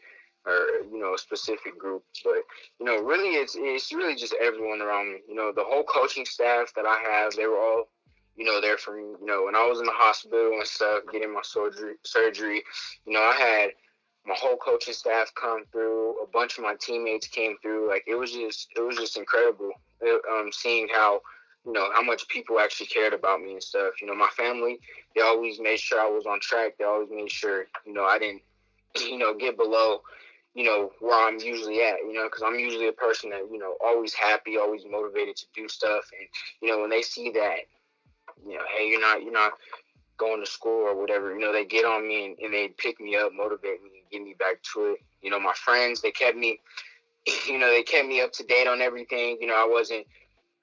or 0.45 0.87
you 0.91 0.99
know 0.99 1.13
a 1.13 1.17
specific 1.17 1.77
group, 1.77 2.03
but 2.23 2.41
you 2.79 2.85
know, 2.85 3.01
really, 3.01 3.35
it's 3.35 3.55
it's 3.57 3.91
really 3.93 4.15
just 4.15 4.35
everyone 4.41 4.81
around 4.81 5.11
me. 5.13 5.19
You 5.27 5.35
know, 5.35 5.51
the 5.51 5.63
whole 5.63 5.83
coaching 5.83 6.25
staff 6.25 6.73
that 6.75 6.85
I 6.85 7.01
have, 7.11 7.33
they 7.35 7.45
were 7.45 7.57
all, 7.57 7.89
you 8.35 8.45
know, 8.45 8.61
there 8.61 8.77
for 8.77 8.95
me. 8.95 9.03
You 9.19 9.25
know, 9.25 9.45
when 9.45 9.55
I 9.55 9.65
was 9.67 9.79
in 9.79 9.85
the 9.85 9.91
hospital 9.93 10.51
and 10.57 10.67
stuff, 10.67 11.03
getting 11.11 11.33
my 11.33 11.41
surgery, 11.43 11.95
surgery, 12.03 12.63
you 13.05 13.13
know, 13.13 13.21
I 13.21 13.33
had 13.33 13.71
my 14.25 14.35
whole 14.37 14.57
coaching 14.57 14.93
staff 14.93 15.31
come 15.35 15.65
through. 15.71 16.21
A 16.21 16.27
bunch 16.27 16.57
of 16.57 16.63
my 16.63 16.75
teammates 16.79 17.27
came 17.27 17.55
through. 17.61 17.89
Like 17.89 18.03
it 18.07 18.15
was 18.15 18.31
just, 18.31 18.69
it 18.75 18.81
was 18.81 18.95
just 18.95 19.17
incredible. 19.17 19.71
It, 20.01 20.21
um, 20.31 20.51
seeing 20.53 20.87
how 20.91 21.21
you 21.65 21.73
know, 21.73 21.89
how 21.93 22.01
much 22.01 22.27
people 22.29 22.59
actually 22.59 22.87
cared 22.87 23.13
about 23.13 23.41
me 23.41 23.53
and 23.53 23.63
stuff. 23.63 23.93
You 24.01 24.07
know, 24.07 24.15
my 24.15 24.29
family, 24.35 24.79
they 25.15 25.21
always 25.21 25.59
made 25.59 25.79
sure 25.79 25.99
I 25.99 26.09
was 26.09 26.25
on 26.25 26.39
track. 26.39 26.77
They 26.77 26.85
always 26.85 27.09
made 27.11 27.31
sure, 27.31 27.65
you 27.85 27.93
know, 27.93 28.05
I 28.05 28.17
didn't, 28.17 28.41
you 28.99 29.17
know, 29.17 29.33
get 29.35 29.57
below, 29.57 30.01
you 30.53 30.63
know, 30.63 30.91
where 30.99 31.27
I'm 31.27 31.39
usually 31.39 31.81
at, 31.81 31.99
you 31.99 32.13
know, 32.13 32.25
because 32.25 32.43
I'm 32.45 32.57
usually 32.57 32.87
a 32.87 32.93
person 32.93 33.29
that, 33.31 33.47
you 33.51 33.59
know, 33.59 33.75
always 33.83 34.13
happy, 34.13 34.57
always 34.57 34.83
motivated 34.89 35.35
to 35.37 35.45
do 35.53 35.67
stuff. 35.67 36.05
And, 36.17 36.27
you 36.61 36.69
know, 36.69 36.81
when 36.81 36.89
they 36.89 37.01
see 37.01 37.31
that, 37.31 37.59
you 38.45 38.55
know, 38.55 38.63
hey, 38.77 38.87
you're 38.87 39.01
not 39.01 39.23
you're 39.23 39.33
not 39.33 39.53
going 40.17 40.43
to 40.43 40.49
school 40.49 40.87
or 40.87 40.99
whatever. 40.99 41.33
You 41.33 41.39
know, 41.39 41.53
they 41.53 41.65
get 41.65 41.85
on 41.85 42.07
me 42.07 42.25
and, 42.25 42.37
and 42.39 42.53
they 42.53 42.69
pick 42.77 42.99
me 42.99 43.15
up, 43.15 43.31
motivate 43.33 43.81
me, 43.83 44.01
and 44.01 44.11
get 44.11 44.21
me 44.21 44.35
back 44.37 44.61
to 44.73 44.91
it. 44.93 44.99
You 45.21 45.29
know, 45.29 45.39
my 45.39 45.53
friends 45.53 46.01
they 46.01 46.11
kept 46.11 46.37
me, 46.37 46.59
you 47.47 47.57
know, 47.57 47.69
they 47.69 47.83
kept 47.83 48.07
me 48.07 48.21
up 48.21 48.31
to 48.33 48.43
date 48.43 48.67
on 48.67 48.81
everything. 48.81 49.37
You 49.41 49.47
know, 49.47 49.55
I 49.55 49.67
wasn't 49.69 50.05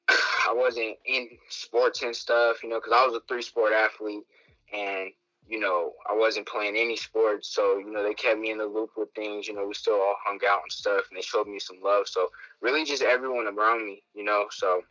I 0.08 0.52
wasn't 0.54 0.96
in 1.04 1.28
sports 1.48 2.02
and 2.02 2.14
stuff. 2.14 2.62
You 2.62 2.68
know, 2.68 2.76
because 2.76 2.92
I 2.92 3.06
was 3.06 3.16
a 3.16 3.20
three 3.28 3.42
sport 3.42 3.72
athlete 3.72 4.24
and 4.72 5.10
you 5.48 5.60
know, 5.60 5.92
I 6.10 6.16
wasn't 6.16 6.48
playing 6.48 6.76
any 6.76 6.96
sports, 6.96 7.48
so 7.54 7.78
you 7.78 7.90
know 7.90 8.02
they 8.02 8.14
kept 8.14 8.40
me 8.40 8.50
in 8.50 8.58
the 8.58 8.64
loop 8.64 8.90
with 8.96 9.12
things. 9.14 9.46
You 9.46 9.54
know, 9.54 9.66
we 9.66 9.74
still 9.74 9.94
all 9.94 10.16
hung 10.24 10.40
out 10.48 10.62
and 10.62 10.72
stuff, 10.72 11.04
and 11.08 11.16
they 11.16 11.22
showed 11.22 11.46
me 11.46 11.60
some 11.60 11.76
love. 11.82 12.08
So 12.08 12.30
really, 12.60 12.84
just 12.84 13.02
everyone 13.02 13.46
around 13.46 13.86
me, 13.86 14.02
you 14.14 14.24
know. 14.24 14.46
So 14.50 14.82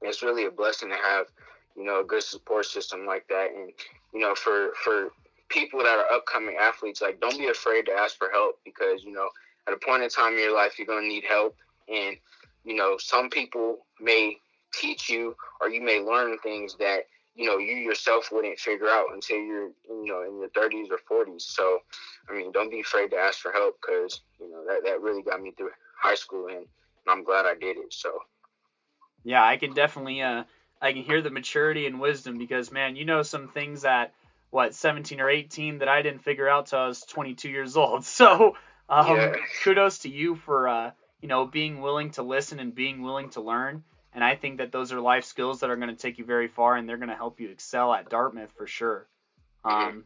it's 0.00 0.22
really 0.22 0.46
a 0.46 0.50
blessing 0.50 0.90
to 0.90 0.96
have, 0.96 1.26
you 1.76 1.84
know, 1.84 2.00
a 2.00 2.04
good 2.04 2.22
support 2.22 2.66
system 2.66 3.04
like 3.04 3.26
that. 3.28 3.50
And 3.54 3.72
you 4.12 4.20
know, 4.20 4.34
for 4.36 4.70
for 4.84 5.10
people 5.48 5.80
that 5.80 5.98
are 5.98 6.16
upcoming 6.16 6.56
athletes, 6.60 7.02
like 7.02 7.20
don't 7.20 7.38
be 7.38 7.48
afraid 7.48 7.86
to 7.86 7.92
ask 7.92 8.16
for 8.16 8.30
help 8.30 8.60
because 8.64 9.02
you 9.02 9.12
know 9.12 9.28
at 9.66 9.74
a 9.74 9.76
point 9.76 10.04
in 10.04 10.08
time 10.08 10.34
in 10.34 10.38
your 10.38 10.54
life 10.54 10.78
you're 10.78 10.86
gonna 10.86 11.06
need 11.06 11.24
help, 11.24 11.56
and 11.88 12.16
you 12.64 12.74
know 12.74 12.96
some 12.98 13.30
people 13.30 13.86
may 14.00 14.36
teach 14.72 15.08
you 15.08 15.36
or 15.60 15.68
you 15.68 15.80
may 15.80 16.00
learn 16.00 16.36
things 16.38 16.76
that 16.78 17.04
you 17.34 17.46
know 17.46 17.58
you 17.58 17.74
yourself 17.74 18.30
wouldn't 18.32 18.58
figure 18.58 18.88
out 18.88 19.06
until 19.12 19.36
you're 19.36 19.70
you 19.88 20.06
know 20.06 20.22
in 20.22 20.38
your 20.38 20.48
30s 20.50 20.88
or 20.90 21.24
40s 21.24 21.42
so 21.42 21.78
i 22.28 22.32
mean 22.32 22.52
don't 22.52 22.70
be 22.70 22.80
afraid 22.80 23.10
to 23.10 23.16
ask 23.16 23.38
for 23.38 23.52
help 23.52 23.76
because 23.80 24.20
you 24.40 24.50
know 24.50 24.64
that, 24.66 24.82
that 24.84 25.00
really 25.00 25.22
got 25.22 25.40
me 25.40 25.52
through 25.56 25.70
high 26.00 26.14
school 26.14 26.48
and 26.48 26.66
i'm 27.08 27.24
glad 27.24 27.46
i 27.46 27.54
did 27.54 27.76
it 27.76 27.92
so. 27.92 28.10
Yeah 29.22 29.44
i 29.44 29.56
can 29.56 29.74
definitely 29.74 30.22
uh 30.22 30.44
i 30.80 30.92
can 30.92 31.02
hear 31.02 31.22
the 31.22 31.30
maturity 31.30 31.86
and 31.86 32.00
wisdom 32.00 32.38
because 32.38 32.70
man 32.70 32.96
you 32.96 33.04
know 33.04 33.22
some 33.22 33.48
things 33.48 33.82
that 33.82 34.12
what 34.50 34.74
17 34.74 35.20
or 35.20 35.28
18 35.28 35.78
that 35.78 35.88
i 35.88 36.02
didn't 36.02 36.22
figure 36.22 36.48
out 36.48 36.66
till 36.66 36.78
i 36.78 36.86
was 36.86 37.00
22 37.02 37.48
years 37.48 37.76
old. 37.76 38.04
So 38.14 38.56
um, 38.88 39.16
yeah. 39.16 39.34
kudos 39.62 40.00
to 40.00 40.10
you 40.10 40.36
for 40.36 40.68
uh 40.68 40.90
you 41.24 41.28
know 41.28 41.46
being 41.46 41.80
willing 41.80 42.10
to 42.10 42.22
listen 42.22 42.60
and 42.60 42.74
being 42.74 43.00
willing 43.00 43.30
to 43.30 43.40
learn 43.40 43.82
and 44.12 44.22
I 44.22 44.34
think 44.34 44.58
that 44.58 44.72
those 44.72 44.92
are 44.92 45.00
life 45.00 45.24
skills 45.24 45.60
that 45.60 45.70
are 45.70 45.76
going 45.76 45.88
to 45.88 45.96
take 45.96 46.18
you 46.18 46.24
very 46.26 46.48
far 46.48 46.76
and 46.76 46.86
they're 46.86 46.98
going 46.98 47.08
to 47.08 47.16
help 47.16 47.40
you 47.40 47.48
excel 47.48 47.94
at 47.94 48.10
Dartmouth 48.10 48.52
for 48.58 48.66
sure. 48.66 49.08
Um, 49.64 50.04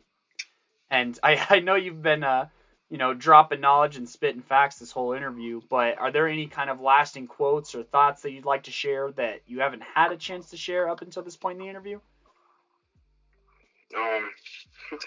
and 0.93 1.19
I, 1.25 1.45
I 1.51 1.59
know 1.59 1.75
you've 1.75 2.03
been, 2.03 2.23
uh, 2.23 2.47
you 2.89 2.99
know, 2.99 3.15
dropping 3.15 3.61
knowledge 3.61 3.97
and 3.97 4.09
spitting 4.09 4.43
facts 4.43 4.79
this 4.79 4.93
whole 4.93 5.13
interview, 5.13 5.61
but 5.69 5.99
are 5.99 6.13
there 6.13 6.29
any 6.29 6.47
kind 6.47 6.71
of 6.71 6.81
lasting 6.81 7.27
quotes 7.27 7.75
or 7.75 7.83
thoughts 7.83 8.23
that 8.23 8.31
you'd 8.31 8.45
like 8.47 8.63
to 8.63 8.71
share 8.71 9.11
that 9.17 9.41
you 9.49 9.59
haven't 9.59 9.83
had 9.83 10.13
a 10.13 10.17
chance 10.17 10.51
to 10.51 10.57
share 10.57 10.89
up 10.89 11.03
until 11.03 11.25
this 11.25 11.37
point 11.37 11.59
in 11.59 11.65
the 11.65 11.69
interview? 11.69 11.99
Um, 13.97 14.31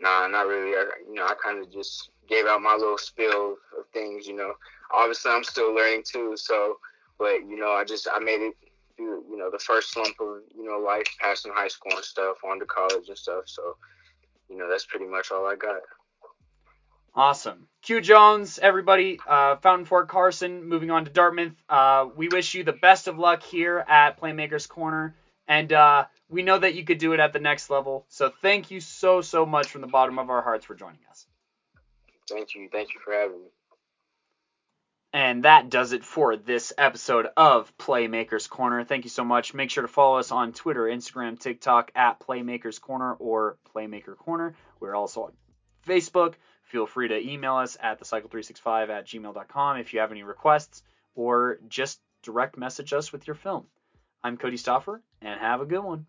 nah, 0.00 0.26
not 0.26 0.46
really. 0.46 0.76
I, 0.76 0.86
you 1.08 1.14
know, 1.14 1.24
I 1.24 1.34
kind 1.42 1.62
of 1.62 1.72
just 1.72 2.10
gave 2.28 2.46
out 2.46 2.62
my 2.62 2.74
little 2.74 2.98
spill 2.98 3.56
of 3.78 3.86
things. 3.92 4.26
You 4.26 4.36
know, 4.36 4.52
obviously 4.92 5.30
I'm 5.30 5.44
still 5.44 5.74
learning 5.74 6.04
too, 6.06 6.34
so 6.36 6.78
but 7.18 7.40
you 7.48 7.56
know, 7.56 7.72
I 7.72 7.84
just 7.84 8.08
I 8.12 8.18
made 8.18 8.40
it 8.40 8.54
through 8.96 9.24
you 9.30 9.36
know 9.36 9.50
the 9.50 9.58
first 9.58 9.92
slump 9.92 10.16
of 10.20 10.38
you 10.56 10.64
know 10.64 10.78
life, 10.78 11.06
passing 11.20 11.52
high 11.54 11.68
school 11.68 11.92
and 11.94 12.04
stuff, 12.04 12.36
on 12.44 12.58
to 12.58 12.66
college 12.66 13.08
and 13.08 13.18
stuff. 13.18 13.44
So 13.46 13.76
you 14.48 14.56
know 14.56 14.68
that's 14.68 14.86
pretty 14.86 15.06
much 15.06 15.30
all 15.30 15.46
I 15.46 15.56
got. 15.56 15.80
Awesome. 17.16 17.68
Q 17.82 18.00
Jones, 18.00 18.58
everybody, 18.58 19.20
uh, 19.28 19.56
Fountain 19.56 19.84
Fort 19.84 20.08
Carson, 20.08 20.64
moving 20.64 20.90
on 20.90 21.04
to 21.04 21.12
Dartmouth. 21.12 21.52
Uh, 21.68 22.06
we 22.16 22.26
wish 22.28 22.54
you 22.54 22.64
the 22.64 22.72
best 22.72 23.06
of 23.06 23.18
luck 23.18 23.42
here 23.44 23.84
at 23.86 24.20
Playmakers 24.20 24.68
Corner, 24.68 25.14
and 25.46 25.72
uh, 25.72 26.06
we 26.28 26.42
know 26.42 26.58
that 26.58 26.74
you 26.74 26.84
could 26.84 26.98
do 26.98 27.12
it 27.12 27.20
at 27.20 27.32
the 27.32 27.40
next 27.40 27.70
level. 27.70 28.06
So 28.08 28.30
thank 28.42 28.70
you 28.70 28.80
so, 28.80 29.20
so 29.20 29.44
much 29.46 29.68
from 29.68 29.80
the 29.80 29.86
bottom 29.86 30.18
of 30.18 30.30
our 30.30 30.42
hearts 30.42 30.64
for 30.64 30.74
joining 30.74 31.00
us. 31.10 31.26
Thank 32.28 32.54
you. 32.54 32.68
Thank 32.72 32.94
you 32.94 33.00
for 33.04 33.12
having 33.12 33.42
me. 33.42 33.48
And 35.12 35.44
that 35.44 35.70
does 35.70 35.92
it 35.92 36.04
for 36.04 36.36
this 36.36 36.72
episode 36.76 37.28
of 37.36 37.76
Playmakers 37.78 38.48
Corner. 38.48 38.82
Thank 38.82 39.04
you 39.04 39.10
so 39.10 39.24
much. 39.24 39.54
Make 39.54 39.70
sure 39.70 39.82
to 39.82 39.88
follow 39.88 40.18
us 40.18 40.32
on 40.32 40.52
Twitter, 40.52 40.82
Instagram, 40.82 41.38
TikTok 41.38 41.92
at 41.94 42.18
Playmakers 42.18 42.80
Corner 42.80 43.12
or 43.12 43.56
Playmaker 43.72 44.16
Corner. 44.16 44.56
We're 44.80 44.96
also 44.96 45.24
on 45.24 45.32
Facebook. 45.86 46.34
Feel 46.64 46.86
free 46.86 47.06
to 47.06 47.30
email 47.30 47.54
us 47.54 47.76
at 47.80 48.00
thecycle365 48.00 48.88
at 48.88 49.06
gmail.com 49.06 49.76
if 49.76 49.94
you 49.94 50.00
have 50.00 50.10
any 50.10 50.24
requests 50.24 50.82
or 51.14 51.60
just 51.68 52.00
direct 52.22 52.56
message 52.56 52.92
us 52.92 53.12
with 53.12 53.28
your 53.28 53.36
film. 53.36 53.66
I'm 54.24 54.38
Cody 54.38 54.56
Stoffer, 54.56 55.02
and 55.20 55.38
have 55.38 55.60
a 55.60 55.66
good 55.66 55.84
one. 55.84 56.06